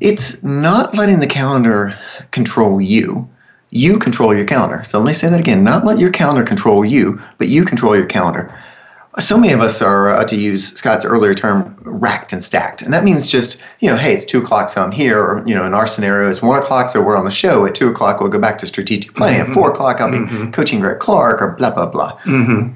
It's 0.00 0.42
not 0.42 0.96
letting 0.96 1.20
the 1.20 1.26
calendar 1.26 1.96
control 2.30 2.80
you. 2.80 3.28
You 3.70 3.98
control 3.98 4.34
your 4.34 4.46
calendar. 4.46 4.82
So 4.84 4.98
let 4.98 5.06
me 5.06 5.12
say 5.12 5.28
that 5.28 5.40
again. 5.40 5.62
Not 5.62 5.84
let 5.84 5.98
your 5.98 6.10
calendar 6.10 6.42
control 6.42 6.84
you, 6.84 7.20
but 7.36 7.48
you 7.48 7.64
control 7.64 7.96
your 7.96 8.06
calendar. 8.06 8.52
So 9.20 9.36
many 9.36 9.52
of 9.52 9.60
us 9.60 9.82
are, 9.82 10.10
uh, 10.10 10.24
to 10.24 10.36
use 10.36 10.72
Scott's 10.74 11.04
earlier 11.04 11.34
term, 11.34 11.76
racked 11.82 12.32
and 12.32 12.42
stacked. 12.44 12.82
And 12.82 12.92
that 12.94 13.02
means 13.04 13.30
just, 13.30 13.60
you 13.80 13.90
know, 13.90 13.96
hey, 13.96 14.14
it's 14.14 14.24
two 14.24 14.40
o'clock, 14.40 14.68
so 14.68 14.82
I'm 14.82 14.92
here. 14.92 15.20
Or, 15.20 15.42
you 15.46 15.54
know, 15.54 15.64
in 15.64 15.74
our 15.74 15.86
scenario, 15.86 16.30
it's 16.30 16.40
one 16.40 16.58
o'clock, 16.62 16.88
so 16.88 17.02
we're 17.02 17.16
on 17.16 17.24
the 17.24 17.30
show. 17.30 17.66
At 17.66 17.74
two 17.74 17.88
o'clock, 17.88 18.20
we'll 18.20 18.30
go 18.30 18.38
back 18.38 18.58
to 18.58 18.66
strategic 18.66 19.14
planning. 19.14 19.40
At 19.40 19.48
four 19.48 19.70
o'clock, 19.70 20.00
I'll 20.00 20.10
be 20.10 20.50
coaching 20.52 20.78
Greg 20.80 20.98
Clark 21.00 21.42
or 21.42 21.52
blah, 21.52 21.70
blah, 21.70 21.86
blah. 21.86 22.12
Mm-hmm. 22.20 22.72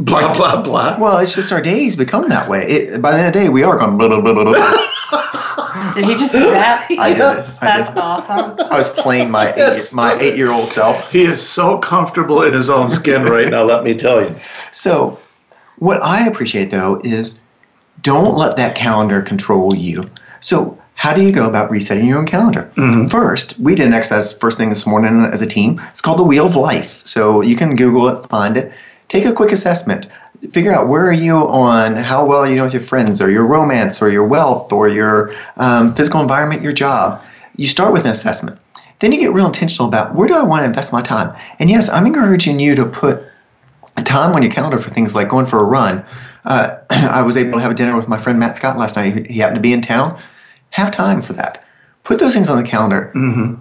Blah, 0.00 0.34
blah, 0.34 0.60
blah. 0.62 0.98
Well, 0.98 1.18
it's 1.18 1.34
just 1.34 1.52
our 1.52 1.62
days 1.62 1.96
become 1.96 2.28
that 2.28 2.48
way. 2.48 2.64
It, 2.66 3.00
by 3.00 3.12
the 3.12 3.18
end 3.18 3.28
of 3.28 3.32
the 3.32 3.40
day, 3.40 3.48
we 3.48 3.62
are 3.62 3.76
going 3.78 3.96
blah, 3.96 4.08
blah, 4.08 4.20
blah, 4.20 4.34
blah, 4.34 4.44
blah. 4.44 4.90
Did 5.94 6.04
he 6.06 6.14
just 6.14 6.32
do 6.32 6.40
that? 6.50 6.86
I 6.98 7.10
did 7.10 7.18
this. 7.18 7.62
I 7.62 7.64
That's 7.66 7.88
did. 7.90 7.98
awesome. 7.98 8.58
I 8.70 8.76
was 8.76 8.90
playing 8.90 9.30
my 9.30 9.52
eight, 9.52 9.56
Yes. 9.58 9.92
my 9.92 10.14
eight 10.18 10.36
year 10.36 10.50
old 10.50 10.68
self. 10.68 11.10
He 11.10 11.22
is 11.22 11.40
so 11.46 11.78
comfortable 11.78 12.42
in 12.42 12.52
his 12.52 12.68
own 12.68 12.90
skin 12.90 13.24
right 13.24 13.48
now, 13.48 13.62
let 13.62 13.84
me 13.84 13.94
tell 13.94 14.20
you. 14.20 14.34
So, 14.72 15.18
what 15.78 16.02
I 16.02 16.26
appreciate 16.26 16.70
though 16.70 17.00
is 17.04 17.40
don't 18.02 18.36
let 18.36 18.56
that 18.56 18.74
calendar 18.74 19.22
control 19.22 19.74
you. 19.74 20.04
So, 20.40 20.78
how 20.96 21.12
do 21.12 21.22
you 21.22 21.32
go 21.32 21.48
about 21.48 21.70
resetting 21.70 22.06
your 22.06 22.18
own 22.18 22.26
calendar? 22.26 22.70
First, 23.08 23.58
we 23.58 23.74
did 23.74 23.86
an 23.86 23.94
exercise 23.94 24.32
first 24.32 24.58
thing 24.58 24.68
this 24.68 24.86
morning 24.86 25.24
as 25.24 25.40
a 25.40 25.46
team. 25.46 25.80
It's 25.90 26.00
called 26.00 26.18
the 26.18 26.24
Wheel 26.24 26.46
of 26.46 26.56
Life. 26.56 27.04
So, 27.04 27.40
you 27.40 27.56
can 27.56 27.76
Google 27.76 28.08
it, 28.08 28.28
find 28.28 28.56
it, 28.56 28.72
take 29.08 29.24
a 29.24 29.32
quick 29.32 29.52
assessment. 29.52 30.06
Figure 30.50 30.72
out 30.72 30.88
where 30.88 31.06
are 31.06 31.12
you 31.12 31.36
on 31.36 31.96
how 31.96 32.26
well 32.26 32.46
you 32.46 32.56
know 32.56 32.64
with 32.64 32.74
your 32.74 32.82
friends, 32.82 33.20
or 33.20 33.30
your 33.30 33.46
romance, 33.46 34.02
or 34.02 34.10
your 34.10 34.26
wealth, 34.26 34.72
or 34.72 34.88
your 34.88 35.32
um, 35.56 35.94
physical 35.94 36.20
environment, 36.20 36.62
your 36.62 36.72
job. 36.72 37.22
You 37.56 37.66
start 37.66 37.92
with 37.92 38.04
an 38.04 38.10
assessment. 38.10 38.58
Then 39.00 39.10
you 39.12 39.18
get 39.18 39.32
real 39.32 39.46
intentional 39.46 39.88
about 39.88 40.14
where 40.14 40.28
do 40.28 40.34
I 40.34 40.42
want 40.42 40.60
to 40.62 40.66
invest 40.66 40.92
my 40.92 41.02
time. 41.02 41.34
And 41.58 41.70
yes, 41.70 41.88
I'm 41.88 42.06
encouraging 42.06 42.60
you 42.60 42.74
to 42.74 42.84
put 42.84 43.22
time 44.02 44.34
on 44.34 44.42
your 44.42 44.50
calendar 44.50 44.78
for 44.78 44.90
things 44.90 45.14
like 45.14 45.28
going 45.28 45.46
for 45.46 45.60
a 45.60 45.64
run. 45.64 46.04
Uh, 46.44 46.78
I 46.90 47.22
was 47.22 47.36
able 47.36 47.52
to 47.52 47.60
have 47.60 47.70
a 47.70 47.74
dinner 47.74 47.96
with 47.96 48.08
my 48.08 48.18
friend 48.18 48.38
Matt 48.38 48.56
Scott 48.56 48.76
last 48.76 48.96
night. 48.96 49.26
He 49.26 49.38
happened 49.38 49.56
to 49.56 49.62
be 49.62 49.72
in 49.72 49.80
town. 49.80 50.20
Have 50.70 50.90
time 50.90 51.22
for 51.22 51.32
that. 51.34 51.64
Put 52.02 52.18
those 52.18 52.34
things 52.34 52.48
on 52.48 52.56
the 52.56 52.68
calendar. 52.68 53.10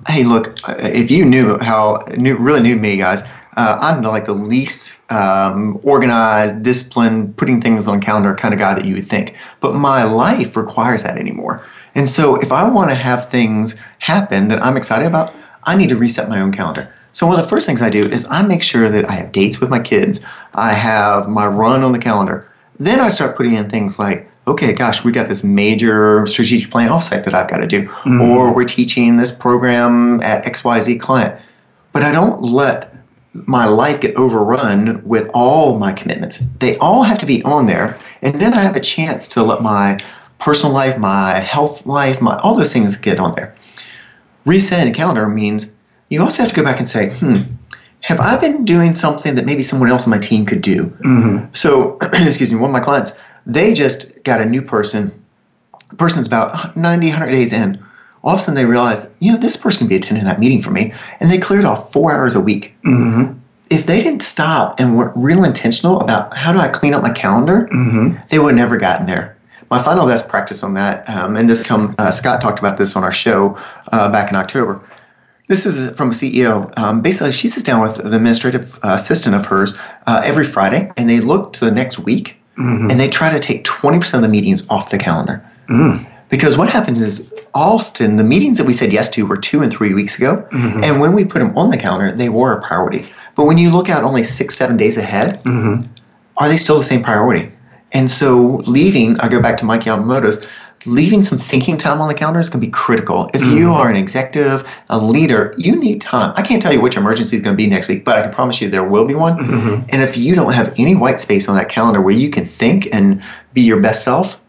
Hey, 0.07 0.23
look, 0.23 0.47
uh, 0.67 0.75
if 0.79 1.09
you 1.09 1.23
knew 1.23 1.57
how 1.59 2.03
knew 2.17 2.35
really 2.35 2.61
knew 2.61 2.75
me, 2.75 2.97
guys, 2.97 3.23
uh, 3.55 3.77
I'm 3.79 4.01
the, 4.01 4.09
like 4.09 4.25
the 4.25 4.33
least 4.33 4.99
um, 5.09 5.79
organized, 5.83 6.61
disciplined, 6.61 7.37
putting 7.37 7.61
things 7.61 7.87
on 7.87 8.01
calendar 8.01 8.35
kind 8.35 8.53
of 8.53 8.59
guy 8.59 8.73
that 8.73 8.85
you 8.85 8.95
would 8.95 9.07
think. 9.07 9.35
But 9.59 9.75
my 9.75 10.03
life 10.03 10.57
requires 10.57 11.03
that 11.03 11.17
anymore. 11.17 11.65
And 11.95 12.09
so 12.09 12.35
if 12.37 12.51
I 12.51 12.67
want 12.67 12.89
to 12.89 12.95
have 12.95 13.29
things 13.29 13.75
happen 13.99 14.47
that 14.47 14.61
I'm 14.63 14.75
excited 14.75 15.05
about, 15.05 15.33
I 15.63 15.75
need 15.75 15.89
to 15.89 15.95
reset 15.95 16.27
my 16.27 16.41
own 16.41 16.51
calendar. 16.51 16.91
So 17.13 17.27
one 17.27 17.37
of 17.37 17.43
the 17.43 17.49
first 17.49 17.67
things 17.67 17.81
I 17.81 17.89
do 17.89 18.01
is 18.01 18.25
I 18.29 18.41
make 18.41 18.63
sure 18.63 18.89
that 18.89 19.07
I 19.07 19.13
have 19.13 19.31
dates 19.31 19.59
with 19.59 19.69
my 19.69 19.79
kids. 19.79 20.19
I 20.55 20.73
have 20.73 21.29
my 21.29 21.45
run 21.45 21.83
on 21.83 21.91
the 21.91 21.99
calendar. 21.99 22.51
Then 22.79 22.99
I 22.99 23.09
start 23.09 23.37
putting 23.37 23.53
in 23.53 23.69
things 23.69 23.99
like, 23.99 24.29
okay, 24.47 24.73
gosh, 24.73 25.03
we 25.03 25.11
got 25.11 25.29
this 25.29 25.43
major 25.43 26.25
strategic 26.25 26.71
plan 26.71 26.89
offsite 26.89 27.23
that 27.23 27.35
I've 27.35 27.49
got 27.49 27.57
to 27.57 27.67
do, 27.67 27.83
mm-hmm. 27.83 28.21
or 28.21 28.53
we're 28.53 28.65
teaching 28.65 29.17
this 29.17 29.31
program 29.31 30.21
at 30.21 30.43
XYZ 30.43 30.99
client. 30.99 31.39
But 31.91 32.01
I 32.01 32.11
don't 32.11 32.41
let 32.41 32.93
my 33.33 33.65
life 33.65 34.01
get 34.01 34.15
overrun 34.15 35.01
with 35.05 35.29
all 35.33 35.77
my 35.77 35.93
commitments. 35.93 36.39
They 36.59 36.77
all 36.79 37.03
have 37.03 37.19
to 37.19 37.25
be 37.25 37.43
on 37.43 37.67
there, 37.67 37.99
and 38.23 38.41
then 38.41 38.53
I 38.53 38.61
have 38.61 38.75
a 38.75 38.81
chance 38.81 39.27
to 39.29 39.43
let 39.43 39.61
my 39.61 39.99
personal 40.39 40.73
life, 40.73 40.97
my 40.97 41.39
health 41.39 41.85
life, 41.85 42.21
my 42.21 42.37
all 42.39 42.55
those 42.55 42.73
things 42.73 42.97
get 42.97 43.19
on 43.19 43.35
there. 43.35 43.55
Resetting 44.45 44.91
the 44.91 44.97
calendar 44.97 45.27
means 45.29 45.72
you 46.13 46.21
also 46.21 46.43
have 46.43 46.49
to 46.49 46.55
go 46.55 46.63
back 46.63 46.77
and 46.77 46.87
say, 46.87 47.09
hmm, 47.09 47.37
have 48.01 48.19
I 48.19 48.37
been 48.37 48.65
doing 48.65 48.93
something 48.93 49.33
that 49.35 49.45
maybe 49.45 49.63
someone 49.63 49.89
else 49.89 50.03
on 50.03 50.11
my 50.11 50.19
team 50.19 50.45
could 50.45 50.61
do? 50.61 50.85
Mm-hmm. 50.85 51.51
So, 51.53 51.97
excuse 52.13 52.51
me, 52.51 52.57
one 52.57 52.69
of 52.69 52.73
my 52.73 52.79
clients, 52.79 53.19
they 53.47 53.73
just 53.73 54.23
got 54.23 54.39
a 54.39 54.45
new 54.45 54.61
person. 54.61 55.11
The 55.89 55.95
person's 55.95 56.27
about 56.27 56.77
90, 56.77 57.07
100 57.07 57.31
days 57.31 57.51
in. 57.51 57.83
All 58.23 58.35
of 58.35 58.39
a 58.39 58.43
sudden, 58.43 58.55
they 58.55 58.65
realized, 58.65 59.07
you 59.19 59.31
know, 59.31 59.37
this 59.37 59.57
person 59.57 59.79
can 59.79 59.87
be 59.87 59.95
attending 59.95 60.25
that 60.25 60.39
meeting 60.39 60.61
for 60.61 60.71
me. 60.71 60.93
And 61.19 61.31
they 61.31 61.39
cleared 61.39 61.65
off 61.65 61.91
four 61.91 62.13
hours 62.13 62.35
a 62.35 62.41
week. 62.41 62.75
Mm-hmm. 62.85 63.37
If 63.69 63.87
they 63.87 63.99
didn't 64.01 64.21
stop 64.21 64.79
and 64.79 64.95
were 64.97 65.11
real 65.15 65.43
intentional 65.43 65.99
about 65.99 66.37
how 66.37 66.53
do 66.53 66.59
I 66.59 66.67
clean 66.67 66.93
up 66.93 67.01
my 67.01 67.11
calendar, 67.11 67.67
Mm-hmm. 67.73 68.17
they 68.29 68.37
would 68.37 68.49
have 68.49 68.55
never 68.57 68.77
gotten 68.77 69.07
there. 69.07 69.35
My 69.71 69.81
final 69.81 70.05
best 70.05 70.29
practice 70.29 70.61
on 70.61 70.75
that, 70.75 71.09
um, 71.09 71.35
and 71.35 71.49
this 71.49 71.63
come 71.63 71.95
uh, 71.97 72.11
Scott 72.11 72.39
talked 72.41 72.59
about 72.59 72.77
this 72.77 72.95
on 72.95 73.03
our 73.03 73.11
show 73.11 73.57
uh, 73.91 74.11
back 74.11 74.29
in 74.29 74.35
October. 74.35 74.79
This 75.47 75.65
is 75.65 75.95
from 75.95 76.09
a 76.09 76.13
CEO. 76.13 76.71
Um, 76.77 77.01
basically, 77.01 77.31
she 77.31 77.47
sits 77.47 77.63
down 77.63 77.81
with 77.81 77.95
the 77.97 78.05
administrative 78.15 78.79
uh, 78.83 78.93
assistant 78.95 79.35
of 79.35 79.45
hers 79.45 79.73
uh, 80.07 80.21
every 80.23 80.45
Friday, 80.45 80.91
and 80.95 81.09
they 81.09 81.19
look 81.19 81.53
to 81.53 81.65
the 81.65 81.71
next 81.71 81.99
week, 81.99 82.37
Mhm. 82.57 82.89
and 82.89 82.99
they 82.99 83.09
try 83.09 83.29
to 83.29 83.39
take 83.39 83.63
20% 83.65 84.13
of 84.13 84.21
the 84.21 84.29
meetings 84.29 84.63
off 84.69 84.89
the 84.89 84.97
calendar. 84.97 85.43
Mm. 85.69 86.05
Because 86.29 86.57
what 86.57 86.69
happens 86.69 87.01
is 87.01 87.31
often 87.53 88.15
the 88.17 88.23
meetings 88.23 88.57
that 88.57 88.65
we 88.65 88.73
said 88.73 88.93
yes 88.93 89.09
to 89.09 89.25
were 89.25 89.37
two 89.37 89.61
and 89.61 89.71
three 89.71 89.93
weeks 89.93 90.17
ago, 90.17 90.43
Mhm. 90.53 90.83
and 90.83 90.99
when 91.01 91.13
we 91.13 91.25
put 91.25 91.39
them 91.39 91.51
on 91.57 91.69
the 91.71 91.77
calendar, 91.77 92.11
they 92.15 92.29
were 92.29 92.53
a 92.53 92.61
priority. 92.61 93.05
But 93.35 93.45
when 93.45 93.57
you 93.57 93.69
look 93.69 93.89
out 93.89 94.03
only 94.03 94.23
six, 94.23 94.55
seven 94.55 94.77
days 94.77 94.97
ahead, 94.97 95.39
Mhm. 95.45 95.85
are 96.37 96.47
they 96.47 96.57
still 96.57 96.77
the 96.77 96.83
same 96.85 97.03
priority? 97.03 97.49
And 97.91 98.09
so 98.09 98.61
leaving, 98.65 99.19
I 99.19 99.27
go 99.27 99.39
back 99.39 99.57
to 99.57 99.65
Mike 99.65 99.83
Yamamoto's, 99.83 100.39
leaving 100.85 101.23
some 101.23 101.37
thinking 101.37 101.77
time 101.77 102.01
on 102.01 102.07
the 102.07 102.13
calendar 102.13 102.39
is 102.39 102.49
going 102.49 102.61
to 102.61 102.67
be 102.67 102.71
critical. 102.71 103.29
If 103.33 103.45
you 103.45 103.67
Mhm. 103.67 103.75
are 103.75 103.89
an 103.89 103.95
executive, 103.95 104.63
a 104.89 104.97
leader, 104.97 105.53
you 105.57 105.75
need 105.75 106.01
time. 106.01 106.33
I 106.35 106.41
can't 106.41 106.61
tell 106.61 106.73
you 106.73 106.81
which 106.81 106.97
emergency 106.97 107.35
is 107.35 107.41
going 107.41 107.55
to 107.55 107.57
be 107.57 107.67
next 107.67 107.87
week, 107.87 108.03
but 108.03 108.17
I 108.17 108.21
can 108.21 108.31
promise 108.31 108.61
you 108.61 108.69
there 108.69 108.83
will 108.83 109.05
be 109.05 109.15
one. 109.15 109.37
Mhm. 109.37 109.85
And 109.89 110.01
if 110.01 110.17
you 110.17 110.35
don't 110.35 110.53
have 110.53 110.73
any 110.77 110.95
white 110.95 111.19
space 111.21 111.47
on 111.47 111.55
that 111.55 111.69
calendar 111.69 112.01
where 112.01 112.13
you 112.13 112.29
can 112.29 112.45
think 112.45 112.89
and 112.91 113.21
be 113.53 113.61
your 113.61 113.77
best 113.77 114.03
self, 114.03 114.39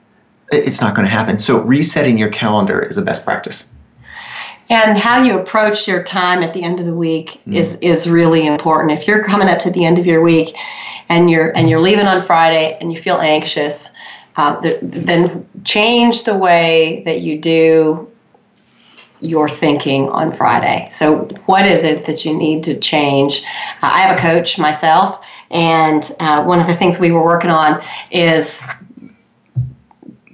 it's 0.53 0.81
not 0.81 0.95
going 0.95 1.07
to 1.07 1.13
happen. 1.13 1.39
So 1.39 1.59
resetting 1.59 2.19
your 2.19 2.29
calendar 2.29 2.81
is 2.81 2.99
a 2.99 3.03
best 3.03 3.25
practice. 3.25 3.67
And 4.71 4.97
how 4.97 5.23
you 5.23 5.39
approach 5.39 5.87
your 5.87 6.03
time 6.03 6.43
at 6.43 6.55
the 6.55 6.63
end 6.63 6.81
of 6.81 6.87
the 6.87 6.95
week 6.95 7.39
is 7.51 7.77
is 7.77 8.09
really 8.09 8.47
important. 8.47 8.93
If 8.93 9.07
you're 9.07 9.23
coming 9.23 9.47
up 9.47 9.59
to 9.61 9.71
the 9.71 9.85
end 9.85 9.99
of 9.99 10.07
your 10.07 10.23
week, 10.23 10.57
and 11.11 11.31
you're 11.31 11.49
and 11.55 11.69
you're 11.69 11.81
leaving 11.81 12.07
on 12.07 12.23
Friday, 12.23 12.79
and 12.81 12.91
you 12.91 12.99
feel 12.99 13.19
anxious, 13.19 13.91
uh, 14.37 14.61
th- 14.61 14.79
then 14.83 15.49
change 15.65 16.25
the 16.25 16.37
way 16.37 17.03
that 17.05 17.21
you 17.21 17.39
do 17.39 18.11
your 19.21 19.49
thinking 19.49 20.09
on 20.11 20.33
Friday. 20.33 20.89
So, 20.91 21.25
what 21.47 21.65
is 21.67 21.85
it 21.85 22.05
that 22.07 22.25
you 22.25 22.37
need 22.37 22.63
to 22.65 22.79
change? 22.79 23.43
Uh, 23.83 23.91
I 23.93 24.01
have 24.01 24.19
a 24.19 24.21
coach 24.21 24.59
myself, 24.59 25.25
and 25.51 26.11
uh, 26.21 26.45
one 26.45 26.61
of 26.61 26.67
the 26.67 26.77
things 26.77 26.99
we 26.99 27.11
were 27.11 27.25
working 27.25 27.51
on 27.51 27.83
is 28.11 28.67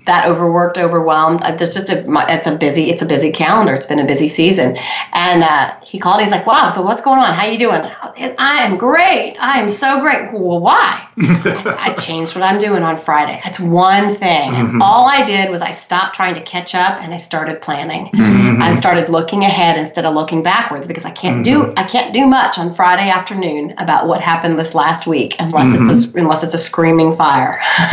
that 0.07 0.27
overworked, 0.27 0.77
overwhelmed. 0.79 1.43
Uh, 1.43 1.55
there's 1.55 1.75
just 1.75 1.91
a 1.91 2.05
it's 2.29 2.47
a 2.47 2.55
busy 2.57 2.91
it's 2.91 3.03
a 3.03 3.07
busy 3.07 3.31
calendar. 3.31 3.75
It's 3.75 3.87
been 3.87 4.01
a 4.01 4.07
busy 4.07 4.29
season, 4.29 4.77
and 5.13 5.45
uh, 5.45 5.73
he 5.91 5.99
called. 5.99 6.21
He's 6.21 6.31
like, 6.31 6.47
"Wow, 6.47 6.69
so 6.69 6.83
what's 6.83 7.03
going 7.03 7.19
on? 7.19 7.35
How 7.35 7.47
you 7.47 7.59
doing?" 7.59 7.83
I 8.39 8.63
am 8.63 8.77
great. 8.77 9.37
I 9.41 9.61
am 9.61 9.69
so 9.69 10.01
great. 10.01 10.33
Well, 10.33 10.61
why? 10.61 11.05
I, 11.19 11.63
said, 11.63 11.77
I 11.79 11.93
changed 11.99 12.37
what 12.37 12.45
I'm 12.45 12.61
doing 12.61 12.85
on 12.85 12.97
Friday. 12.97 13.41
That's 13.43 13.59
one 13.59 14.15
thing. 14.15 14.53
Mm-hmm. 14.53 14.83
all 14.83 15.09
I 15.09 15.25
did 15.25 15.51
was 15.51 15.63
I 15.63 15.73
stopped 15.73 16.15
trying 16.15 16.35
to 16.35 16.43
catch 16.43 16.77
up 16.77 17.03
and 17.03 17.13
I 17.13 17.17
started 17.17 17.61
planning. 17.61 18.07
Mm-hmm. 18.07 18.63
I 18.63 18.75
started 18.77 19.09
looking 19.09 19.43
ahead 19.43 19.79
instead 19.79 20.07
of 20.07 20.15
looking 20.15 20.45
backwards 20.45 20.87
because 20.87 21.05
I 21.05 21.11
can't 21.11 21.45
mm-hmm. 21.45 21.73
do 21.73 21.75
I 21.77 21.85
can't 21.85 22.15
do 22.15 22.25
much 22.25 22.57
on 22.57 22.73
Friday 22.73 23.11
afternoon 23.11 23.75
about 23.79 24.07
what 24.07 24.21
happened 24.21 24.61
this 24.61 24.75
last 24.75 25.09
week 25.09 25.35
unless 25.41 25.75
it's 25.75 25.89
a, 25.89 26.09
mm-hmm. 26.09 26.19
unless 26.19 26.45
it's 26.45 26.55
a 26.55 26.59
screaming 26.59 27.17
fire. 27.17 27.59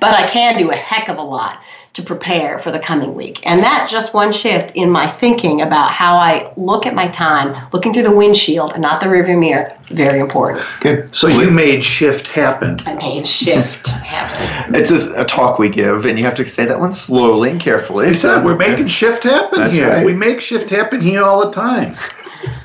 but 0.00 0.12
I 0.14 0.26
can 0.28 0.58
do 0.58 0.70
a 0.70 0.76
heck 0.76 1.08
of 1.08 1.16
a 1.16 1.22
lot 1.22 1.62
to 1.92 2.02
prepare 2.02 2.58
for 2.58 2.70
the 2.70 2.78
coming 2.78 3.14
week. 3.14 3.44
And 3.44 3.60
that's 3.60 3.90
just 3.90 4.14
one 4.14 4.30
shift 4.30 4.72
in 4.76 4.90
my 4.90 5.10
thinking 5.10 5.60
about 5.60 5.90
how 5.90 6.16
I 6.16 6.52
look 6.56 6.86
at 6.86 6.94
my 6.94 7.08
time, 7.08 7.56
looking 7.72 7.92
through 7.92 8.04
the 8.04 8.14
windshield 8.14 8.72
and 8.72 8.82
not 8.82 9.00
the 9.00 9.06
rearview 9.06 9.38
mirror. 9.38 9.76
Very 9.86 10.20
important. 10.20 10.64
Good. 10.80 11.14
So 11.14 11.26
you 11.26 11.50
made 11.50 11.84
shift 11.84 12.28
happen. 12.28 12.76
I 12.86 12.94
made 12.94 13.26
shift 13.26 13.88
happen. 13.88 14.74
It's 14.74 14.92
a, 14.92 15.20
a, 15.20 15.24
talk 15.24 15.58
we 15.58 15.68
give, 15.68 16.06
and 16.06 16.16
you 16.16 16.24
have 16.24 16.36
to 16.36 16.48
say 16.48 16.64
that 16.64 16.78
one 16.78 16.92
slowly 16.92 17.50
and 17.50 17.60
carefully. 17.60 18.12
So 18.14 18.40
we're 18.44 18.56
making 18.56 18.86
shift 18.86 19.24
happen 19.24 19.58
that's 19.58 19.74
here. 19.74 19.88
Right. 19.88 20.06
We 20.06 20.14
make 20.14 20.40
shift 20.40 20.70
happen 20.70 21.00
here 21.00 21.24
all 21.24 21.44
the 21.44 21.52
time. 21.52 21.96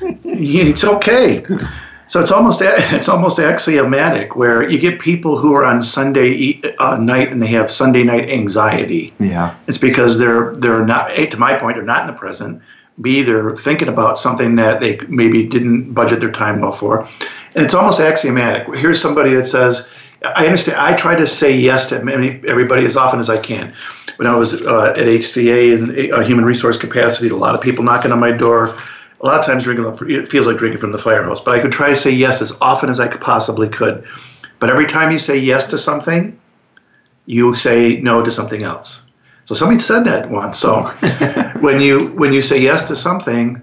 it's 0.24 0.84
okay. 0.84 1.44
So 2.08 2.20
it's 2.20 2.30
almost 2.30 2.60
it's 2.62 3.08
almost 3.08 3.38
axiomatic 3.38 4.36
where 4.36 4.68
you 4.68 4.78
get 4.78 5.00
people 5.00 5.38
who 5.38 5.54
are 5.54 5.64
on 5.64 5.82
Sunday 5.82 6.60
uh, 6.78 6.96
night 6.98 7.30
and 7.30 7.42
they 7.42 7.48
have 7.48 7.70
Sunday 7.70 8.04
night 8.04 8.28
anxiety. 8.30 9.12
Yeah, 9.18 9.56
it's 9.66 9.78
because 9.78 10.18
they're 10.18 10.54
they're 10.54 10.84
not. 10.84 11.10
A, 11.12 11.26
to 11.26 11.36
my 11.38 11.58
point, 11.58 11.76
they're 11.76 11.84
not 11.84 12.02
in 12.02 12.06
the 12.08 12.18
present. 12.18 12.62
B, 13.00 13.22
they're 13.22 13.54
thinking 13.56 13.88
about 13.88 14.18
something 14.18 14.56
that 14.56 14.80
they 14.80 14.98
maybe 15.08 15.46
didn't 15.46 15.92
budget 15.92 16.20
their 16.20 16.30
time 16.30 16.62
well 16.62 16.72
for, 16.72 17.00
and 17.54 17.64
it's 17.64 17.74
almost 17.74 18.00
axiomatic. 18.00 18.74
Here's 18.74 19.00
somebody 19.00 19.34
that 19.34 19.46
says, 19.46 19.86
"I 20.22 20.46
understand. 20.46 20.78
I 20.78 20.94
try 20.94 21.14
to 21.14 21.26
say 21.26 21.54
yes 21.54 21.88
to 21.90 21.96
everybody 22.46 22.86
as 22.86 22.96
often 22.96 23.20
as 23.20 23.28
I 23.28 23.38
can." 23.38 23.74
When 24.16 24.26
I 24.26 24.34
was 24.34 24.62
uh, 24.66 24.94
at 24.96 25.06
HCA 25.06 25.74
as 25.74 25.82
a 26.10 26.24
human 26.24 26.46
resource 26.46 26.78
capacity, 26.78 27.28
a 27.28 27.36
lot 27.36 27.54
of 27.54 27.60
people 27.60 27.84
knocking 27.84 28.12
on 28.12 28.18
my 28.18 28.32
door 28.32 28.74
a 29.20 29.26
lot 29.26 29.38
of 29.38 29.44
times 29.44 29.64
drinking 29.64 30.08
it 30.10 30.28
feels 30.28 30.46
like 30.46 30.56
drinking 30.56 30.80
from 30.80 30.92
the 30.92 30.98
fire 30.98 31.22
hose 31.24 31.40
but 31.40 31.54
i 31.54 31.60
could 31.60 31.72
try 31.72 31.88
to 31.88 31.96
say 31.96 32.10
yes 32.10 32.42
as 32.42 32.56
often 32.60 32.90
as 32.90 33.00
i 33.00 33.08
could 33.08 33.20
possibly 33.20 33.68
could. 33.68 34.06
But 34.58 34.70
every 34.70 34.86
time 34.86 35.12
you 35.12 35.18
say 35.18 35.36
yes 35.36 35.66
to 35.68 35.78
something 35.78 36.38
you 37.26 37.54
say 37.54 37.96
no 37.96 38.22
to 38.22 38.30
something 38.30 38.62
else. 38.62 39.02
So 39.44 39.54
somebody 39.54 39.80
said 39.80 40.04
that 40.04 40.30
once. 40.30 40.58
So 40.58 40.82
when 41.60 41.80
you 41.80 42.08
when 42.12 42.32
you 42.32 42.42
say 42.42 42.60
yes 42.60 42.88
to 42.88 42.96
something 42.96 43.62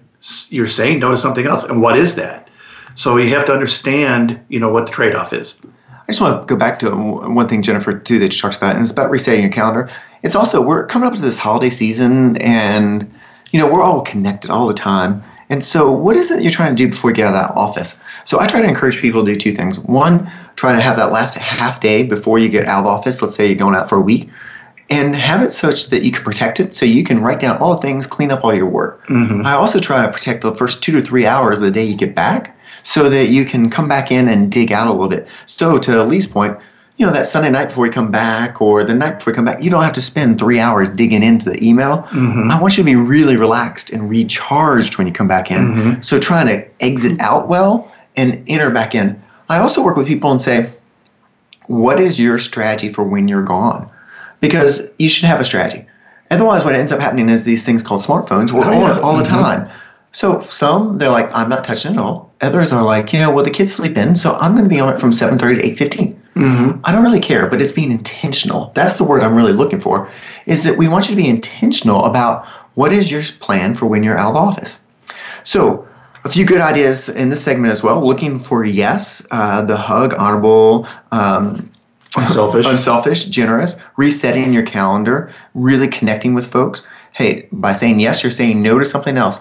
you're 0.49 0.67
saying 0.67 0.99
no 0.99 1.11
to 1.11 1.17
something 1.17 1.45
else. 1.45 1.63
And 1.63 1.81
what 1.81 1.97
is 1.97 2.15
that? 2.15 2.49
So 2.95 3.17
you 3.17 3.29
have 3.29 3.45
to 3.47 3.53
understand 3.53 4.39
you 4.49 4.59
know 4.59 4.71
what 4.71 4.85
the 4.85 4.91
trade-off 4.91 5.33
is. 5.33 5.59
I 6.03 6.07
just 6.07 6.19
want 6.19 6.41
to 6.41 6.45
go 6.45 6.57
back 6.57 6.79
to 6.79 6.91
one 6.91 7.47
thing, 7.47 7.61
Jennifer, 7.61 7.97
too, 7.97 8.19
that 8.19 8.33
you 8.33 8.41
talked 8.41 8.57
about, 8.57 8.75
and 8.75 8.81
it's 8.81 8.91
about 8.91 9.09
resetting 9.09 9.41
your 9.41 9.51
calendar. 9.51 9.89
It's 10.21 10.35
also, 10.35 10.61
we're 10.61 10.85
coming 10.85 11.07
up 11.07 11.13
to 11.13 11.21
this 11.21 11.39
holiday 11.39 11.69
season, 11.69 12.35
and, 12.37 13.09
you 13.53 13.59
know, 13.59 13.71
we're 13.71 13.81
all 13.81 14.01
connected 14.01 14.51
all 14.51 14.67
the 14.67 14.73
time. 14.73 15.23
And 15.53 15.63
so, 15.63 15.91
what 15.91 16.15
is 16.15 16.31
it 16.31 16.41
you're 16.41 16.51
trying 16.51 16.75
to 16.75 16.83
do 16.83 16.89
before 16.89 17.11
you 17.11 17.15
get 17.15 17.27
out 17.27 17.35
of 17.35 17.39
that 17.39 17.55
office? 17.55 17.99
So, 18.25 18.39
I 18.39 18.47
try 18.47 18.59
to 18.59 18.67
encourage 18.67 18.99
people 18.99 19.23
to 19.23 19.33
do 19.33 19.39
two 19.39 19.51
things. 19.51 19.79
One, 19.81 20.27
try 20.55 20.71
to 20.71 20.81
have 20.81 20.95
that 20.95 21.11
last 21.11 21.35
half 21.35 21.79
day 21.79 22.01
before 22.01 22.39
you 22.39 22.49
get 22.49 22.65
out 22.65 22.79
of 22.79 22.87
office. 22.87 23.21
Let's 23.21 23.35
say 23.35 23.45
you're 23.45 23.55
going 23.55 23.75
out 23.75 23.87
for 23.87 23.99
a 23.99 24.01
week, 24.01 24.31
and 24.89 25.15
have 25.15 25.43
it 25.43 25.51
such 25.51 25.91
that 25.91 26.01
you 26.01 26.11
can 26.11 26.23
protect 26.23 26.59
it 26.59 26.73
so 26.73 26.87
you 26.87 27.03
can 27.03 27.21
write 27.21 27.39
down 27.39 27.57
all 27.57 27.75
the 27.75 27.81
things, 27.81 28.07
clean 28.07 28.31
up 28.31 28.43
all 28.43 28.51
your 28.51 28.65
work. 28.65 29.05
Mm-hmm. 29.09 29.45
I 29.45 29.53
also 29.53 29.79
try 29.79 30.03
to 30.03 30.11
protect 30.11 30.41
the 30.41 30.55
first 30.55 30.81
two 30.81 30.91
to 30.93 31.01
three 31.03 31.27
hours 31.27 31.59
of 31.59 31.65
the 31.65 31.71
day 31.71 31.83
you 31.83 31.95
get 31.95 32.15
back 32.15 32.57
so 32.81 33.07
that 33.07 33.27
you 33.27 33.45
can 33.45 33.69
come 33.69 33.87
back 33.87 34.11
in 34.11 34.27
and 34.27 34.51
dig 34.51 34.71
out 34.71 34.87
a 34.87 34.91
little 34.91 35.07
bit. 35.07 35.27
So, 35.45 35.77
to 35.77 36.03
Lee's 36.03 36.25
point, 36.25 36.57
you 36.97 37.05
know, 37.05 37.11
that 37.11 37.25
Sunday 37.25 37.49
night 37.49 37.69
before 37.69 37.83
we 37.83 37.89
come 37.89 38.11
back 38.11 38.61
or 38.61 38.83
the 38.83 38.93
night 38.93 39.17
before 39.17 39.31
we 39.31 39.35
come 39.35 39.45
back, 39.45 39.63
you 39.63 39.69
don't 39.69 39.83
have 39.83 39.93
to 39.93 40.01
spend 40.01 40.37
three 40.37 40.59
hours 40.59 40.89
digging 40.89 41.23
into 41.23 41.49
the 41.49 41.63
email. 41.63 42.03
Mm-hmm. 42.03 42.51
I 42.51 42.61
want 42.61 42.77
you 42.77 42.83
to 42.83 42.85
be 42.85 42.95
really 42.95 43.35
relaxed 43.35 43.89
and 43.91 44.09
recharged 44.09 44.97
when 44.97 45.07
you 45.07 45.13
come 45.13 45.27
back 45.27 45.49
in. 45.49 45.57
Mm-hmm. 45.57 46.01
So 46.01 46.19
trying 46.19 46.47
to 46.47 46.67
exit 46.81 47.19
out 47.19 47.47
well 47.47 47.91
and 48.15 48.43
enter 48.47 48.69
back 48.69 48.93
in. 48.93 49.19
I 49.49 49.57
also 49.57 49.83
work 49.83 49.97
with 49.97 50.07
people 50.07 50.31
and 50.31 50.41
say, 50.41 50.69
what 51.67 51.99
is 51.99 52.19
your 52.19 52.37
strategy 52.37 52.89
for 52.89 53.03
when 53.03 53.27
you're 53.27 53.43
gone? 53.43 53.91
Because 54.39 54.87
you 54.99 55.09
should 55.09 55.25
have 55.25 55.39
a 55.39 55.45
strategy. 55.45 55.85
Otherwise, 56.29 56.63
what 56.63 56.75
ends 56.75 56.91
up 56.91 56.99
happening 56.99 57.29
is 57.29 57.43
these 57.43 57.65
things 57.65 57.81
called 57.81 58.01
smartphones, 58.01 58.51
we're 58.51 58.65
oh, 58.65 58.83
on 58.83 58.99
all 58.99 59.17
the 59.17 59.23
mm-hmm. 59.23 59.33
time. 59.33 59.69
So 60.11 60.41
some 60.41 60.99
they're 60.99 61.09
like, 61.09 61.33
I'm 61.33 61.49
not 61.49 61.63
touching 61.63 61.93
it 61.93 61.97
all. 61.97 62.31
Others 62.41 62.71
are 62.71 62.83
like, 62.83 63.13
you 63.13 63.19
know, 63.19 63.31
well 63.31 63.43
the 63.43 63.51
kids 63.51 63.73
sleep 63.73 63.97
in, 63.97 64.15
so 64.15 64.35
I'm 64.35 64.53
going 64.53 64.63
to 64.63 64.69
be 64.69 64.79
on 64.79 64.93
it 64.93 64.99
from 64.99 65.11
7:30 65.11 65.61
to 65.61 65.85
8:15. 65.85 66.15
Mm-hmm. 66.35 66.79
I 66.83 66.91
don't 66.91 67.03
really 67.03 67.19
care, 67.19 67.47
but 67.47 67.61
it's 67.61 67.71
being 67.71 67.91
intentional. 67.91 68.71
That's 68.73 68.95
the 68.95 69.03
word 69.03 69.21
I'm 69.21 69.35
really 69.35 69.53
looking 69.53 69.79
for. 69.79 70.09
Is 70.45 70.63
that 70.63 70.77
we 70.77 70.87
want 70.87 71.09
you 71.09 71.15
to 71.15 71.21
be 71.21 71.29
intentional 71.29 72.05
about 72.05 72.45
what 72.75 72.91
is 72.91 73.11
your 73.11 73.21
plan 73.39 73.75
for 73.75 73.85
when 73.85 74.03
you're 74.03 74.17
out 74.17 74.31
of 74.31 74.37
office. 74.37 74.79
So 75.43 75.87
a 76.23 76.29
few 76.29 76.45
good 76.45 76.61
ideas 76.61 77.09
in 77.09 77.29
this 77.29 77.43
segment 77.43 77.71
as 77.71 77.83
well. 77.83 78.05
Looking 78.05 78.39
for 78.39 78.65
yes, 78.65 79.25
uh, 79.31 79.61
the 79.61 79.77
hug, 79.77 80.15
honorable. 80.17 80.87
Um, 81.11 81.69
unselfish, 82.15 82.65
unselfish, 82.67 83.25
generous, 83.25 83.75
resetting 83.97 84.53
your 84.53 84.65
calendar, 84.65 85.31
really 85.53 85.87
connecting 85.87 86.33
with 86.33 86.47
folks. 86.47 86.81
Hey, 87.13 87.47
by 87.51 87.73
saying 87.73 87.99
yes, 87.99 88.23
you're 88.23 88.31
saying 88.31 88.61
no 88.61 88.79
to 88.79 88.85
something 88.85 89.17
else 89.17 89.39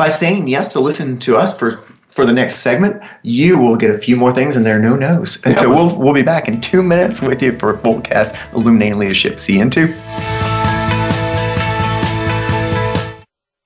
by 0.00 0.08
saying 0.08 0.48
yes 0.48 0.68
to 0.68 0.80
listen 0.80 1.18
to 1.18 1.36
us 1.36 1.54
for 1.56 1.78
for 2.10 2.24
the 2.24 2.32
next 2.32 2.56
segment, 2.56 3.00
you 3.22 3.56
will 3.58 3.76
get 3.76 3.90
a 3.90 3.98
few 3.98 4.16
more 4.16 4.32
things 4.32 4.56
and 4.56 4.66
there 4.66 4.76
are 4.76 4.80
no 4.80 4.96
no's. 4.96 5.36
And 5.44 5.54
yeah, 5.56 5.62
so 5.62 5.70
we'll 5.70 5.96
we'll 5.98 6.14
be 6.14 6.22
back 6.22 6.48
in 6.48 6.60
two 6.60 6.82
minutes 6.82 7.20
with 7.20 7.42
you 7.42 7.56
for 7.58 7.74
Voltcast 7.74 8.36
Illuminating 8.52 8.98
Leadership. 8.98 9.38
See 9.40 9.54
you 9.54 9.62
in 9.62 9.70
two. 9.70 9.94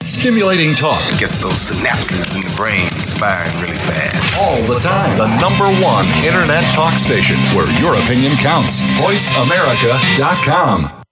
Stimulating 0.07 0.75
talk 0.75 1.01
gets 1.19 1.39
those 1.43 1.71
synapses 1.71 2.35
in 2.35 2.41
the 2.43 2.51
brain 2.57 2.89
firing 3.19 3.55
really 3.61 3.77
fast. 3.77 4.43
All 4.43 4.63
the 4.63 4.79
time. 4.81 5.19
The 5.19 5.29
number 5.41 5.67
one 5.85 6.07
internet 6.25 6.65
talk 6.73 6.99
station 6.99 7.37
where 7.55 7.69
your 7.81 7.97
opinion 7.97 8.37
counts. 8.37 8.81
VoiceAmerica.com. 8.81 11.03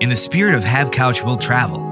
In 0.00 0.08
the 0.08 0.16
spirit 0.16 0.54
of 0.54 0.64
Have 0.64 0.90
Couch 0.90 1.22
Will 1.22 1.36
Travel 1.36 1.91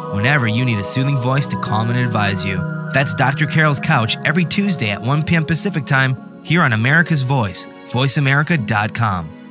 whenever 0.13 0.47
you 0.47 0.65
need 0.65 0.77
a 0.77 0.83
soothing 0.83 1.17
voice 1.17 1.47
to 1.49 1.57
calm 1.57 1.89
and 1.89 1.99
advise 1.99 2.45
you. 2.45 2.57
That's 2.93 3.13
Dr. 3.13 3.47
Carole's 3.47 3.79
Couch 3.79 4.17
every 4.25 4.45
Tuesday 4.45 4.89
at 4.89 5.01
1 5.01 5.23
p.m. 5.23 5.45
Pacific 5.45 5.85
Time 5.85 6.41
here 6.43 6.61
on 6.61 6.73
America's 6.73 7.21
Voice, 7.21 7.65
voiceamerica.com. 7.87 9.41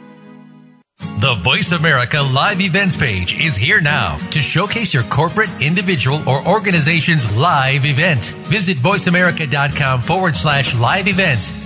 The 1.21 1.35
Voice 1.43 1.73
America 1.73 2.21
live 2.21 2.61
events 2.61 2.97
page 2.97 3.41
is 3.41 3.57
here 3.57 3.81
now 3.81 4.17
to 4.31 4.41
showcase 4.41 4.93
your 4.93 5.03
corporate, 5.05 5.49
individual, 5.63 6.27
or 6.29 6.47
organization's 6.47 7.39
live 7.39 7.87
event. 7.87 8.25
Visit 8.49 8.77
voiceamerica.com 8.77 10.03
forward 10.03 10.37
slash 10.37 10.75
live 10.79 11.09
events 11.09 11.49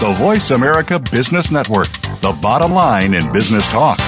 The 0.00 0.12
Voice 0.12 0.52
America 0.52 1.00
Business 1.00 1.50
Network, 1.50 1.88
the 2.20 2.38
bottom 2.40 2.70
line 2.72 3.14
in 3.14 3.32
business 3.32 3.66
talk. 3.66 3.98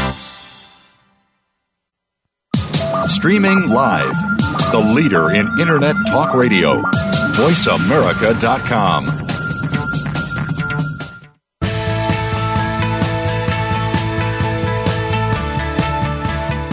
Streaming 3.09 3.69
live, 3.69 4.15
the 4.71 4.93
leader 4.95 5.31
in 5.31 5.49
Internet 5.59 5.97
talk 6.07 6.33
radio, 6.33 6.81
voiceamerica.com. 7.33 9.07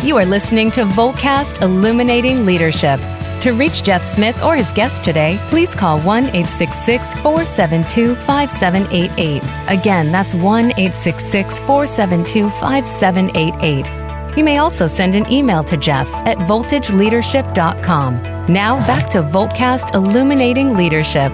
You 0.05 0.15
are 0.17 0.25
listening 0.27 0.69
to 0.71 0.85
Voltcast 0.85 1.63
Illuminating 1.63 2.45
Leadership. 2.45 2.99
To 3.41 3.51
reach 3.53 3.83
Jeff 3.83 4.03
Smith 4.03 4.43
or 4.43 4.55
his 4.55 4.71
guest 4.71 5.03
today, 5.03 5.39
please 5.49 5.75
call 5.75 5.99
1 6.01 6.25
866 6.25 7.13
472 7.15 8.15
5788. 8.15 9.43
Again, 9.69 10.11
that's 10.11 10.33
1 10.33 10.71
866 10.71 11.59
472 11.59 12.49
5788. 12.49 14.37
You 14.37 14.43
may 14.43 14.57
also 14.57 14.85
send 14.87 15.15
an 15.15 15.31
email 15.31 15.63
to 15.63 15.77
Jeff 15.77 16.07
at 16.27 16.37
voltageleadership.com. 16.39 18.21
Now 18.53 18.77
back 18.85 19.09
to 19.11 19.21
Voltcast 19.23 19.93
Illuminating 19.93 20.75
Leadership. 20.75 21.31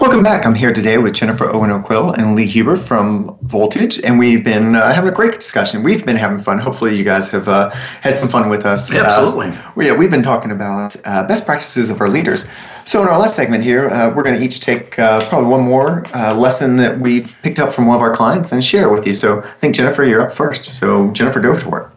Welcome 0.00 0.22
back. 0.22 0.46
I'm 0.46 0.54
here 0.54 0.72
today 0.72 0.96
with 0.96 1.12
Jennifer 1.12 1.50
Owen 1.50 1.70
O'Quill 1.70 2.12
and 2.12 2.34
Lee 2.34 2.46
Hubert 2.46 2.78
from 2.78 3.36
Voltage, 3.42 4.00
and 4.00 4.18
we've 4.18 4.42
been 4.42 4.74
uh, 4.74 4.94
having 4.94 5.10
a 5.10 5.14
great 5.14 5.34
discussion. 5.34 5.82
We've 5.82 6.06
been 6.06 6.16
having 6.16 6.38
fun. 6.38 6.58
Hopefully, 6.58 6.96
you 6.96 7.04
guys 7.04 7.30
have 7.32 7.48
uh, 7.48 7.68
had 8.00 8.16
some 8.16 8.30
fun 8.30 8.48
with 8.48 8.64
us. 8.64 8.90
Yeah, 8.90 9.02
Absolutely. 9.02 9.48
Uh, 9.48 9.72
we, 9.74 9.86
yeah, 9.88 9.94
we've 9.94 10.10
been 10.10 10.22
talking 10.22 10.52
about 10.52 10.96
uh, 11.04 11.26
best 11.26 11.44
practices 11.44 11.90
of 11.90 12.00
our 12.00 12.08
leaders. 12.08 12.46
So, 12.86 13.02
in 13.02 13.08
our 13.08 13.18
last 13.18 13.36
segment 13.36 13.62
here, 13.62 13.90
uh, 13.90 14.10
we're 14.14 14.22
going 14.22 14.38
to 14.38 14.42
each 14.42 14.60
take 14.60 14.98
uh, 14.98 15.20
probably 15.28 15.50
one 15.50 15.64
more 15.64 16.06
lesson 16.34 16.76
that 16.76 16.98
we've 16.98 17.36
picked 17.42 17.58
up 17.58 17.74
from 17.74 17.84
one 17.84 17.96
of 17.96 18.00
our 18.00 18.16
clients 18.16 18.52
and 18.52 18.64
share 18.64 18.88
it 18.88 18.92
with 18.92 19.06
you. 19.06 19.14
So, 19.14 19.42
I 19.42 19.52
think 19.58 19.74
Jennifer, 19.74 20.02
you're 20.02 20.22
up 20.22 20.32
first. 20.32 20.64
So, 20.64 21.10
Jennifer, 21.10 21.40
go 21.40 21.54
for 21.54 21.82
it. 21.82 21.88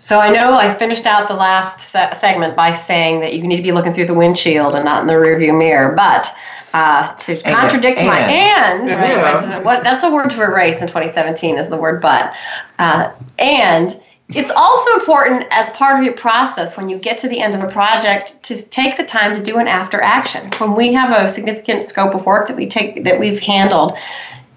So 0.00 0.20
I 0.20 0.30
know 0.30 0.54
I 0.54 0.72
finished 0.72 1.06
out 1.06 1.26
the 1.26 1.34
last 1.34 1.80
se- 1.80 2.12
segment 2.14 2.54
by 2.54 2.70
saying 2.70 3.18
that 3.18 3.34
you 3.34 3.42
need 3.42 3.56
to 3.56 3.64
be 3.64 3.72
looking 3.72 3.92
through 3.92 4.06
the 4.06 4.14
windshield 4.14 4.76
and 4.76 4.84
not 4.84 5.00
in 5.00 5.08
the 5.08 5.14
rearview 5.14 5.58
mirror. 5.58 5.92
But 5.96 6.32
uh, 6.74 7.14
to 7.16 7.40
contradict 7.42 7.98
my 7.98 8.20
and, 8.20 8.88
right, 8.88 9.10
yeah. 9.10 9.62
what 9.62 9.82
that's 9.82 10.04
a 10.04 10.10
word 10.10 10.30
to 10.30 10.42
erase 10.42 10.80
in 10.80 10.88
2017 10.88 11.58
is 11.58 11.68
the 11.68 11.76
word 11.76 12.00
but. 12.00 12.34
Uh, 12.78 13.12
and 13.38 14.00
it's 14.28 14.50
also 14.50 14.92
important 14.94 15.46
as 15.50 15.70
part 15.70 15.98
of 15.98 16.04
your 16.04 16.12
process 16.12 16.76
when 16.76 16.88
you 16.88 16.98
get 16.98 17.16
to 17.18 17.28
the 17.28 17.40
end 17.40 17.54
of 17.54 17.62
a 17.62 17.72
project 17.72 18.42
to 18.42 18.62
take 18.68 18.98
the 18.98 19.04
time 19.04 19.34
to 19.34 19.42
do 19.42 19.56
an 19.56 19.66
after 19.66 20.02
action. 20.02 20.50
When 20.58 20.74
we 20.74 20.92
have 20.92 21.10
a 21.10 21.28
significant 21.28 21.84
scope 21.84 22.14
of 22.14 22.26
work 22.26 22.48
that 22.48 22.56
we 22.56 22.66
take 22.66 23.04
that 23.04 23.18
we've 23.18 23.40
handled, 23.40 23.96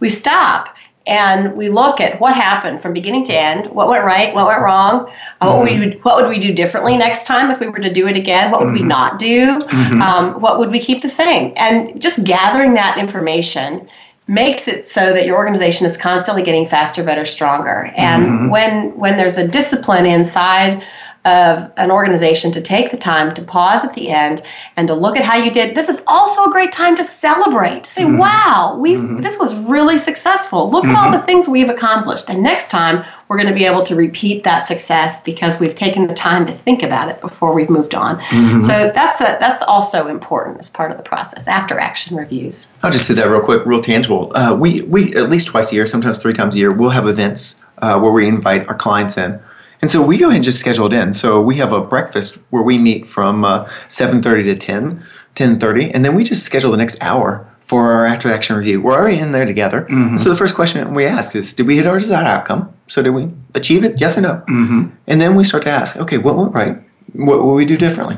we 0.01 0.09
stop 0.09 0.70
and 1.07 1.55
we 1.55 1.69
look 1.69 1.99
at 1.99 2.19
what 2.19 2.35
happened 2.35 2.79
from 2.79 2.93
beginning 2.93 3.25
to 3.25 3.33
end, 3.33 3.67
what 3.67 3.87
went 3.87 4.05
right, 4.05 4.33
what 4.35 4.47
went 4.47 4.61
wrong, 4.61 5.05
mm-hmm. 5.05 5.47
what, 5.47 5.57
would 5.59 5.79
we, 5.79 5.91
what 6.01 6.15
would 6.17 6.29
we 6.29 6.39
do 6.39 6.53
differently 6.53 6.97
next 6.97 7.25
time 7.25 7.49
if 7.49 7.59
we 7.59 7.67
were 7.67 7.79
to 7.79 7.91
do 7.91 8.07
it 8.07 8.15
again, 8.15 8.51
what 8.51 8.61
would 8.61 8.67
mm-hmm. 8.67 8.83
we 8.83 8.87
not 8.87 9.17
do, 9.17 9.57
mm-hmm. 9.57 10.01
um, 10.01 10.39
what 10.39 10.59
would 10.59 10.69
we 10.69 10.79
keep 10.79 11.01
the 11.01 11.09
same, 11.09 11.53
and 11.55 11.99
just 11.99 12.23
gathering 12.23 12.73
that 12.75 12.97
information 12.97 13.87
makes 14.27 14.67
it 14.67 14.85
so 14.85 15.11
that 15.11 15.25
your 15.25 15.35
organization 15.35 15.85
is 15.85 15.97
constantly 15.97 16.43
getting 16.43 16.65
faster, 16.65 17.03
better, 17.03 17.25
stronger. 17.25 17.91
And 17.97 18.23
mm-hmm. 18.23 18.49
when 18.49 18.97
when 18.97 19.17
there's 19.17 19.37
a 19.37 19.47
discipline 19.47 20.05
inside 20.05 20.83
of 21.23 21.71
an 21.77 21.91
organization 21.91 22.51
to 22.51 22.61
take 22.61 22.89
the 22.89 22.97
time 22.97 23.33
to 23.35 23.43
pause 23.43 23.83
at 23.83 23.93
the 23.93 24.09
end 24.09 24.41
and 24.75 24.87
to 24.87 24.95
look 24.95 25.15
at 25.15 25.23
how 25.23 25.37
you 25.37 25.51
did. 25.51 25.75
This 25.75 25.87
is 25.87 26.01
also 26.07 26.45
a 26.45 26.51
great 26.51 26.71
time 26.71 26.95
to 26.95 27.03
celebrate. 27.03 27.83
To 27.83 27.89
say, 27.89 28.03
mm-hmm. 28.03 28.17
"Wow, 28.17 28.77
we 28.79 28.95
mm-hmm. 28.95 29.21
this 29.21 29.37
was 29.37 29.53
really 29.55 29.99
successful. 29.99 30.69
Look 30.69 30.83
mm-hmm. 30.83 30.95
at 30.95 31.05
all 31.05 31.11
the 31.11 31.23
things 31.23 31.47
we've 31.47 31.69
accomplished." 31.69 32.29
And 32.29 32.41
next 32.41 32.71
time, 32.71 33.05
we're 33.27 33.37
going 33.37 33.49
to 33.49 33.53
be 33.53 33.65
able 33.65 33.83
to 33.83 33.95
repeat 33.95 34.43
that 34.43 34.65
success 34.65 35.21
because 35.21 35.59
we've 35.59 35.75
taken 35.75 36.07
the 36.07 36.13
time 36.15 36.45
to 36.47 36.53
think 36.53 36.81
about 36.81 37.07
it 37.07 37.21
before 37.21 37.53
we've 37.53 37.69
moved 37.69 37.93
on. 37.93 38.17
Mm-hmm. 38.19 38.61
So 38.61 38.91
that's 38.93 39.21
a 39.21 39.37
that's 39.39 39.61
also 39.61 40.07
important 40.07 40.57
as 40.59 40.71
part 40.71 40.89
of 40.89 40.97
the 40.97 41.03
process 41.03 41.47
after 41.47 41.79
action 41.79 42.17
reviews. 42.17 42.75
I'll 42.81 42.91
just 42.91 43.05
say 43.05 43.13
that 43.13 43.29
real 43.29 43.41
quick, 43.41 43.63
real 43.65 43.81
tangible. 43.81 44.35
Uh, 44.35 44.55
we 44.55 44.81
we 44.81 45.15
at 45.15 45.29
least 45.29 45.47
twice 45.47 45.71
a 45.71 45.75
year, 45.75 45.85
sometimes 45.85 46.17
three 46.17 46.33
times 46.33 46.55
a 46.55 46.59
year, 46.59 46.73
we'll 46.73 46.89
have 46.89 47.07
events 47.07 47.63
uh, 47.77 47.99
where 47.99 48.11
we 48.11 48.27
invite 48.27 48.67
our 48.67 48.75
clients 48.75 49.17
in 49.17 49.39
and 49.81 49.89
so 49.89 50.01
we 50.01 50.17
go 50.17 50.27
ahead 50.27 50.35
and 50.35 50.43
just 50.43 50.59
schedule 50.59 50.85
it 50.85 50.93
in. 50.93 51.13
So 51.13 51.41
we 51.41 51.55
have 51.55 51.73
a 51.73 51.81
breakfast 51.81 52.37
where 52.51 52.63
we 52.63 52.77
meet 52.77 53.07
from 53.07 53.43
uh, 53.43 53.65
7.30 53.87 54.43
to 54.43 54.55
10, 54.55 55.03
10.30, 55.35 55.91
and 55.93 56.05
then 56.05 56.15
we 56.15 56.23
just 56.23 56.43
schedule 56.45 56.71
the 56.71 56.77
next 56.77 57.01
hour 57.01 57.47
for 57.61 57.91
our 57.91 58.05
after 58.05 58.29
action 58.29 58.55
review. 58.55 58.81
We're 58.81 58.93
already 58.93 59.17
in 59.17 59.31
there 59.31 59.45
together. 59.45 59.83
Mm-hmm. 59.83 60.17
So 60.17 60.29
the 60.29 60.35
first 60.35 60.55
question 60.55 60.93
we 60.93 61.05
ask 61.05 61.35
is, 61.35 61.53
did 61.53 61.67
we 61.67 61.77
hit 61.77 61.87
our 61.87 61.99
desired 61.99 62.27
outcome? 62.27 62.71
So 62.87 63.01
did 63.01 63.11
we 63.11 63.31
achieve 63.55 63.83
it? 63.83 63.99
Yes 63.99 64.17
or 64.17 64.21
no? 64.21 64.43
Mm-hmm. 64.49 64.89
And 65.07 65.21
then 65.21 65.35
we 65.35 65.43
start 65.43 65.63
to 65.63 65.69
ask, 65.69 65.97
okay, 65.97 66.17
what 66.17 66.35
went 66.35 66.53
right? 66.53 66.77
What 67.13 67.41
will 67.41 67.55
we 67.55 67.65
do 67.65 67.77
differently? 67.77 68.17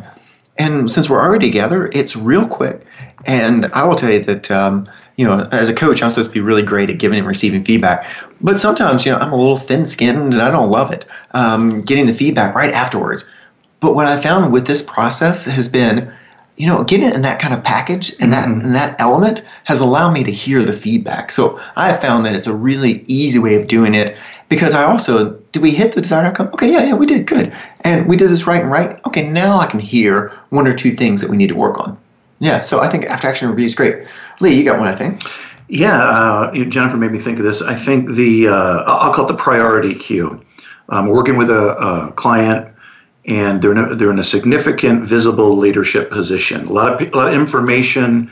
And 0.58 0.90
since 0.90 1.10
we're 1.10 1.22
already 1.22 1.48
together, 1.48 1.90
it's 1.94 2.16
real 2.16 2.48
quick. 2.48 2.86
And 3.26 3.68
I 3.68 3.86
will 3.86 3.96
tell 3.96 4.12
you 4.12 4.20
that 4.24 4.52
um, 4.52 4.90
you 5.18 5.26
know, 5.26 5.48
as 5.52 5.70
a 5.70 5.74
coach, 5.74 6.02
I'm 6.02 6.10
supposed 6.10 6.32
to 6.32 6.34
be 6.34 6.42
really 6.42 6.64
great 6.64 6.90
at 6.90 6.98
giving 6.98 7.20
and 7.20 7.28
receiving 7.28 7.64
feedback. 7.64 8.08
But 8.42 8.60
sometimes, 8.60 9.06
you 9.06 9.12
know, 9.12 9.20
I'm 9.20 9.32
a 9.32 9.38
little 9.38 9.58
thin 9.58 9.86
skinned 9.86 10.34
and 10.34 10.42
I 10.42 10.50
don't 10.50 10.70
love 10.70 10.92
it, 10.92 11.06
um, 11.32 11.82
getting 11.82 12.08
the 12.08 12.14
feedback 12.14 12.56
right 12.56 12.74
afterwards. 12.74 13.30
But 13.80 13.96
what 13.96 14.08
I 14.08 14.20
found 14.22 14.52
with 14.52 14.66
this 14.66 14.82
process 14.82 15.46
has 15.46 15.70
been, 15.70 16.12
you 16.58 16.68
know, 16.68 16.84
getting 16.84 17.08
it 17.08 17.16
in 17.16 17.22
that 17.24 17.40
kind 17.40 17.54
of 17.54 17.64
package 17.64 18.14
and 18.20 18.32
that 18.34 18.48
mm-hmm. 18.48 18.66
and 18.66 18.76
that 18.76 18.96
element 19.00 19.44
has 19.66 19.80
allowed 19.80 20.14
me 20.14 20.24
to 20.24 20.32
hear 20.32 20.64
the 20.64 20.74
feedback. 20.74 21.32
So 21.32 21.60
I 21.76 21.90
have 21.90 22.02
found 22.02 22.26
that 22.26 22.36
it's 22.36 22.48
a 22.48 22.54
really 22.54 23.04
easy 23.08 23.40
way 23.40 23.56
of 23.56 23.68
doing 23.68 23.94
it 23.94 24.18
because 24.50 24.74
I 24.74 24.84
also 24.84 25.32
did 25.52 25.62
we 25.62 25.72
hit 25.72 25.94
the 25.94 26.02
desired 26.02 26.28
outcome? 26.28 26.48
Okay, 26.54 26.72
yeah, 26.72 26.84
yeah, 26.84 26.94
we 26.94 27.06
did 27.06 27.26
good, 27.26 27.54
and 27.82 28.08
we 28.08 28.16
did 28.16 28.30
this 28.30 28.48
right 28.48 28.62
and 28.62 28.72
right. 28.72 29.00
Okay, 29.06 29.28
now 29.28 29.58
I 29.58 29.66
can 29.66 29.80
hear 29.80 30.30
one 30.50 30.68
or 30.68 30.74
two 30.74 30.92
things 30.92 31.22
that 31.22 31.30
we 31.30 31.38
need 31.38 31.50
to 31.50 31.56
work 31.56 31.80
on. 31.80 31.98
Yeah, 32.44 32.60
so 32.60 32.82
I 32.82 32.90
think 32.90 33.06
after 33.06 33.30
action 33.30 33.48
review 33.50 33.64
is 33.64 33.74
great. 33.74 34.06
Lee, 34.42 34.54
you 34.54 34.66
got 34.66 34.78
one, 34.78 34.90
I 34.90 34.96
think. 34.96 35.22
Yeah, 35.70 35.98
uh, 35.98 36.54
Jennifer 36.66 36.98
made 36.98 37.14
me 37.14 37.20
think 37.20 37.40
of 37.40 37.46
this. 37.46 37.62
I 37.62 37.74
think 37.74 38.16
the 38.16 38.50
uh, 38.50 38.84
I'll 38.86 39.14
call 39.14 39.24
it 39.26 39.30
the 39.30 39.38
priority 39.38 39.96
queue. 39.96 40.44
I'm 40.90 41.08
working 41.08 41.38
with 41.38 41.50
a, 41.50 41.78
a 41.78 42.12
client, 42.12 42.76
and 43.24 43.62
they're 43.62 43.72
in 43.72 43.78
a, 43.78 43.96
they're 43.96 44.12
in 44.12 44.20
a 44.20 44.26
significant 44.26 45.06
visible 45.06 45.56
leadership 45.56 46.12
position. 46.12 46.66
A 46.66 46.74
lot 46.74 47.02
of 47.02 47.14
a 47.14 47.18
lot 47.18 47.30
of 47.30 47.34
information 47.34 48.28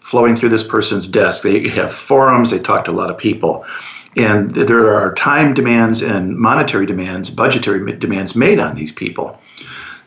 flowing 0.00 0.36
through 0.36 0.48
this 0.48 0.66
person's 0.66 1.06
desk. 1.06 1.42
They 1.42 1.68
have 1.68 1.92
forums. 1.92 2.50
They 2.50 2.60
talk 2.60 2.86
to 2.86 2.90
a 2.90 2.92
lot 2.92 3.10
of 3.10 3.18
people, 3.18 3.66
and 4.16 4.54
there 4.54 4.94
are 4.94 5.12
time 5.16 5.52
demands 5.52 6.00
and 6.00 6.34
monetary 6.34 6.86
demands, 6.86 7.28
budgetary 7.28 7.94
demands 7.98 8.34
made 8.34 8.58
on 8.58 8.74
these 8.74 8.90
people. 8.90 9.38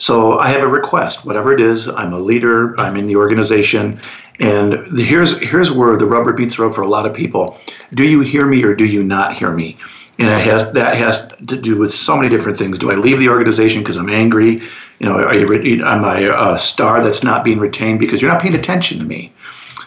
So 0.04 0.38
I 0.38 0.50
have 0.50 0.64
a 0.64 0.68
request, 0.68 1.24
whatever 1.24 1.54
it 1.54 1.62
is. 1.62 1.88
I'm 1.88 2.12
a 2.12 2.20
leader. 2.20 2.78
I'm 2.78 2.98
in 2.98 3.08
the 3.08 3.16
organization, 3.16 4.02
and 4.42 4.74
the, 4.94 5.02
here's 5.02 5.40
here's 5.40 5.72
where 5.72 5.96
the 5.96 6.06
rubber 6.06 6.34
meets 6.34 6.58
the 6.58 6.64
road 6.64 6.76
for 6.76 6.82
a 6.82 6.90
lot 6.90 7.06
of 7.06 7.14
people. 7.14 7.58
Do 7.94 8.04
you 8.04 8.20
hear 8.20 8.46
me 8.46 8.62
or 8.66 8.76
do 8.76 8.84
you 8.84 9.02
not 9.02 9.34
hear 9.34 9.54
me? 9.54 9.78
And 10.20 10.28
it 10.28 10.42
has 10.42 10.74
that 10.74 10.96
has 10.96 11.26
to 11.48 11.56
do 11.56 11.78
with 11.78 11.94
so 11.94 12.18
many 12.18 12.28
different 12.28 12.58
things. 12.58 12.80
Do 12.80 12.92
I 12.92 12.96
leave 12.96 13.18
the 13.18 13.30
organization 13.30 13.82
because 13.82 13.96
I'm 13.96 14.10
angry? 14.10 14.64
You 15.00 15.08
know, 15.08 15.24
are 15.24 15.36
you, 15.36 15.86
am 15.86 16.04
I 16.04 16.20
a 16.20 16.60
star 16.60 17.02
that's 17.02 17.24
not 17.24 17.46
being 17.46 17.60
retained 17.60 18.02
because 18.02 18.22
you're 18.22 18.32
not 18.32 18.42
paying 18.42 18.56
attention 18.56 19.00
to 19.00 19.06
me? 19.06 19.32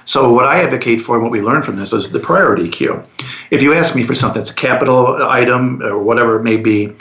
So 0.07 0.33
what 0.33 0.47
I 0.47 0.63
advocate 0.63 1.03
for 1.03 1.17
and 1.17 1.25
what 1.25 1.33
we 1.33 1.43
learn 1.43 1.61
from 1.61 1.77
this 1.77 1.93
is 1.93 2.11
the 2.11 2.21
priority 2.21 2.71
queue. 2.71 3.03
If 3.51 3.61
you 3.61 3.75
ask 3.75 3.95
me 3.95 4.03
for 4.03 4.15
something, 4.15 4.41
it's 4.41 4.53
a 4.53 4.55
capital 4.55 5.23
item 5.29 5.83
or 5.83 5.99
whatever 5.99 6.37
it 6.37 6.43
may 6.43 6.57
be, 6.57 6.93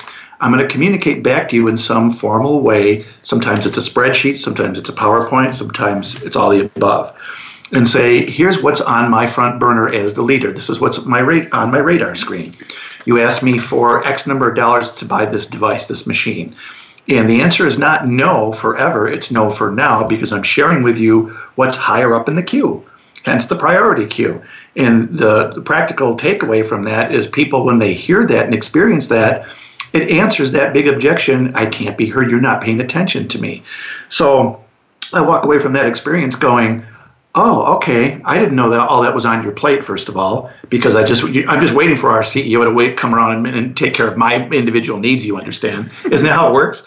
I'm 0.46 0.52
going 0.52 0.62
to 0.62 0.72
communicate 0.72 1.24
back 1.24 1.50
to 1.50 1.56
you 1.56 1.68
in 1.70 1.76
some 1.76 2.12
formal 2.12 2.62
way. 2.62 3.04
Sometimes 3.24 3.66
it's 3.66 3.78
a 3.78 3.80
spreadsheet, 3.80 4.38
sometimes 4.38 4.78
it's 4.78 4.90
a 4.90 4.94
PowerPoint, 4.94 5.56
sometimes 5.56 6.22
it's 6.22 6.36
all 6.36 6.52
the 6.52 6.66
above. 6.76 7.18
And 7.72 7.88
say, 7.88 8.30
here's 8.30 8.62
what's 8.62 8.80
on 8.80 9.10
my 9.10 9.26
front 9.26 9.60
burner 9.60 9.90
as 9.92 10.14
the 10.14 10.22
leader. 10.22 10.52
This 10.52 10.70
is 10.70 10.80
what's 10.80 11.04
my 11.04 11.18
rate 11.18 11.52
on 11.52 11.72
my 11.72 11.80
radar 11.80 12.14
screen. 12.14 12.54
You 13.06 13.20
asked 13.20 13.42
me 13.42 13.58
for 13.58 14.06
X 14.06 14.28
number 14.28 14.48
of 14.48 14.56
dollars 14.56 14.94
to 14.94 15.06
buy 15.06 15.26
this 15.26 15.48
device, 15.48 15.88
this 15.88 16.06
machine. 16.06 16.56
And 17.08 17.28
the 17.28 17.42
answer 17.42 17.66
is 17.66 17.80
not 17.80 18.08
no 18.08 18.52
forever, 18.52 19.08
it's 19.08 19.32
no 19.32 19.50
for 19.50 19.72
now 19.72 20.06
because 20.06 20.32
I'm 20.32 20.44
sharing 20.44 20.84
with 20.84 21.00
you 21.00 21.30
what's 21.56 21.76
higher 21.76 22.14
up 22.14 22.30
in 22.30 22.36
the 22.36 22.44
queue, 22.44 22.88
hence 23.24 23.48
the 23.48 23.56
priority 23.56 24.06
queue. 24.06 24.44
And 24.76 25.18
the, 25.18 25.54
the 25.56 25.62
practical 25.62 26.16
takeaway 26.16 26.64
from 26.64 26.84
that 26.84 27.12
is 27.12 27.26
people, 27.26 27.66
when 27.66 27.80
they 27.80 27.96
hear 27.96 28.28
that 28.28 28.46
and 28.46 28.54
experience 28.54 29.08
that, 29.08 29.48
it 29.96 30.10
answers 30.10 30.52
that 30.52 30.74
big 30.74 30.88
objection 30.88 31.56
I 31.56 31.66
can't 31.66 31.98
be 31.98 32.10
heard, 32.10 32.30
you're 32.30 32.42
not 32.42 32.62
paying 32.62 32.82
attention 32.82 33.28
to 33.30 33.42
me. 33.42 33.64
So 34.10 34.64
I 35.14 35.22
walk 35.22 35.46
away 35.46 35.60
from 35.60 35.74
that 35.74 35.86
experience 35.86 36.36
going, 36.36 36.86
oh, 37.36 37.76
okay, 37.76 38.22
I 38.26 38.38
didn't 38.38 38.56
know 38.56 38.70
that 38.70 38.80
all 38.80 39.02
that 39.04 39.14
was 39.14 39.26
on 39.26 39.44
your 39.44 39.52
plate. 39.52 39.84
First 39.84 40.10
of 40.10 40.18
all, 40.18 40.52
because 40.70 40.96
I 40.96 41.04
just 41.04 41.24
I'm 41.24 41.62
just 41.62 41.74
waiting 41.74 41.98
for 41.98 42.12
our 42.12 42.22
CEO 42.22 42.64
to 42.64 42.72
wait, 42.72 42.98
come 42.98 43.14
around 43.14 43.46
and, 43.46 43.56
and 43.56 43.78
take 43.78 43.94
care 43.94 44.08
of 44.08 44.18
my 44.18 44.48
individual 44.50 45.00
needs. 45.00 45.26
You 45.26 45.38
understand? 45.38 45.92
Isn't 46.12 46.28
that 46.28 46.36
how 46.36 46.50
it 46.50 46.54
works? 46.54 46.84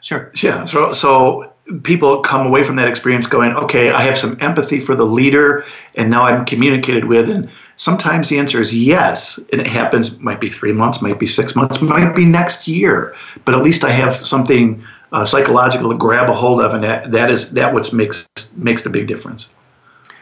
Sure. 0.00 0.32
Yeah. 0.42 0.64
So 0.64 0.92
so 0.92 1.52
people 1.82 2.20
come 2.20 2.46
away 2.46 2.64
from 2.64 2.76
that 2.76 2.88
experience 2.88 3.26
going, 3.26 3.52
okay, 3.52 3.90
I 3.90 4.02
have 4.02 4.18
some 4.18 4.36
empathy 4.40 4.80
for 4.80 4.94
the 4.94 5.06
leader, 5.06 5.64
and 5.94 6.10
now 6.10 6.24
I'm 6.24 6.44
communicated 6.44 7.04
with, 7.04 7.30
and 7.30 7.50
sometimes 7.80 8.28
the 8.28 8.38
answer 8.38 8.60
is 8.60 8.76
yes, 8.76 9.38
and 9.50 9.60
it 9.60 9.66
happens. 9.66 10.18
Might 10.20 10.40
be 10.40 10.50
three 10.50 10.72
months, 10.72 11.00
might 11.02 11.18
be 11.18 11.26
six 11.26 11.56
months, 11.56 11.80
might 11.80 12.14
be 12.14 12.24
next 12.24 12.68
year, 12.68 13.16
but 13.44 13.54
at 13.54 13.62
least 13.62 13.84
I 13.84 13.90
have 13.90 14.14
something. 14.24 14.84
Uh, 15.12 15.26
psychological 15.26 15.90
to 15.90 15.98
grab 15.98 16.30
a 16.30 16.32
hold 16.32 16.62
of, 16.62 16.72
and 16.72 16.84
that, 16.84 17.10
that 17.10 17.32
is 17.32 17.50
that 17.50 17.74
what 17.74 17.92
makes 17.92 18.28
makes 18.54 18.84
the 18.84 18.90
big 18.90 19.08
difference. 19.08 19.48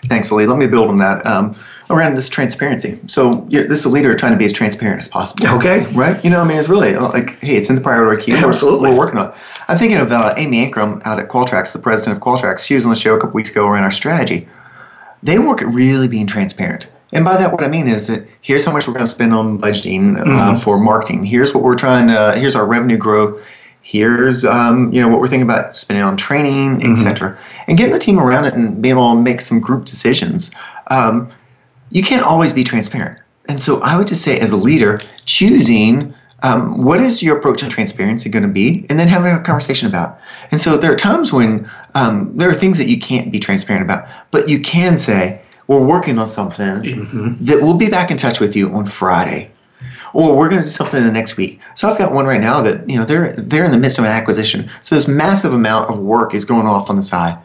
Thanks, 0.06 0.32
Ali. 0.32 0.46
Let 0.46 0.56
me 0.56 0.66
build 0.66 0.88
on 0.88 0.96
that. 0.96 1.26
Um, 1.26 1.54
around 1.90 2.16
this 2.16 2.28
transparency. 2.28 2.98
So 3.06 3.46
this 3.50 3.80
is 3.80 3.84
a 3.84 3.88
leader 3.88 4.14
trying 4.14 4.32
to 4.32 4.38
be 4.38 4.44
as 4.44 4.52
transparent 4.52 5.00
as 5.00 5.08
possible. 5.08 5.46
Okay. 5.48 5.84
Right? 5.94 6.22
You 6.24 6.30
know, 6.30 6.40
I 6.40 6.48
mean, 6.48 6.58
it's 6.58 6.68
really 6.68 6.94
like, 6.94 7.38
hey, 7.40 7.56
it's 7.56 7.70
in 7.70 7.76
the 7.76 7.82
priority 7.82 8.22
queue. 8.22 8.36
Absolutely. 8.36 8.90
We're, 8.90 8.96
we're 8.96 8.98
working 8.98 9.18
on 9.18 9.30
it. 9.30 9.34
I'm 9.68 9.78
thinking 9.78 9.98
of 9.98 10.12
uh, 10.12 10.34
Amy 10.36 10.70
Ankrum 10.70 11.02
out 11.04 11.18
at 11.18 11.28
Qualtrics, 11.28 11.72
the 11.72 11.78
president 11.78 12.16
of 12.16 12.22
Qualtrics. 12.22 12.66
She 12.66 12.74
was 12.74 12.84
on 12.84 12.90
the 12.90 12.96
show 12.96 13.14
a 13.14 13.20
couple 13.20 13.34
weeks 13.34 13.50
ago 13.50 13.66
around 13.66 13.84
our 13.84 13.90
strategy. 13.90 14.48
They 15.22 15.38
work 15.38 15.62
at 15.62 15.68
really 15.68 16.08
being 16.08 16.26
transparent. 16.26 16.88
And 17.12 17.24
by 17.24 17.36
that, 17.36 17.52
what 17.52 17.62
I 17.62 17.68
mean 17.68 17.88
is 17.88 18.06
that 18.08 18.26
here's 18.42 18.64
how 18.64 18.72
much 18.72 18.86
we're 18.86 18.94
going 18.94 19.06
to 19.06 19.10
spend 19.10 19.32
on 19.32 19.58
budgeting 19.58 20.20
uh, 20.20 20.24
mm-hmm. 20.24 20.58
for 20.58 20.78
marketing. 20.78 21.24
Here's 21.24 21.54
what 21.54 21.62
we're 21.62 21.74
trying 21.74 22.08
to, 22.08 22.34
here's 22.38 22.54
our 22.54 22.66
revenue 22.66 22.98
growth 22.98 23.44
here's 23.88 24.44
um, 24.44 24.92
you 24.92 25.00
know 25.00 25.08
what 25.08 25.18
we're 25.18 25.28
thinking 25.28 25.48
about 25.48 25.74
spending 25.74 26.04
on 26.04 26.14
training, 26.16 26.78
mm-hmm. 26.78 26.92
etc. 26.92 27.38
And 27.66 27.78
getting 27.78 27.94
the 27.94 27.98
team 27.98 28.20
around 28.20 28.44
it 28.44 28.52
and 28.52 28.82
being 28.82 28.96
able 28.96 29.14
to 29.14 29.20
make 29.20 29.40
some 29.40 29.60
group 29.60 29.86
decisions. 29.86 30.50
Um, 30.88 31.30
you 31.90 32.02
can't 32.02 32.22
always 32.22 32.52
be 32.52 32.64
transparent, 32.64 33.18
and 33.48 33.62
so 33.62 33.80
I 33.80 33.96
would 33.96 34.06
just 34.06 34.22
say, 34.22 34.38
as 34.38 34.52
a 34.52 34.56
leader, 34.56 34.98
choosing. 35.24 36.14
Um, 36.40 36.82
what 36.82 37.00
is 37.00 37.20
your 37.20 37.36
approach 37.36 37.62
to 37.62 37.68
transparency 37.68 38.30
going 38.30 38.44
to 38.44 38.48
be? 38.48 38.86
And 38.88 38.96
then 38.96 39.08
having 39.08 39.34
a 39.34 39.42
conversation 39.42 39.88
about. 39.88 40.20
And 40.52 40.60
so 40.60 40.76
there 40.76 40.92
are 40.92 40.94
times 40.94 41.32
when 41.32 41.68
um, 41.96 42.30
there 42.36 42.48
are 42.48 42.54
things 42.54 42.78
that 42.78 42.86
you 42.86 42.96
can't 42.96 43.32
be 43.32 43.40
transparent 43.40 43.84
about, 43.84 44.06
but 44.30 44.48
you 44.48 44.60
can 44.60 44.98
say, 44.98 45.42
we're 45.68 45.80
working 45.80 46.18
on 46.18 46.26
something 46.26 46.82
mm-hmm. 46.82 47.44
that 47.44 47.62
we'll 47.62 47.76
be 47.76 47.88
back 47.88 48.10
in 48.10 48.16
touch 48.16 48.40
with 48.40 48.56
you 48.56 48.72
on 48.72 48.84
Friday 48.84 49.52
or 50.12 50.36
we're 50.36 50.48
going 50.48 50.62
to 50.62 50.66
do 50.66 50.70
something 50.70 50.98
in 50.98 51.06
the 51.06 51.12
next 51.12 51.36
week. 51.36 51.60
So 51.74 51.88
I've 51.88 51.98
got 51.98 52.12
one 52.12 52.26
right 52.26 52.40
now 52.40 52.60
that 52.62 52.88
you 52.88 52.96
know 52.96 53.04
they're 53.04 53.32
they're 53.34 53.64
in 53.64 53.70
the 53.70 53.78
midst 53.78 53.98
of 53.98 54.04
an 54.04 54.10
acquisition. 54.10 54.70
So 54.82 54.94
this 54.94 55.08
massive 55.08 55.52
amount 55.52 55.90
of 55.90 55.98
work 55.98 56.34
is 56.34 56.44
going 56.44 56.66
off 56.66 56.90
on 56.90 56.96
the 56.96 57.02
side. 57.02 57.38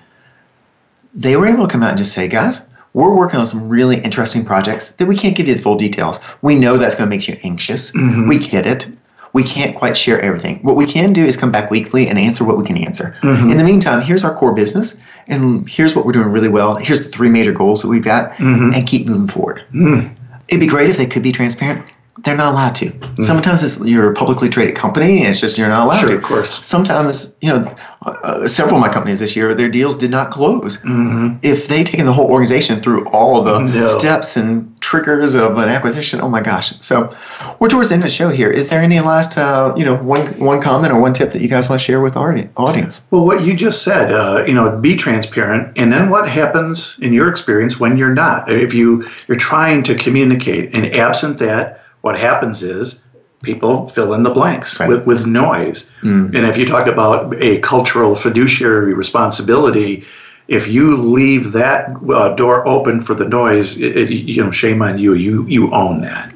They 1.13 1.35
were 1.35 1.45
able 1.45 1.67
to 1.67 1.71
come 1.71 1.83
out 1.83 1.89
and 1.89 1.97
just 1.97 2.13
say, 2.13 2.27
guys, 2.27 2.67
we're 2.93 3.13
working 3.13 3.39
on 3.39 3.45
some 3.45 3.69
really 3.69 3.99
interesting 4.01 4.43
projects 4.45 4.89
that 4.89 5.05
we 5.05 5.15
can't 5.15 5.35
give 5.35 5.47
you 5.47 5.55
the 5.55 5.61
full 5.61 5.75
details. 5.75 6.19
We 6.41 6.55
know 6.55 6.77
that's 6.77 6.95
going 6.95 7.09
to 7.09 7.15
make 7.15 7.27
you 7.27 7.37
anxious. 7.43 7.91
Mm-hmm. 7.91 8.27
We 8.27 8.39
get 8.39 8.65
it. 8.65 8.87
We 9.33 9.43
can't 9.43 9.75
quite 9.75 9.97
share 9.97 10.21
everything. 10.21 10.59
What 10.61 10.75
we 10.75 10.85
can 10.85 11.11
do 11.11 11.25
is 11.25 11.35
come 11.35 11.51
back 11.51 11.71
weekly 11.71 12.07
and 12.07 12.19
answer 12.19 12.43
what 12.43 12.57
we 12.57 12.65
can 12.65 12.77
answer. 12.77 13.15
Mm-hmm. 13.21 13.49
In 13.49 13.57
the 13.57 13.63
meantime, 13.63 14.01
here's 14.01 14.23
our 14.23 14.33
core 14.33 14.53
business, 14.53 14.95
and 15.27 15.67
here's 15.67 15.95
what 15.95 16.05
we're 16.05 16.11
doing 16.11 16.27
really 16.27 16.49
well. 16.49 16.75
Here's 16.75 17.03
the 17.03 17.09
three 17.09 17.29
major 17.29 17.51
goals 17.51 17.81
that 17.81 17.87
we've 17.87 18.03
got, 18.03 18.31
mm-hmm. 18.33 18.73
and 18.73 18.87
keep 18.87 19.07
moving 19.07 19.27
forward. 19.27 19.63
Mm. 19.73 20.15
It'd 20.47 20.59
be 20.59 20.67
great 20.67 20.89
if 20.89 20.97
they 20.97 21.07
could 21.07 21.23
be 21.23 21.31
transparent 21.31 21.83
they're 22.19 22.37
not 22.37 22.53
allowed 22.53 22.75
to. 22.75 22.91
Mm. 22.91 23.23
Sometimes 23.23 23.63
it's, 23.63 23.79
you're 23.79 24.11
a 24.11 24.13
publicly 24.13 24.47
traded 24.47 24.75
company, 24.75 25.21
and 25.21 25.29
it's 25.29 25.39
just 25.39 25.57
you're 25.57 25.67
not 25.67 25.85
allowed 25.85 25.99
sure, 26.01 26.09
to. 26.09 26.17
Of 26.17 26.23
course. 26.23 26.65
Sometimes, 26.65 27.35
you 27.41 27.49
know, 27.49 27.75
uh, 28.03 28.47
several 28.47 28.75
of 28.75 28.81
my 28.81 28.93
companies 28.93 29.19
this 29.19 29.35
year, 29.35 29.53
their 29.55 29.69
deals 29.69 29.97
did 29.97 30.11
not 30.11 30.29
close. 30.29 30.77
Mm-hmm. 30.77 31.37
If 31.41 31.67
they 31.67 31.83
taken 31.83 32.05
the 32.05 32.13
whole 32.13 32.29
organization 32.29 32.81
through 32.81 33.07
all 33.07 33.41
the 33.41 33.61
no. 33.61 33.87
steps 33.87 34.37
and 34.37 34.79
triggers 34.79 35.33
of 35.33 35.57
an 35.57 35.69
acquisition, 35.69 36.21
oh 36.21 36.29
my 36.29 36.41
gosh! 36.41 36.73
So 36.81 37.15
we're 37.59 37.69
towards 37.69 37.89
the 37.89 37.95
end 37.95 38.03
of 38.03 38.09
the 38.09 38.13
show 38.13 38.29
here. 38.29 38.51
Is 38.51 38.69
there 38.69 38.81
any 38.81 38.99
last, 38.99 39.37
uh, 39.37 39.73
you 39.75 39.83
know, 39.83 39.95
one 39.97 40.37
one 40.37 40.61
comment 40.61 40.93
or 40.93 41.01
one 41.01 41.13
tip 41.13 41.31
that 41.31 41.41
you 41.41 41.47
guys 41.47 41.67
want 41.67 41.81
to 41.81 41.85
share 41.85 41.99
with 41.99 42.15
our 42.15 42.37
audience? 42.57 43.05
Well, 43.09 43.25
what 43.25 43.43
you 43.43 43.55
just 43.55 43.81
said, 43.81 44.11
uh, 44.11 44.43
you 44.45 44.53
know, 44.53 44.77
be 44.77 44.95
transparent, 44.95 45.75
and 45.79 45.91
then 45.91 46.11
what 46.11 46.29
happens 46.29 46.95
in 47.01 47.11
your 47.11 47.27
experience 47.27 47.79
when 47.79 47.97
you're 47.97 48.13
not? 48.13 48.51
If 48.51 48.73
you 48.75 49.09
you're 49.27 49.37
trying 49.37 49.81
to 49.83 49.95
communicate, 49.95 50.75
and 50.75 50.95
absent 50.95 51.39
that 51.39 51.82
what 52.03 52.19
happens 52.19 52.61
is 52.63 53.01
people 53.43 53.87
fill 53.87 54.13
in 54.13 54.23
the 54.23 54.29
blanks 54.29 54.79
right. 54.79 54.89
with, 54.89 55.05
with 55.05 55.25
noise. 55.25 55.89
Mm. 56.01 56.35
And 56.35 56.45
if 56.45 56.57
you 56.57 56.65
talk 56.65 56.85
about 56.85 57.33
a 57.41 57.59
cultural 57.59 58.15
fiduciary 58.15 58.93
responsibility, 58.93 60.05
if 60.49 60.67
you 60.67 60.97
leave 60.97 61.53
that 61.53 61.95
uh, 62.13 62.35
door 62.35 62.67
open 62.67 63.01
for 63.01 63.13
the 63.13 63.23
noise, 63.25 63.77
it, 63.77 63.95
it, 63.95 64.11
you 64.11 64.43
know, 64.43 64.51
shame 64.51 64.81
on 64.81 64.99
you. 64.99 65.13
You 65.13 65.47
you 65.47 65.73
own 65.73 66.01
that. 66.01 66.35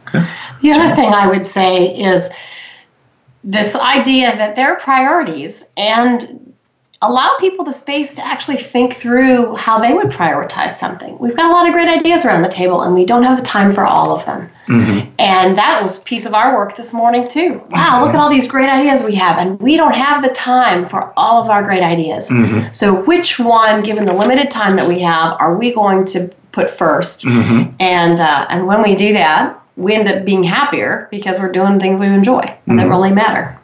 The 0.61 0.71
other 0.71 0.95
thing 0.95 1.13
I 1.13 1.27
would 1.27 1.45
say 1.45 1.93
is 1.95 2.29
this 3.43 3.75
idea 3.75 4.35
that 4.37 4.55
their 4.55 4.77
priorities 4.77 5.63
and 5.75 6.46
allow 7.01 7.35
people 7.39 7.63
the 7.63 7.73
space 7.73 8.13
to 8.15 8.25
actually 8.25 8.57
think 8.57 8.95
through 8.95 9.55
how 9.55 9.79
they 9.79 9.93
would 9.93 10.07
prioritize 10.07 10.71
something. 10.71 11.17
We've 11.19 11.35
got 11.35 11.45
a 11.45 11.53
lot 11.53 11.67
of 11.67 11.73
great 11.73 11.87
ideas 11.87 12.25
around 12.25 12.41
the 12.41 12.49
table, 12.49 12.81
and 12.81 12.93
we 12.93 13.05
don't 13.05 13.23
have 13.23 13.37
the 13.37 13.45
time 13.45 13.71
for 13.71 13.85
all 13.85 14.11
of 14.11 14.25
them. 14.25 14.49
Mm-hmm. 14.67 15.13
And 15.19 15.57
that 15.57 15.81
was 15.81 15.99
piece 15.99 16.25
of 16.25 16.33
our 16.33 16.55
work 16.55 16.75
this 16.75 16.93
morning 16.93 17.27
too. 17.27 17.53
Wow, 17.69 17.69
mm-hmm. 17.69 18.05
look 18.05 18.13
at 18.13 18.19
all 18.19 18.29
these 18.29 18.47
great 18.47 18.69
ideas 18.69 19.03
we 19.03 19.15
have, 19.15 19.37
and 19.37 19.59
we 19.59 19.77
don't 19.77 19.93
have 19.93 20.23
the 20.23 20.29
time 20.29 20.85
for 20.85 21.13
all 21.17 21.41
of 21.41 21.49
our 21.49 21.63
great 21.63 21.83
ideas. 21.83 22.29
Mm-hmm. 22.29 22.71
So, 22.73 23.01
which 23.03 23.39
one, 23.39 23.83
given 23.83 24.05
the 24.05 24.13
limited 24.13 24.49
time 24.49 24.75
that 24.77 24.87
we 24.87 24.99
have, 25.01 25.37
are 25.39 25.55
we 25.55 25.73
going 25.73 26.05
to 26.05 26.31
put 26.51 26.67
1st 26.67 27.25
mm-hmm. 27.25 27.75
And 27.79 28.19
uh, 28.19 28.47
and 28.49 28.65
when 28.65 28.81
we 28.81 28.95
do 28.95 29.13
that, 29.13 29.61
we 29.75 29.93
end 29.93 30.07
up 30.07 30.25
being 30.25 30.43
happier 30.43 31.07
because 31.11 31.39
we're 31.39 31.51
doing 31.51 31.79
things 31.79 31.99
we 31.99 32.07
enjoy 32.07 32.39
and 32.39 32.79
that 32.79 32.83
mm-hmm. 32.83 32.89
really 32.89 33.11
matter. 33.11 33.56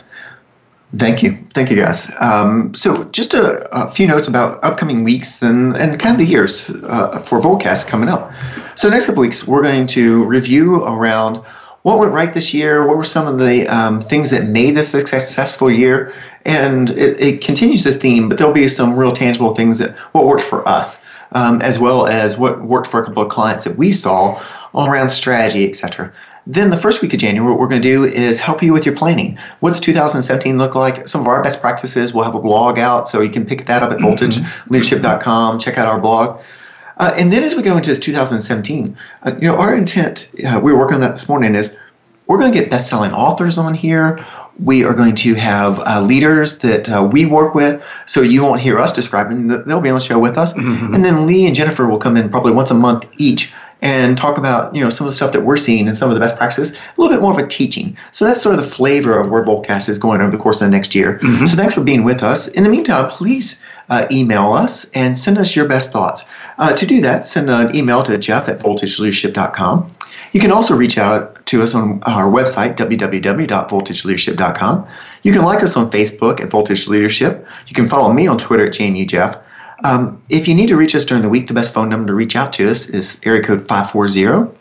Thank 0.98 1.24
you. 1.24 1.32
Thank 1.54 1.72
you, 1.72 1.76
guys. 1.76 2.12
Um, 2.20 2.74
so, 2.76 3.06
just 3.06 3.34
a, 3.34 3.68
a, 3.76 3.90
few 3.90 4.06
notes 4.06 4.28
about 4.28 4.64
upcoming 4.64 5.04
weeks 5.04 5.42
and, 5.42 5.76
and 5.76 6.00
kind 6.00 6.14
of 6.14 6.20
the 6.20 6.26
years 6.26 6.70
uh, 6.84 7.20
for 7.20 7.40
Voltcast 7.40 7.88
coming 7.88 8.10
up. 8.10 8.32
So, 8.76 8.90
next 8.90 9.08
couple 9.08 9.22
weeks, 9.22 9.48
we're 9.48 9.64
going 9.64 9.88
to 9.88 10.24
review 10.26 10.84
around 10.84 11.38
what 11.82 11.98
went 11.98 12.14
right 12.14 12.34
this 12.34 12.54
year, 12.54 12.88
what 12.88 12.96
were 12.96 13.04
some 13.04 13.28
of 13.28 13.40
the 13.40 13.68
um, 13.68 14.02
things 14.02 14.30
that 14.30 14.46
made 14.46 14.72
this 14.72 14.94
a 14.94 15.02
successful 15.02 15.72
year, 15.72 16.14
and 16.46 16.92
it, 16.92 17.20
it, 17.20 17.42
continues 17.42 17.84
the 17.84 17.92
theme, 17.92 18.30
but 18.30 18.38
there'll 18.38 18.54
be 18.54 18.68
some 18.68 18.96
real 18.96 19.12
tangible 19.12 19.54
things 19.54 19.80
that 19.80 19.98
what 20.14 20.26
worked 20.26 20.44
for 20.44 20.68
us, 20.68 21.04
um, 21.34 21.62
as 21.62 21.80
well 21.80 22.08
as 22.08 22.38
what 22.38 22.62
worked 22.62 22.88
for 22.88 23.02
a 23.02 23.06
couple 23.06 23.24
of 23.24 23.30
clients 23.30 23.64
that 23.66 23.78
we 23.78 23.92
saw 23.92 24.42
all 24.74 24.88
around 24.88 25.10
strategy, 25.10 25.68
etc. 25.68 26.12
Then 26.46 26.70
the 26.70 26.78
first 26.78 27.02
week 27.02 27.14
of 27.14 27.20
January, 27.20 27.50
what 27.50 27.60
we're 27.60 27.68
going 27.68 27.82
to 27.82 27.88
do 27.88 28.04
is 28.04 28.40
help 28.40 28.62
you 28.62 28.74
with 28.74 28.86
your 28.86 28.96
planning. 28.96 29.38
What's 29.62 29.80
2017 29.80 30.58
look 30.58 30.76
like? 30.76 31.08
Some 31.08 31.22
of 31.22 31.28
our 31.28 31.42
best 31.42 31.62
practices. 31.62 32.14
We'll 32.14 32.26
have 32.26 32.36
a 32.36 32.42
blog 32.42 32.78
out, 32.78 33.08
so 33.08 33.22
you 33.22 33.30
can 33.30 33.46
pick 33.46 33.66
that 33.66 33.82
up 33.82 33.92
at 33.92 34.00
mm-hmm. 34.00 34.74
voltageleadership.com. 34.74 35.60
Check 35.60 35.78
out 35.78 35.88
our 35.88 36.00
blog. 36.00 36.42
Uh, 36.98 37.14
and 37.18 37.32
then 37.32 37.44
as 37.44 37.56
we 37.56 37.62
go 37.62 37.78
into 37.78 37.98
2017, 37.98 38.96
uh, 39.24 39.32
you 39.40 39.48
know, 39.48 39.56
our 39.56 39.74
intent, 39.74 40.32
uh, 40.46 40.60
we 40.62 40.72
were 40.74 40.80
working 40.80 40.96
on 40.96 41.02
that 41.02 41.12
this 41.12 41.28
morning, 41.30 41.56
is 41.56 41.76
we're 42.28 42.38
going 42.38 42.52
to 42.52 42.60
get 42.60 42.70
best-selling 42.70 43.12
authors 43.12 43.58
on 43.58 43.74
here. 43.74 44.24
We 44.64 44.84
are 44.84 44.94
going 44.94 45.16
to 45.16 45.34
have 45.34 45.80
uh, 45.80 46.02
leaders 46.02 46.60
that 46.60 46.88
uh, 46.88 47.10
we 47.12 47.26
work 47.26 47.56
with, 47.56 47.84
so 48.06 48.22
you 48.22 48.44
won't 48.44 48.62
hear 48.62 48.80
us 48.80 48.94
describing. 48.94 49.48
They'll 49.48 49.82
be 49.82 49.90
on 49.90 49.96
the 49.96 50.02
show 50.02 50.20
with 50.20 50.38
us, 50.38 50.54
mm-hmm. 50.54 50.94
and 50.94 51.04
then 51.04 51.26
Lee 51.26 51.48
and 51.48 51.56
Jennifer 51.56 51.88
will 51.88 51.98
come 51.98 52.16
in 52.16 52.30
probably 52.30 52.52
once 52.52 52.70
a 52.70 52.76
month 52.76 53.08
each 53.18 53.52
and 53.84 54.18
talk 54.18 54.38
about 54.38 54.74
you 54.74 54.82
know 54.82 54.90
some 54.90 55.06
of 55.06 55.12
the 55.12 55.16
stuff 55.16 55.34
that 55.34 55.44
we're 55.44 55.58
seeing 55.58 55.88
and 55.88 55.96
some 55.96 56.10
of 56.10 56.16
the 56.16 56.20
best 56.20 56.36
practices. 56.38 56.72
A 56.72 56.78
little 56.98 57.16
bit 57.16 57.22
more 57.22 57.32
of 57.32 57.38
a 57.38 57.46
teaching. 57.46 57.96
So 58.12 58.26
that's 58.26 58.42
sort 58.42 58.58
of 58.58 58.64
the 58.64 58.72
flavor 58.72 59.20
of 59.20 59.30
where 59.30 59.44
Voltcast 59.44 59.90
is 59.90 60.00
going 60.00 60.22
over 60.22 60.32
the 60.32 60.38
course 60.38 60.62
of 60.62 60.68
the 60.68 60.72
next 60.72 60.96
year. 60.96 61.20
Mm-hmm. 61.20 61.46
So 61.46 61.58
thanks 61.58 61.76
for 61.76 61.84
being 61.84 62.06
with 62.06 62.24
us. 62.24 62.48
In 62.48 62.64
the 62.64 62.70
meantime, 62.70 63.10
please 63.10 63.62
uh, 63.90 64.06
email 64.10 64.54
us 64.54 64.90
and 64.92 65.18
send 65.18 65.38
us 65.38 65.54
your 65.56 65.68
best 65.68 65.92
thoughts. 65.92 66.24
Uh, 66.58 66.74
to 66.74 66.86
do 66.86 67.02
that, 67.02 67.28
send 67.28 67.50
an 67.50 67.76
email 67.76 68.02
to 68.04 68.18
Jeff 68.18 68.48
at 68.48 68.60
voltageleadership.com. 68.60 69.94
You 70.32 70.40
can 70.40 70.52
also 70.52 70.76
reach 70.76 70.98
out 70.98 71.46
to 71.48 71.62
us 71.62 71.76
on 71.76 72.02
our 72.04 72.32
website, 72.32 72.78
www.voltageleadership.com. 72.78 74.88
You 75.24 75.34
can 75.34 75.42
like 75.44 75.62
us 75.62 75.76
on 75.78 75.92
Facebook 75.92 76.40
at 76.40 76.50
Voltage 76.50 76.88
Leadership. 76.88 77.46
You 77.68 77.76
can 77.76 77.88
follow 77.88 78.14
me 78.14 78.28
on 78.28 78.38
Twitter 78.38 78.66
at 78.66 78.72
JNU 78.74 79.06
Jeff. 79.08 79.38
Um, 79.84 80.22
if 80.30 80.48
you 80.48 80.56
need 80.56 80.68
to 80.68 80.78
reach 80.78 80.96
us 80.96 81.06
during 81.06 81.24
the 81.24 81.30
week, 81.30 81.48
the 81.48 81.54
best 81.54 81.74
phone 81.74 81.90
number 81.90 82.08
to 82.08 82.14
reach 82.14 82.36
out 82.36 82.54
to 82.54 82.70
us 82.70 82.90
is 82.90 83.20
area 83.24 83.42
code 83.44 83.68
540 83.68 84.58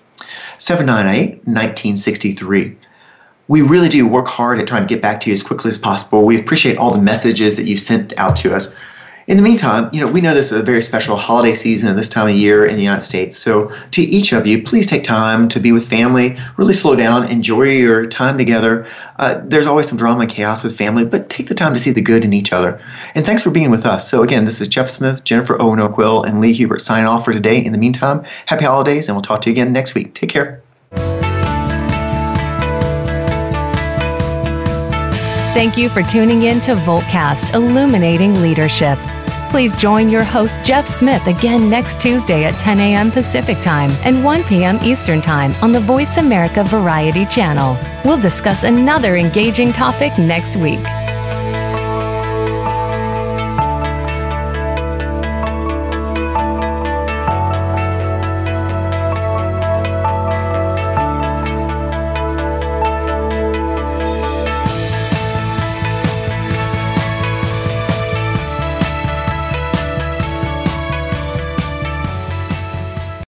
798 0.59 1.47
1963 1.47 2.77
we 3.49 3.61
really 3.61 3.89
do 3.89 4.07
work 4.09 4.29
hard 4.29 4.59
at 4.59 4.66
trying 4.66 4.83
to 4.83 4.89
get 4.89 5.03
back 5.03 5.20
to 5.20 5.31
you 5.31 5.35
as 5.35 5.43
quickly 5.43 5.70
as 5.70 5.79
possible. 5.79 6.25
We 6.25 6.39
appreciate 6.39 6.79
all 6.79 6.91
the 6.91 7.03
messages 7.03 7.57
that 7.57 7.66
you've 7.66 7.81
sent 7.81 8.16
out 8.18 8.37
to 8.37 8.55
us. 8.55 8.75
In 9.29 9.37
the 9.37 9.43
meantime, 9.43 9.89
you 9.93 10.01
know, 10.01 10.11
we 10.11 10.20
know 10.20 10.35
this 10.35 10.51
is 10.51 10.61
a 10.61 10.64
very 10.64 10.83
special 10.83 11.16
holiday 11.16 11.55
season 11.55 11.89
at 11.89 11.97
this 11.97 12.09
time 12.09 12.29
of 12.29 12.35
year 12.35 12.66
in 12.66 12.75
the 12.75 12.83
United 12.83 13.03
States. 13.03 13.37
So, 13.37 13.73
to 13.93 14.03
each 14.03 14.33
of 14.33 14.49
you, 14.49 14.62
please 14.62 14.89
take 14.89 15.05
time 15.05 15.49
to 15.51 15.61
be 15.61 15.70
with 15.70 15.89
family, 15.89 16.37
really 16.57 16.73
slow 16.73 16.97
down, 16.97 17.31
enjoy 17.31 17.70
your 17.70 18.07
time 18.07 18.37
together. 18.37 18.85
Uh, 19.18 19.41
there's 19.45 19.66
always 19.66 19.89
some 19.89 19.97
drama 19.97 20.23
and 20.23 20.31
chaos 20.31 20.64
with 20.64 20.77
family, 20.77 21.05
but 21.05 21.31
take 21.31 21.47
the 21.47 21.55
time 21.55 21.73
to 21.73 21.79
see 21.79 21.93
the 21.93 22.03
good 22.03 22.25
in 22.25 22.33
each 22.33 22.53
other. 22.53 22.81
And 23.14 23.25
thanks 23.25 23.43
for 23.43 23.51
being 23.51 23.70
with 23.70 23.87
us. 23.87 24.11
So, 24.11 24.25
again, 24.25 24.45
this 24.45 24.61
is 24.61 24.66
Jeff 24.66 24.89
Smith, 24.89 25.23
Jennifer 25.23 25.61
Owen 25.62 25.79
O'Quill, 25.79 26.25
and 26.25 26.41
Lee 26.41 26.53
Hubert 26.53 26.81
signing 26.81 27.07
off 27.07 27.25
for 27.25 27.33
today. 27.33 27.64
In 27.64 27.70
the 27.70 27.79
meantime, 27.79 28.25
happy 28.47 28.64
holidays, 28.64 29.09
and 29.09 29.16
we'll 29.16 29.23
talk 29.23 29.43
to 29.43 29.51
you 29.51 29.53
again 29.53 29.73
next 29.73 29.95
week. 29.95 30.14
Take 30.14 30.31
care. 30.31 30.62
Thank 35.53 35.76
you 35.76 35.90
for 35.90 36.03
tuning 36.03 36.44
in 36.44 36.62
to 36.62 36.74
Voltcast 36.74 37.53
Illuminating 37.53 38.40
Leadership. 38.40 38.98
Please 39.50 39.76
join 39.76 40.09
your 40.09 40.24
host, 40.24 40.59
Jeff 40.64 40.88
Smith, 40.88 41.26
again 41.26 41.68
next 41.68 42.00
Tuesday 42.00 42.44
at 42.44 42.59
10 42.59 42.80
a.m. 42.80 43.11
Pacific 43.11 43.61
Time 43.61 43.90
and 44.03 44.24
1 44.24 44.44
p.m. 44.44 44.78
Eastern 44.82 45.20
Time 45.20 45.55
on 45.61 45.70
the 45.70 45.78
Voice 45.78 46.16
America 46.16 46.64
Variety 46.64 47.26
Channel. 47.26 47.76
We'll 48.03 48.18
discuss 48.18 48.64
another 48.64 49.16
engaging 49.16 49.74
topic 49.74 50.16
next 50.18 50.57
week. 50.57 50.80